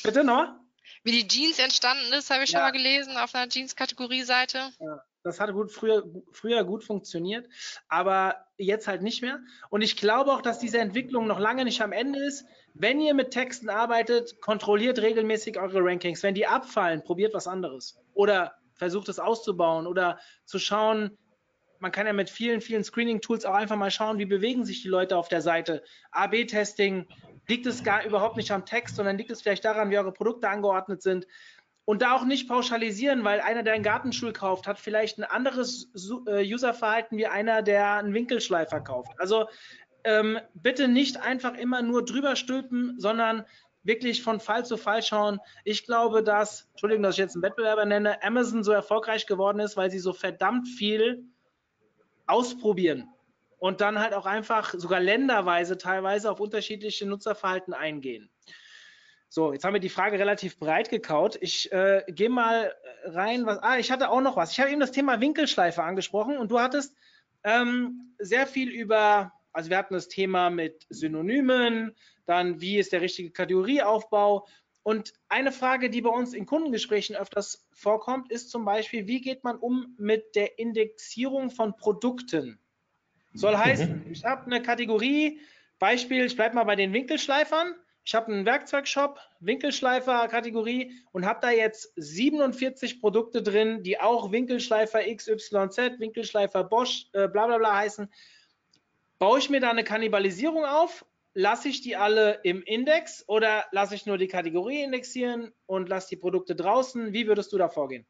[0.03, 0.55] Bitte noch?
[1.03, 2.59] Wie die Jeans entstanden ist, habe ich ja.
[2.59, 4.71] schon mal gelesen auf einer Jeans-Kategorie-Seite.
[4.81, 7.49] Ja, das hat gut früher, früher gut funktioniert,
[7.89, 9.41] aber jetzt halt nicht mehr.
[9.71, 12.45] Und ich glaube auch, dass diese Entwicklung noch lange nicht am Ende ist.
[12.75, 16.23] Wenn ihr mit Texten arbeitet, kontrolliert regelmäßig eure Rankings.
[16.25, 18.01] Wenn die abfallen, probiert was anderes.
[18.15, 21.17] Oder versucht es auszubauen oder zu schauen,
[21.79, 24.89] man kann ja mit vielen, vielen Screening-Tools auch einfach mal schauen, wie bewegen sich die
[24.89, 25.85] Leute auf der Seite.
[26.11, 27.07] AB-Testing,
[27.47, 30.49] liegt es gar überhaupt nicht am Text, sondern liegt es vielleicht daran, wie eure Produkte
[30.49, 31.27] angeordnet sind.
[31.87, 35.91] Und da auch nicht pauschalisieren, weil einer, der einen Gartenstuhl kauft, hat vielleicht ein anderes
[36.27, 39.13] äh, Userverhalten wie einer, der einen Winkelschleifer kauft.
[39.19, 39.47] Also
[40.05, 43.45] ähm, bitte nicht einfach immer nur drüber stülpen, sondern
[43.83, 45.41] wirklich von Fall zu Fall schauen.
[45.65, 49.77] Ich glaube, dass, Entschuldigung, dass ich jetzt einen Wettbewerber nenne, Amazon so erfolgreich geworden ist,
[49.77, 51.25] weil sie so verdammt viel
[52.27, 53.09] ausprobieren.
[53.65, 58.29] und dann halt auch einfach sogar länderweise teilweise auf unterschiedliche Nutzerverhalten eingehen.
[59.31, 61.39] So, jetzt haben wir die Frage relativ breit gekaut.
[61.41, 62.75] Ich äh, gehe mal
[63.05, 63.47] rein.
[63.47, 64.53] Was, ah, ich hatte auch noch was.
[64.53, 66.95] Ich habe eben das Thema Winkelschleife angesprochen und du hattest
[67.43, 73.01] ähm, sehr viel über, also wir hatten das Thema mit Synonymen, dann wie ist der
[73.01, 74.47] richtige Kategorieaufbau.
[74.83, 79.43] Und eine Frage, die bei uns in Kundengesprächen öfters vorkommt, ist zum Beispiel, wie geht
[79.45, 82.59] man um mit der Indexierung von Produkten?
[83.33, 85.41] Soll heißen, ich habe eine Kategorie,
[85.79, 87.75] Beispiel, ich bleibe mal bei den Winkelschleifern
[88.07, 95.01] ich habe einen Werkzeugshop, Winkelschleifer-Kategorie und habe da jetzt 47 Produkte drin, die auch Winkelschleifer
[95.03, 98.13] XYZ, Winkelschleifer Bosch, äh, bla bla bla heißen.
[99.19, 101.05] Baue ich mir da eine Kannibalisierung auf?
[101.35, 106.09] Lasse ich die alle im Index oder lasse ich nur die Kategorie indexieren und lasse
[106.11, 107.13] die Produkte draußen?
[107.13, 108.07] Wie würdest du da vorgehen?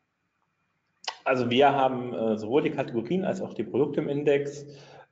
[1.24, 4.66] Also wir haben äh, sowohl die Kategorien als auch die Produkte im Index.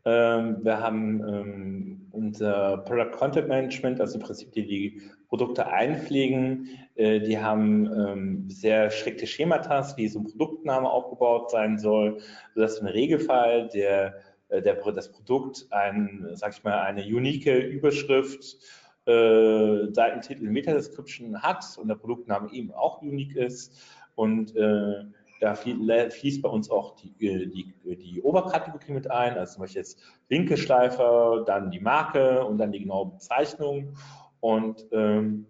[0.04, 6.68] Ähm, wir haben ähm, unser Product Content Management, also im Prinzip die, die Produkte einpflegen.
[6.96, 12.18] Äh, die haben ähm, sehr strikte Schemata, wie so ein Produktname aufgebaut sein soll,
[12.54, 14.16] sodass im Regelfall der,
[14.60, 18.58] der, das Produkt ein, sag ich mal, eine unique Überschrift,
[19.06, 23.80] äh, Seitentitel, Meta-Description hat und der Produktname eben auch unique ist
[24.14, 25.04] und äh,
[25.42, 29.80] da fließt bei uns auch die, äh, die, die Oberkategorie mit ein, also zum Beispiel
[29.80, 33.96] jetzt Winkelschleifer, dann die Marke und dann die genaue Bezeichnung.
[34.38, 35.46] Und ähm,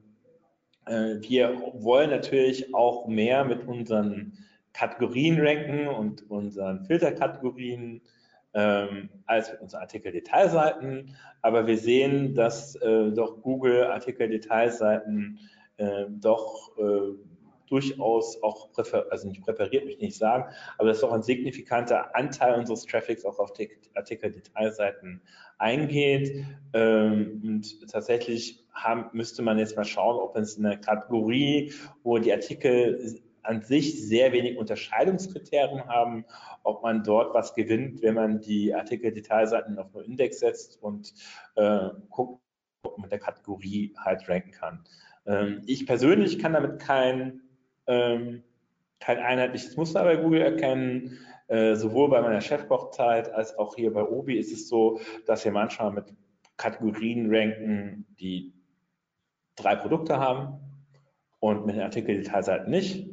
[0.87, 4.39] äh, wir wollen natürlich auch mehr mit unseren
[4.73, 8.01] Kategorien ranken und unseren Filterkategorien
[8.55, 11.17] ähm, als mit unseren Artikel-Detailseiten.
[11.41, 15.39] Aber wir sehen, dass äh, doch Google Artikel-Detailseiten
[15.77, 17.15] äh, doch äh,
[17.73, 18.69] durchaus auch,
[19.11, 20.45] also nicht präferiert, möchte ich nicht sagen,
[20.77, 23.55] aber das ist auch ein signifikanter Anteil unseres Traffics auch auf
[23.95, 25.23] Artikel-Detailseiten
[25.57, 26.45] eingeht.
[26.75, 31.73] Ähm, und tatsächlich haben, müsste man jetzt mal schauen, ob es in einer Kategorie,
[32.03, 36.25] wo die Artikel an sich sehr wenig Unterscheidungskriterien haben,
[36.63, 41.13] ob man dort was gewinnt, wenn man die Artikel-Detailseiten auf nur Index setzt und
[41.57, 42.41] äh, guckt,
[42.83, 44.85] ob man mit der Kategorie halt ranken kann.
[45.27, 47.43] Ähm, ich persönlich kann damit kein
[47.87, 48.43] ähm,
[49.03, 51.19] kein einheitliches Muster bei Google erkennen.
[51.49, 55.53] Äh, sowohl bei meiner Chefkochzeit als auch hier bei Obi ist es so, dass wir
[55.53, 56.15] manchmal mit
[56.57, 58.55] Kategorien ranken, die
[59.57, 60.61] drei Produkte haben
[61.41, 63.11] und mit den Artikeldetailseiten nicht.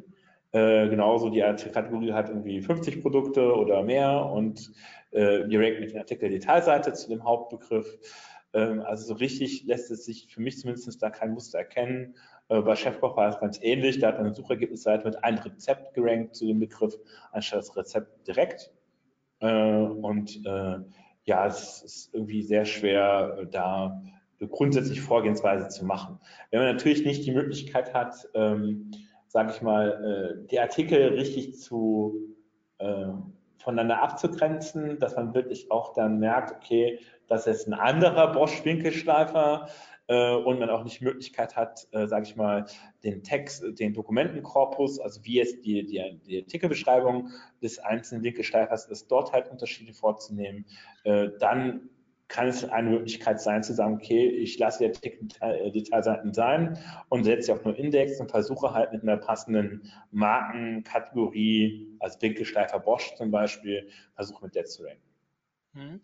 [0.51, 4.71] Äh, genauso die Kategorie hat irgendwie 50 Produkte oder mehr und
[5.11, 7.99] äh, wir ranken mit der Artikeldetailseite zu dem Hauptbegriff.
[8.53, 12.15] Ähm, also so richtig lässt es sich für mich zumindest da kein Muster erkennen.
[12.47, 13.99] Äh, bei Chefkoch war es ganz ähnlich.
[13.99, 16.95] Da hat eine Suchergebnisseite mit einem Rezept gerankt zu dem Begriff,
[17.31, 18.71] anstatt das Rezept direkt.
[19.41, 20.79] Äh, und äh,
[21.25, 24.01] ja, es ist irgendwie sehr schwer, da
[24.39, 26.19] eine grundsätzliche Vorgehensweise zu machen.
[26.49, 28.89] Wenn man natürlich nicht die Möglichkeit hat, ähm,
[29.29, 32.35] sage ich mal, die Artikel richtig zu
[33.57, 39.67] voneinander abzugrenzen, dass man wirklich auch dann merkt, okay, das ist ein anderer Bosch-Winkelschleifer,
[40.09, 42.65] äh, und man auch nicht Möglichkeit hat, äh, sage ich mal,
[43.03, 47.29] den Text, den Dokumentenkorpus, also wie jetzt die, die, die Artikelbeschreibung
[47.61, 50.65] des einzelnen Winkelsteifers ist, dort halt Unterschiede vorzunehmen,
[51.03, 51.89] äh, dann
[52.29, 56.77] kann es eine Möglichkeit sein zu sagen, okay, ich lasse die Artikel-Detailseiten sein
[57.09, 62.79] und setze sie auf nur Index und versuche halt mit einer passenden Markenkategorie, als Winkelsteifer
[62.79, 65.09] Bosch zum Beispiel, versuche mit der zu ranken.
[65.73, 66.01] Hm.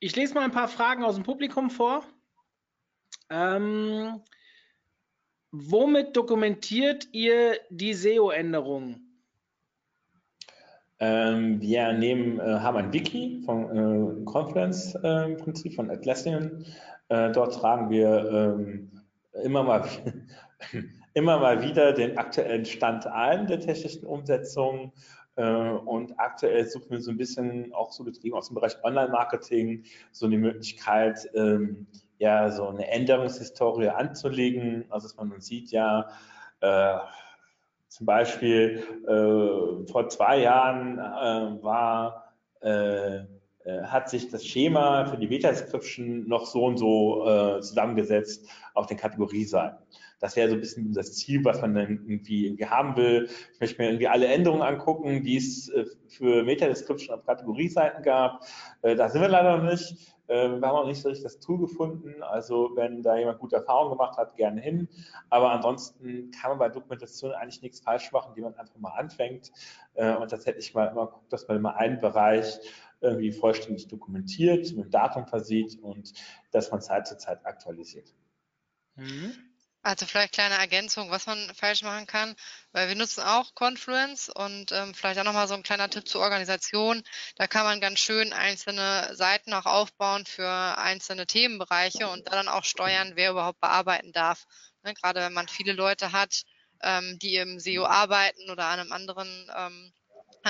[0.00, 2.04] Ich lese mal ein paar Fragen aus dem Publikum vor.
[3.28, 4.22] Ähm,
[5.50, 9.11] womit dokumentiert ihr die SEO-Änderungen?
[11.04, 14.24] Ähm, wir nehmen, äh, haben ein Wiki von
[15.02, 16.64] äh, im Prinzip von Atlassian.
[17.08, 18.92] Äh, dort tragen wir ähm,
[19.42, 19.84] immer mal
[21.14, 24.92] immer mal wieder den aktuellen Stand ein der technischen Umsetzung.
[25.34, 29.82] Äh, und aktuell suchen wir so ein bisschen auch so betrieben aus dem Bereich Online-Marketing
[30.12, 31.88] so eine Möglichkeit, ähm,
[32.18, 34.84] ja so eine Änderungshistorie anzulegen.
[34.88, 36.10] Also dass man sieht ja
[36.60, 36.98] äh,
[37.92, 42.32] zum Beispiel äh, vor zwei Jahren äh, war
[42.62, 43.16] äh,
[43.64, 48.86] äh, hat sich das Schema für die Meta-Description noch so und so äh, zusammengesetzt auf
[48.86, 49.78] den Kategorieseiten.
[50.22, 53.28] Das wäre so ein bisschen das Ziel, was man dann irgendwie, irgendwie haben will.
[53.54, 58.46] Ich möchte mir irgendwie alle Änderungen angucken, die es äh, für Meta-Description auf Kategorieseiten gab.
[58.82, 60.14] Äh, da sind wir leider noch nicht.
[60.28, 62.22] Äh, wir haben auch nicht so richtig das Tool gefunden.
[62.22, 64.88] Also wenn da jemand gute Erfahrungen gemacht hat, gerne hin.
[65.28, 69.50] Aber ansonsten kann man bei Dokumentation eigentlich nichts falsch machen, die man einfach mal anfängt
[69.94, 72.60] und tatsächlich mal immer guckt, dass man immer einen Bereich
[73.00, 76.12] irgendwie vollständig dokumentiert, mit Datum versieht und
[76.52, 78.14] dass man Zeit zu Zeit aktualisiert.
[78.94, 79.51] Mhm.
[79.84, 82.36] Also vielleicht kleine Ergänzung, was man falsch machen kann,
[82.70, 86.20] weil wir nutzen auch Confluence und ähm, vielleicht auch nochmal so ein kleiner Tipp zur
[86.20, 87.02] Organisation.
[87.34, 90.48] Da kann man ganz schön einzelne Seiten auch aufbauen für
[90.78, 94.44] einzelne Themenbereiche und dann auch steuern, wer überhaupt bearbeiten darf.
[94.84, 96.42] Ne, gerade wenn man viele Leute hat,
[96.82, 99.92] ähm, die im SEO arbeiten oder an einem anderen ähm,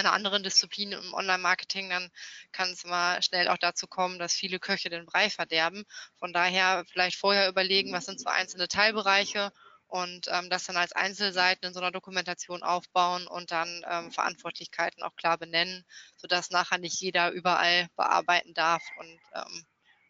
[0.01, 2.11] einer anderen Disziplin im Online-Marketing, dann
[2.53, 5.85] kann es mal schnell auch dazu kommen, dass viele Köche den Brei verderben.
[6.19, 9.53] Von daher vielleicht vorher überlegen, was sind so einzelne Teilbereiche
[9.93, 15.03] und ähm, das dann als Einzelseiten in so einer Dokumentation aufbauen und dann ähm, Verantwortlichkeiten
[15.03, 15.85] auch klar benennen,
[16.17, 19.67] sodass nachher nicht jeder überall bearbeiten darf und ähm,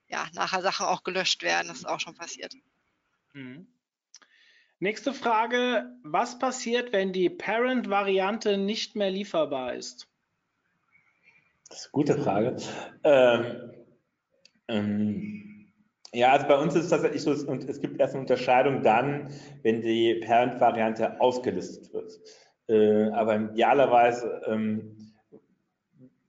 [0.07, 1.69] ja, nachher Sachen auch gelöscht werden.
[1.69, 2.55] Das ist auch schon passiert.
[3.33, 3.72] Mhm.
[4.83, 5.93] Nächste Frage.
[6.03, 10.09] Was passiert, wenn die Parent-Variante nicht mehr lieferbar ist?
[11.69, 12.57] Das ist eine gute Frage.
[13.05, 13.71] Ähm,
[14.67, 15.73] ähm,
[16.13, 19.31] ja, also bei uns ist es tatsächlich so, und es gibt erst eine Unterscheidung dann,
[19.63, 22.19] wenn die Parent-Variante ausgelistet wird.
[22.67, 25.13] Äh, aber idealerweise, ähm,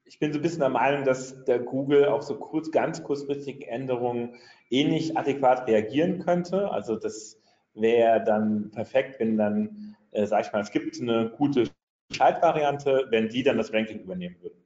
[0.05, 3.65] ich bin so ein bisschen der Meinung, dass der Google auf so kurz, ganz kurzfristige
[3.65, 4.35] Änderungen
[4.69, 6.69] ähnlich eh adäquat reagieren könnte.
[6.69, 7.39] Also das
[7.73, 11.69] wäre dann perfekt, wenn dann, äh, sag ich mal, es gibt eine gute
[12.11, 14.63] Schaltvariante, wenn die dann das Ranking übernehmen würden.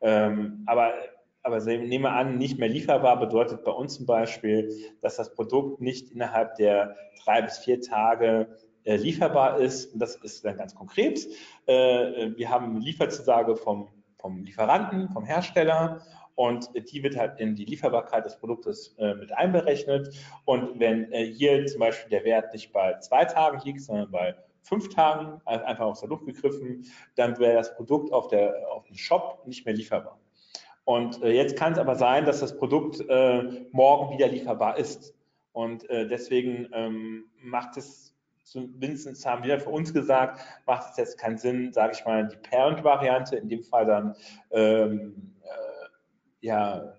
[0.00, 0.94] Ähm, aber
[1.42, 4.70] aber nehmen wir an, nicht mehr lieferbar bedeutet bei uns zum Beispiel,
[5.00, 9.92] dass das Produkt nicht innerhalb der drei bis vier Tage äh, lieferbar ist.
[9.92, 11.26] Und das ist dann ganz konkret.
[11.66, 16.02] Äh, wir haben Lieferzusage vom, vom Lieferanten, vom Hersteller
[16.40, 20.08] und die wird halt in die Lieferbarkeit des Produktes äh, mit einberechnet.
[20.46, 24.34] Und wenn äh, hier zum Beispiel der Wert nicht bei zwei Tagen liegt, sondern bei
[24.62, 28.86] fünf Tagen, also einfach aus der Luft gegriffen, dann wäre das Produkt auf, der, auf
[28.86, 30.18] dem Shop nicht mehr lieferbar.
[30.84, 35.14] Und äh, jetzt kann es aber sein, dass das Produkt äh, morgen wieder lieferbar ist.
[35.52, 38.10] Und äh, deswegen ähm, macht es
[38.44, 42.36] zumindest haben wir für uns gesagt, macht es jetzt keinen Sinn, sage ich mal, die
[42.36, 44.16] Parent-Variante, in dem Fall dann
[44.50, 45.36] ähm,
[46.40, 46.94] ja,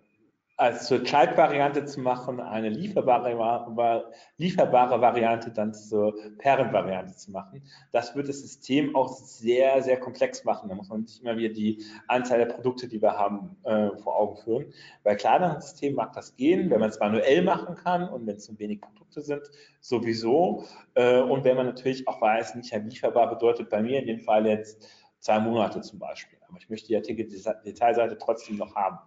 [0.62, 4.06] als zur Child-Variante zu machen, eine lieferbare,
[4.38, 7.64] lieferbare Variante dann zur Parent-Variante zu machen.
[7.92, 10.70] Das wird das System auch sehr, sehr komplex machen.
[10.70, 14.16] Da muss man sich immer wieder die Anzahl der Produkte, die wir haben, äh, vor
[14.16, 14.66] Augen führen.
[15.04, 18.46] Bei kleineren Systemen mag das gehen, wenn man es manuell machen kann und wenn es
[18.46, 19.42] zu wenig Produkte sind,
[19.80, 20.66] sowieso.
[20.94, 24.46] Äh, und wenn man natürlich auch weiß, nicht lieferbar bedeutet bei mir in dem Fall
[24.46, 24.88] jetzt
[25.18, 26.38] zwei Monate zum Beispiel.
[26.48, 29.00] Aber ich möchte die Artikel-Detailseite trotzdem noch haben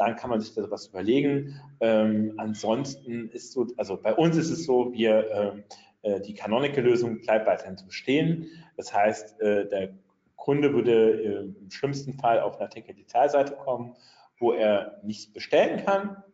[0.00, 1.60] dann kann man sich da was überlegen.
[1.80, 5.64] Ähm, ansonsten ist so, also bei uns ist es so, wir ähm,
[6.00, 8.46] äh, die Canonical-Lösung bleibt weiterhin zu bestehen.
[8.78, 9.90] Das heißt, äh, der
[10.36, 13.94] Kunde würde äh, im schlimmsten Fall auf eine Artikel-Detailseite kommen,
[14.38, 16.24] wo er nichts bestellen kann.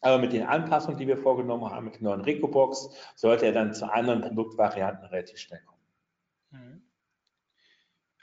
[0.00, 3.74] Aber mit den Anpassungen, die wir vorgenommen haben, mit der neuen Recobox, sollte er dann
[3.74, 5.82] zu anderen Produktvarianten relativ schnell kommen.
[6.50, 6.82] Mhm.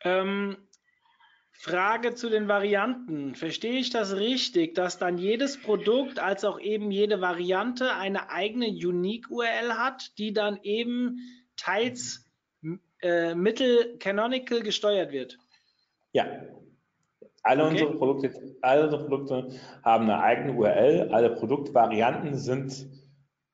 [0.04, 0.58] Ähm,
[1.62, 3.36] Frage zu den Varianten.
[3.36, 8.68] Verstehe ich das richtig, dass dann jedes Produkt als auch eben jede Variante eine eigene
[8.68, 11.18] Unique-URL hat, die dann eben
[11.58, 12.26] teils
[13.02, 15.38] äh, mittel canonical gesteuert wird?
[16.14, 16.28] Ja.
[17.44, 17.72] Alle, okay.
[17.72, 19.50] unsere Produkte, alle unsere Produkte
[19.84, 21.10] haben eine eigene URL.
[21.12, 22.88] Alle Produktvarianten sind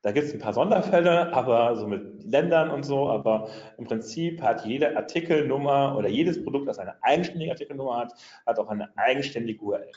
[0.05, 3.49] da gibt es ein paar Sonderfälle, aber so mit Ländern und so, aber
[3.79, 8.13] im Prinzip hat jede Artikelnummer oder jedes Produkt, das eine eigenständige Artikelnummer hat,
[8.45, 9.91] hat auch eine eigenständige URL.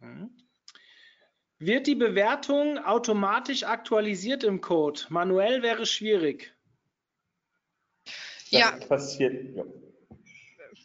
[0.00, 0.30] Mhm.
[1.58, 5.02] Wird die Bewertung automatisch aktualisiert im Code?
[5.10, 6.56] Manuell wäre schwierig.
[8.50, 8.70] Das ja.
[8.88, 9.54] passiert.
[9.54, 9.64] Ja.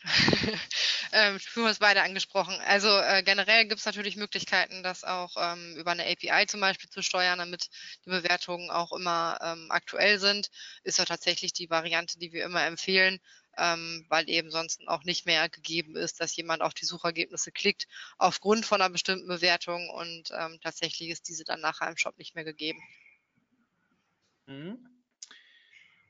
[1.11, 2.55] ähm, haben es beide angesprochen.
[2.65, 6.89] Also äh, generell gibt es natürlich Möglichkeiten, das auch ähm, über eine API zum Beispiel
[6.89, 7.69] zu steuern, damit
[8.05, 10.49] die Bewertungen auch immer ähm, aktuell sind.
[10.83, 13.19] Ist ja tatsächlich die Variante, die wir immer empfehlen,
[13.57, 17.87] ähm, weil eben sonst auch nicht mehr gegeben ist, dass jemand auf die Suchergebnisse klickt
[18.17, 22.35] aufgrund von einer bestimmten Bewertung und ähm, tatsächlich ist diese dann nachher im Shop nicht
[22.35, 22.81] mehr gegeben.
[24.47, 24.88] Mhm.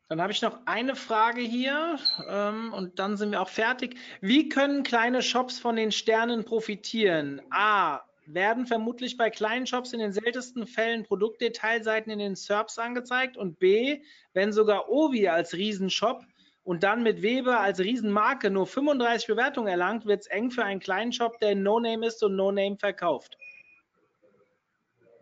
[0.09, 3.95] Dann habe ich noch eine Frage hier ähm, und dann sind wir auch fertig.
[4.21, 7.43] Wie können kleine Shops von den Sternen profitieren?
[7.51, 8.01] A.
[8.25, 13.37] Werden vermutlich bei kleinen Shops in den seltensten Fällen Produktdetailseiten in den SERPs angezeigt?
[13.37, 14.01] Und B.
[14.33, 16.23] Wenn sogar Obi als Riesenshop
[16.63, 20.79] und dann mit Weber als Riesenmarke nur 35 Bewertungen erlangt, wird es eng für einen
[20.79, 23.37] kleinen Shop, der No-Name ist und No-Name verkauft.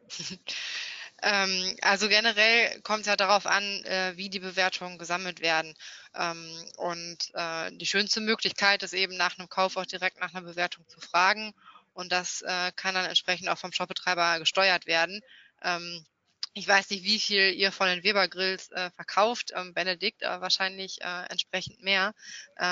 [1.24, 5.74] Ähm, also generell kommt es ja darauf an, äh, wie die Bewertungen gesammelt werden.
[6.16, 10.46] Ähm, und äh, die schönste Möglichkeit ist eben nach einem Kauf auch direkt nach einer
[10.48, 11.54] Bewertung zu fragen
[11.94, 15.22] und das äh, kann dann entsprechend auch vom Shopbetreiber gesteuert werden.
[15.64, 16.06] Ähm,
[16.54, 21.02] ich weiß nicht, wie viel ihr von den Weber Grills äh, verkauft, Benedikt, äh, wahrscheinlich
[21.02, 22.16] äh, entsprechend mehr.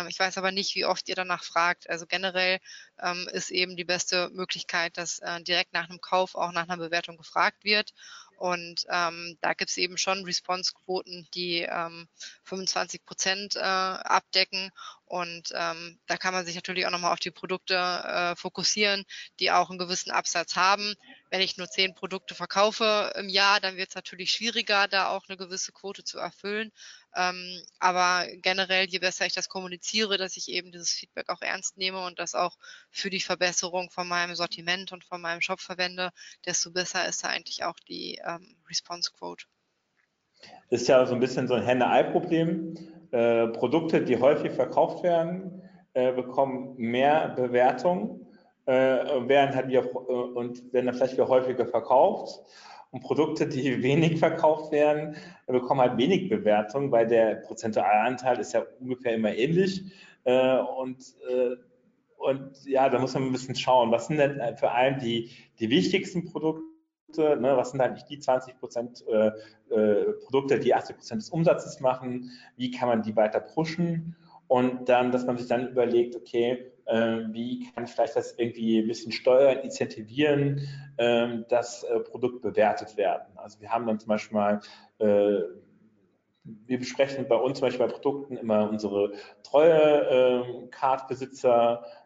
[0.08, 1.88] Ich weiß aber nicht, wie oft ihr danach fragt.
[1.88, 2.58] Also generell
[3.32, 7.18] ist eben die beste Möglichkeit, dass äh, direkt nach einem Kauf auch nach einer Bewertung
[7.18, 7.94] gefragt wird.
[8.38, 12.08] Und ähm, da gibt es eben schon Response-Quoten, die ähm,
[12.44, 14.72] 25 Prozent äh, abdecken.
[15.06, 19.06] Und ähm, da kann man sich natürlich auch nochmal auf die Produkte äh, fokussieren,
[19.40, 20.96] die auch einen gewissen Absatz haben.
[21.30, 25.24] Wenn ich nur zehn Produkte verkaufe im Jahr, dann wird es natürlich schwieriger, da auch
[25.28, 26.72] eine gewisse Quote zu erfüllen.
[27.16, 31.78] Ähm, aber generell, je besser ich das kommuniziere, dass ich eben dieses Feedback auch ernst
[31.78, 32.58] nehme und das auch
[32.90, 36.12] für die Verbesserung von meinem Sortiment und von meinem Shop verwende,
[36.46, 39.46] desto besser ist da eigentlich auch die ähm, Response Quote.
[40.70, 42.95] Ist ja so ein bisschen so ein Henne-Ei-Problem.
[43.16, 45.62] Äh, Produkte, die häufig verkauft werden,
[45.94, 48.28] äh, bekommen mehr Bewertung
[48.66, 52.42] äh, werden halt wieder, äh, und werden dann vielleicht wieder häufiger verkauft.
[52.92, 55.16] Und Produkte, die wenig verkauft werden,
[55.48, 59.94] bekommen halt wenig Bewertung, weil der prozentuale Anteil ist ja ungefähr immer ähnlich.
[60.26, 61.16] Äh, und,
[62.18, 65.30] und ja, da muss man ein bisschen schauen, was sind denn für einen die,
[65.62, 66.75] die wichtigsten Produkte?
[67.18, 69.32] Ne, was sind eigentlich die 20 Prozent äh,
[69.74, 72.32] äh, Produkte, die 80 Prozent des Umsatzes machen?
[72.58, 74.16] Wie kann man die weiter pushen?
[74.48, 78.80] Und dann, dass man sich dann überlegt, okay, äh, wie kann ich vielleicht das irgendwie
[78.80, 80.68] ein bisschen steuern, incentivieren,
[80.98, 83.26] äh, dass äh, Produkte bewertet werden.
[83.36, 84.60] Also wir haben dann zum Beispiel mal
[85.00, 85.40] äh,
[86.68, 89.14] wir besprechen bei uns zum Beispiel bei Produkten immer unsere
[89.44, 90.70] treue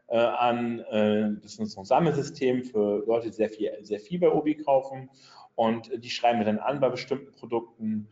[0.09, 0.79] äh, äh, an.
[0.79, 5.09] Äh, das ist ein Sammelsystem für Leute, die sehr viel, sehr viel bei Obi kaufen.
[5.55, 8.07] Und die schreiben wir dann an bei bestimmten Produkten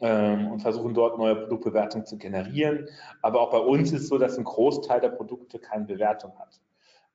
[0.00, 2.88] ähm, und versuchen dort neue Produktbewertungen zu generieren.
[3.22, 6.60] Aber auch bei uns ist es so, dass ein Großteil der Produkte keine Bewertung hat.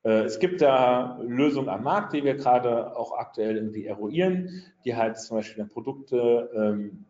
[0.03, 4.95] Äh, es gibt da Lösungen am Markt, die wir gerade auch aktuell irgendwie eruieren, die
[4.95, 7.05] halt zum Beispiel Produkte, ähm,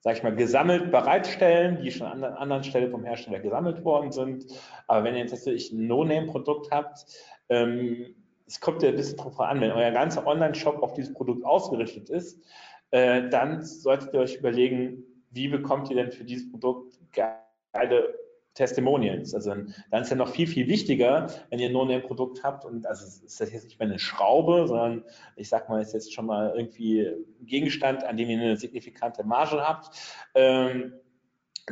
[0.00, 4.12] sag ich mal, gesammelt bereitstellen, die schon an einer anderen Stelle vom Hersteller gesammelt worden
[4.12, 4.46] sind.
[4.86, 7.04] Aber wenn ihr jetzt natürlich ein No-Name-Produkt habt,
[7.50, 8.14] ähm,
[8.46, 12.08] es kommt ja ein bisschen drauf an, wenn euer ganzer Online-Shop auf dieses Produkt ausgerichtet
[12.10, 12.42] ist,
[12.90, 18.19] äh, dann solltet ihr euch überlegen, wie bekommt ihr denn für dieses Produkt geile
[18.54, 19.34] Testimonials.
[19.34, 19.54] Also
[19.90, 23.04] dann ist ja noch viel, viel wichtiger, wenn ihr nur ein Produkt habt und also
[23.04, 25.04] ist das jetzt nicht mehr eine Schraube, sondern
[25.36, 29.24] ich sag mal, ist jetzt schon mal irgendwie ein Gegenstand, an dem ihr eine signifikante
[29.24, 29.96] Marge habt.
[30.34, 30.94] Ähm,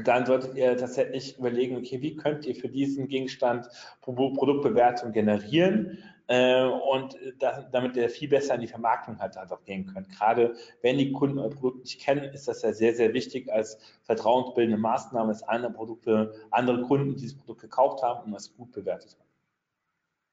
[0.05, 3.67] dann solltet ihr tatsächlich überlegen, okay, wie könnt ihr für diesen Gegenstand
[4.01, 5.99] Produktbewertung generieren,
[6.29, 10.11] äh, und da, damit ihr viel besser in die Vermarktung halt, auch gehen könnt.
[10.11, 13.79] Gerade wenn die Kunden euer Produkt nicht kennen, ist das ja sehr, sehr wichtig als
[14.05, 19.17] vertrauensbildende Maßnahme, dass andere Produkte, andere Kunden dieses Produkt gekauft haben und das gut bewertet
[19.19, 19.29] haben.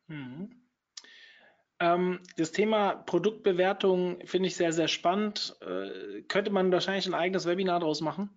[0.08, 0.50] Mhm.
[1.80, 5.58] Ähm, das Thema Produktbewertung finde ich sehr, sehr spannend.
[5.62, 8.30] Äh, könnte man wahrscheinlich ein eigenes Webinar daraus machen?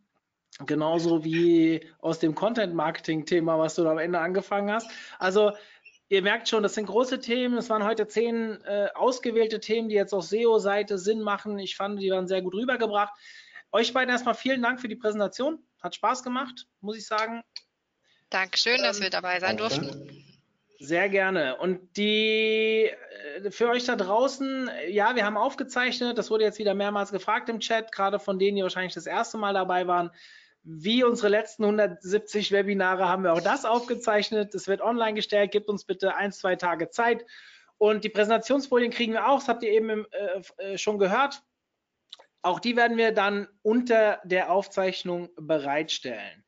[0.67, 4.91] Genauso wie aus dem Content-Marketing-Thema, was du da am Ende angefangen hast.
[5.19, 5.53] Also
[6.09, 7.59] ihr merkt schon, das sind große Themen.
[7.59, 11.59] Es waren heute zehn äh, ausgewählte Themen, die jetzt auf SEO-Seite Sinn machen.
[11.59, 13.13] Ich fand, die waren sehr gut rübergebracht.
[13.71, 15.63] Euch beiden erstmal vielen Dank für die Präsentation.
[15.83, 17.43] Hat Spaß gemacht, muss ich sagen.
[18.31, 20.25] Dankeschön, dass ähm, wir dabei sein durften.
[20.81, 21.57] Sehr gerne.
[21.57, 22.91] Und die
[23.43, 27.49] äh, für euch da draußen, ja, wir haben aufgezeichnet, das wurde jetzt wieder mehrmals gefragt
[27.49, 30.11] im Chat, gerade von denen, die wahrscheinlich das erste Mal dabei waren.
[30.63, 34.55] Wie unsere letzten 170 Webinare haben wir auch das aufgezeichnet.
[34.55, 35.53] Das wird online gestellt.
[35.53, 37.25] Gebt uns bitte ein, zwei Tage Zeit.
[37.79, 39.39] Und die Präsentationsfolien kriegen wir auch.
[39.39, 41.43] Das habt ihr eben im, äh, äh, schon gehört.
[42.43, 46.45] Auch die werden wir dann unter der Aufzeichnung bereitstellen.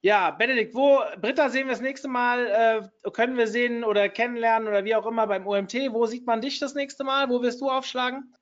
[0.00, 2.90] Ja, Benedikt, wo, Britta, sehen wir das nächste Mal?
[3.04, 5.74] Äh, können wir sehen oder kennenlernen oder wie auch immer beim OMT?
[5.90, 7.28] Wo sieht man dich das nächste Mal?
[7.28, 8.32] Wo wirst du aufschlagen?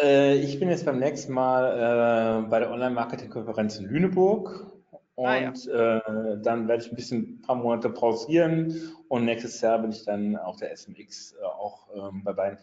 [0.00, 4.72] Äh, ich bin jetzt beim nächsten Mal äh, bei der Online-Marketing-Konferenz in Lüneburg.
[5.14, 5.96] Und ah, ja.
[5.96, 10.04] äh, dann werde ich ein bisschen ein paar Monate pausieren und nächstes Jahr bin ich
[10.04, 12.56] dann auf der SMX äh, auch ähm, bei beiden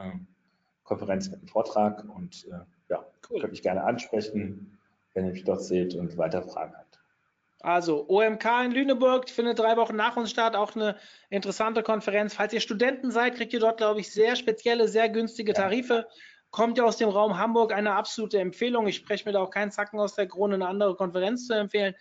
[0.00, 0.28] ähm,
[0.84, 2.58] Konferenzen mit einem Vortrag und äh,
[2.88, 3.40] ja, cool.
[3.40, 4.78] könnt mich gerne ansprechen,
[5.14, 7.00] wenn ihr mich dort seht und weiter Fragen habt.
[7.62, 10.94] Also OMK in Lüneburg findet drei Wochen nach uns statt, auch eine
[11.30, 12.34] interessante Konferenz.
[12.34, 15.94] Falls ihr Studenten seid, kriegt ihr dort, glaube ich, sehr spezielle, sehr günstige Tarife.
[15.94, 16.14] Ja
[16.56, 18.86] kommt ja aus dem Raum Hamburg, eine absolute Empfehlung.
[18.86, 21.94] Ich spreche mir da auch keinen Zacken aus der Krone, eine andere Konferenz zu empfehlen.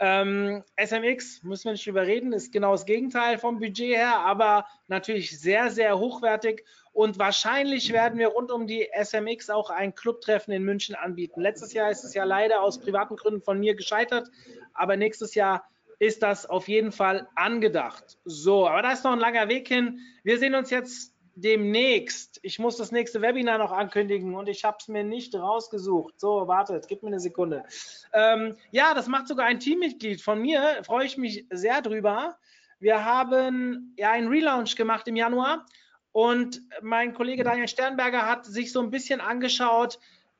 [0.00, 5.38] Ähm, SMX, müssen wir nicht überreden, ist genau das Gegenteil vom Budget her, aber natürlich
[5.38, 6.64] sehr, sehr hochwertig.
[6.92, 11.40] Und wahrscheinlich werden wir rund um die SMX auch ein Clubtreffen in München anbieten.
[11.40, 14.28] Letztes Jahr ist es ja leider aus privaten Gründen von mir gescheitert,
[14.74, 15.70] aber nächstes Jahr
[16.00, 18.18] ist das auf jeden Fall angedacht.
[18.24, 20.00] So, aber da ist noch ein langer Weg hin.
[20.24, 22.38] Wir sehen uns jetzt demnächst.
[22.42, 26.18] Ich muss das nächste Webinar noch ankündigen und ich habe es mir nicht rausgesucht.
[26.18, 27.64] So, wartet, gib mir eine Sekunde.
[28.12, 30.82] Ähm, ja, das macht sogar ein Teammitglied von mir.
[30.84, 32.36] Freue ich mich sehr drüber.
[32.78, 35.66] Wir haben ja einen Relaunch gemacht im Januar
[36.12, 39.98] und mein Kollege Daniel Sternberger hat sich so ein bisschen angeschaut,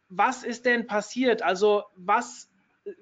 [0.09, 1.43] was ist denn passiert?
[1.43, 2.51] Also was,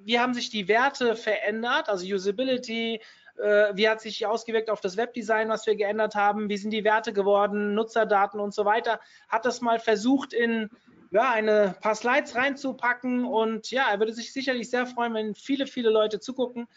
[0.01, 1.89] wie haben sich die Werte verändert?
[1.89, 3.01] Also Usability,
[3.39, 6.49] wie hat sich ausgewirkt auf das Webdesign, was wir geändert haben?
[6.49, 7.75] Wie sind die Werte geworden?
[7.75, 9.01] Nutzerdaten und so weiter.
[9.29, 10.71] Hat das mal versucht in
[11.11, 15.67] ja, eine paar Slides reinzupacken und ja, er würde sich sicherlich sehr freuen, wenn viele,
[15.67, 16.69] viele Leute zugucken.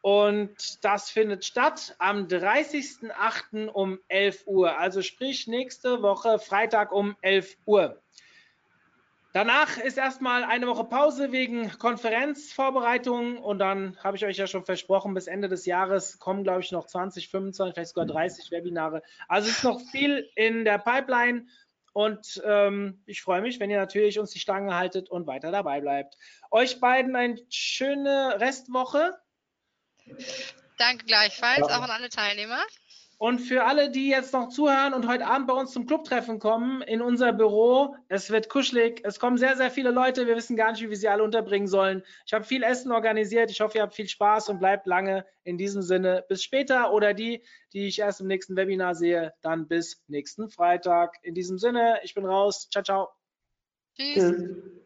[0.00, 3.68] Und das findet statt am 30.08.
[3.68, 8.03] um 11 Uhr, also sprich nächste Woche Freitag um 11 Uhr.
[9.34, 14.64] Danach ist erstmal eine Woche Pause wegen Konferenzvorbereitungen und dann habe ich euch ja schon
[14.64, 19.02] versprochen, bis Ende des Jahres kommen, glaube ich, noch 20, 25, vielleicht sogar 30 Webinare.
[19.26, 21.48] Also es ist noch viel in der Pipeline
[21.92, 25.80] und ähm, ich freue mich, wenn ihr natürlich uns die Stange haltet und weiter dabei
[25.80, 26.16] bleibt.
[26.52, 29.18] Euch beiden eine schöne Restwoche.
[30.78, 32.62] Danke gleichfalls, auch an alle Teilnehmer.
[33.18, 36.82] Und für alle, die jetzt noch zuhören und heute Abend bei uns zum Clubtreffen kommen,
[36.82, 40.72] in unser Büro, es wird kuschelig, es kommen sehr, sehr viele Leute, wir wissen gar
[40.72, 42.02] nicht, wie wir sie alle unterbringen sollen.
[42.26, 45.24] Ich habe viel Essen organisiert, ich hoffe, ihr habt viel Spaß und bleibt lange.
[45.44, 49.68] In diesem Sinne, bis später oder die, die ich erst im nächsten Webinar sehe, dann
[49.68, 51.16] bis nächsten Freitag.
[51.22, 52.68] In diesem Sinne, ich bin raus.
[52.70, 53.08] Ciao, ciao.
[53.96, 54.14] Tschüss.
[54.14, 54.83] Tschüss.